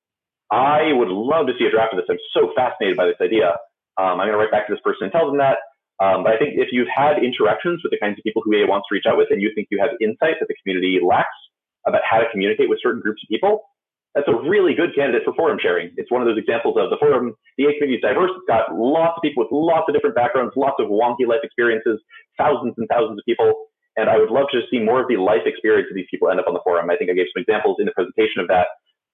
I 0.50 0.90
would 0.90 1.12
love 1.12 1.46
to 1.46 1.54
see 1.54 1.66
a 1.66 1.70
draft 1.70 1.94
of 1.94 2.02
this. 2.02 2.10
I'm 2.10 2.18
so 2.34 2.50
fascinated 2.58 2.98
by 2.98 3.06
this 3.06 3.20
idea. 3.22 3.54
Um, 4.00 4.18
I'm 4.18 4.26
going 4.26 4.34
to 4.34 4.42
write 4.42 4.50
back 4.50 4.66
to 4.66 4.74
this 4.74 4.82
person 4.82 5.06
and 5.06 5.12
tell 5.12 5.30
them 5.30 5.38
that. 5.38 5.62
Um, 6.02 6.22
but 6.22 6.34
I 6.34 6.38
think 6.38 6.54
if 6.54 6.70
you've 6.70 6.90
had 6.90 7.22
interactions 7.22 7.82
with 7.82 7.90
the 7.90 7.98
kinds 7.98 8.18
of 8.18 8.24
people 8.24 8.42
who 8.42 8.54
EA 8.54 8.66
wants 8.66 8.86
to 8.88 8.94
reach 8.94 9.06
out 9.06 9.18
with, 9.18 9.28
and 9.30 9.42
you 9.42 9.50
think 9.54 9.68
you 9.70 9.78
have 9.78 9.94
insight 10.00 10.38
that 10.42 10.46
the 10.46 10.58
community 10.62 10.98
lacks 11.02 11.38
about 11.86 12.02
how 12.06 12.18
to 12.18 12.26
communicate 12.30 12.70
with 12.70 12.78
certain 12.82 13.02
groups 13.02 13.22
of 13.22 13.28
people, 13.28 13.66
that's 14.14 14.28
a 14.28 14.34
really 14.34 14.74
good 14.74 14.94
candidate 14.94 15.22
for 15.24 15.34
forum 15.34 15.58
sharing. 15.60 15.92
It's 15.96 16.10
one 16.10 16.22
of 16.22 16.28
those 16.28 16.38
examples 16.38 16.76
of 16.80 16.90
the 16.90 16.96
forum, 16.98 17.36
the 17.56 17.68
EA 17.68 17.78
community 17.78 18.00
is 18.00 18.04
diverse. 18.04 18.32
It's 18.34 18.48
got 18.48 18.72
lots 18.74 19.14
of 19.16 19.22
people 19.22 19.44
with 19.44 19.52
lots 19.52 19.86
of 19.88 19.94
different 19.94 20.16
backgrounds, 20.16 20.56
lots 20.56 20.80
of 20.80 20.88
wonky 20.88 21.28
life 21.28 21.44
experiences, 21.44 22.00
thousands 22.36 22.74
and 22.78 22.88
thousands 22.88 23.20
of 23.20 23.24
people. 23.28 23.68
And 23.96 24.08
I 24.08 24.16
would 24.16 24.30
love 24.30 24.46
to 24.52 24.62
see 24.70 24.78
more 24.78 25.02
of 25.02 25.08
the 25.08 25.18
life 25.18 25.44
experience 25.44 25.88
of 25.90 25.96
these 25.96 26.08
people 26.10 26.30
end 26.30 26.40
up 26.40 26.46
on 26.48 26.54
the 26.54 26.64
forum. 26.64 26.88
I 26.88 26.96
think 26.96 27.10
I 27.10 27.14
gave 27.14 27.28
some 27.34 27.42
examples 27.42 27.76
in 27.78 27.86
the 27.86 27.92
presentation 27.92 28.40
of 28.40 28.48
that, 28.48 28.68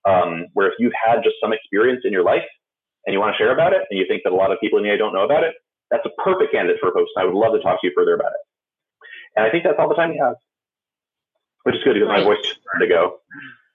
um, 0.05 0.47
where 0.53 0.69
if 0.69 0.75
you've 0.79 0.95
had 0.95 1.25
just 1.25 1.37
some 1.43 1.53
experience 1.53 2.03
in 2.05 2.13
your 2.13 2.25
life 2.25 2.47
and 3.05 3.13
you 3.13 3.21
want 3.21 3.35
to 3.35 3.39
share 3.41 3.53
about 3.53 3.73
it, 3.73 3.83
and 3.91 3.99
you 3.99 4.07
think 4.09 4.23
that 4.25 4.33
a 4.33 4.37
lot 4.37 4.53
of 4.53 4.61
people 4.61 4.79
in 4.79 4.87
EA 4.87 4.97
don't 4.97 5.13
know 5.13 5.25
about 5.25 5.45
it, 5.45 5.53
that's 5.91 6.05
a 6.07 6.15
perfect 6.23 6.53
candidate 6.53 6.81
for 6.81 6.89
a 6.89 6.93
post. 6.93 7.13
I 7.19 7.25
would 7.25 7.35
love 7.35 7.53
to 7.53 7.61
talk 7.61 7.81
to 7.81 7.87
you 7.87 7.93
further 7.95 8.15
about 8.15 8.33
it. 8.33 8.43
And 9.37 9.45
I 9.45 9.51
think 9.51 9.65
that's 9.65 9.77
all 9.79 9.89
the 9.89 9.95
time 9.95 10.11
we 10.11 10.19
have, 10.19 10.37
which 11.65 11.77
is 11.77 11.83
good 11.85 11.95
because 11.95 12.09
right. 12.09 12.21
my 12.21 12.25
voice 12.25 12.45
is 12.45 12.57
starting 12.63 12.89
to 12.89 12.93
go. 12.93 13.21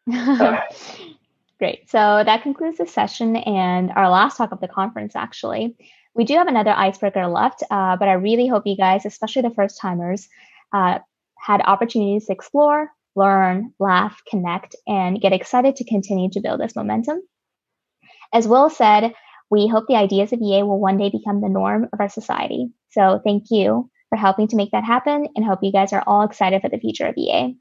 Great. 1.60 1.89
So 1.89 2.24
that 2.26 2.43
concludes 2.43 2.78
the 2.78 2.88
session 2.88 3.36
and 3.36 3.91
our 3.91 4.10
last 4.10 4.38
talk 4.38 4.51
of 4.51 4.62
the 4.62 4.68
conference, 4.68 5.16
actually. 5.16 5.76
We 6.16 6.24
do 6.24 6.36
have 6.36 6.47
another 6.47 6.72
icebreaker 6.72 7.28
left, 7.28 7.64
uh, 7.70 7.97
but 7.97 8.07
I 8.07 8.14
really 8.14 8.47
hope 8.47 8.64
you 8.66 8.78
guys, 8.78 9.05
especially 9.05 9.43
the 9.43 9.53
first 9.53 9.80
timers, 9.80 10.28
uh, 10.74 10.99
had 11.38 11.62
opportunities 11.62 12.26
to 12.28 12.34
explore, 12.34 12.89
learn, 13.16 13.74
laugh, 13.80 14.22
connect, 14.30 14.76
and 14.88 15.22
get 15.22 15.34
excited 15.34 15.76
to 15.78 15.84
continue 15.84 16.30
to 16.32 16.41
build 16.41 16.60
this 16.60 16.76
momentum. 16.76 17.22
As 18.34 18.47
Will 18.47 18.70
said, 18.70 19.14
we 19.49 19.68
hope 19.68 19.88
the 19.88 19.95
ideas 19.95 20.32
of 20.32 20.41
EA 20.41 20.64
will 20.64 20.80
one 20.80 20.97
day 20.97 21.10
become 21.10 21.41
the 21.41 21.49
norm 21.49 21.89
of 21.91 21.99
our 21.99 22.10
society. 22.10 22.70
So 22.91 23.20
thank 23.24 23.45
you 23.49 23.89
for 24.10 24.16
helping 24.18 24.47
to 24.49 24.55
make 24.55 24.72
that 24.72 24.84
happen 24.84 25.28
and 25.36 25.45
hope 25.45 25.60
you 25.62 25.72
guys 25.72 25.93
are 25.93 26.03
all 26.05 26.24
excited 26.24 26.62
for 26.62 26.70
the 26.70 26.80
future 26.80 27.07
of 27.07 27.18
EA. 27.18 27.55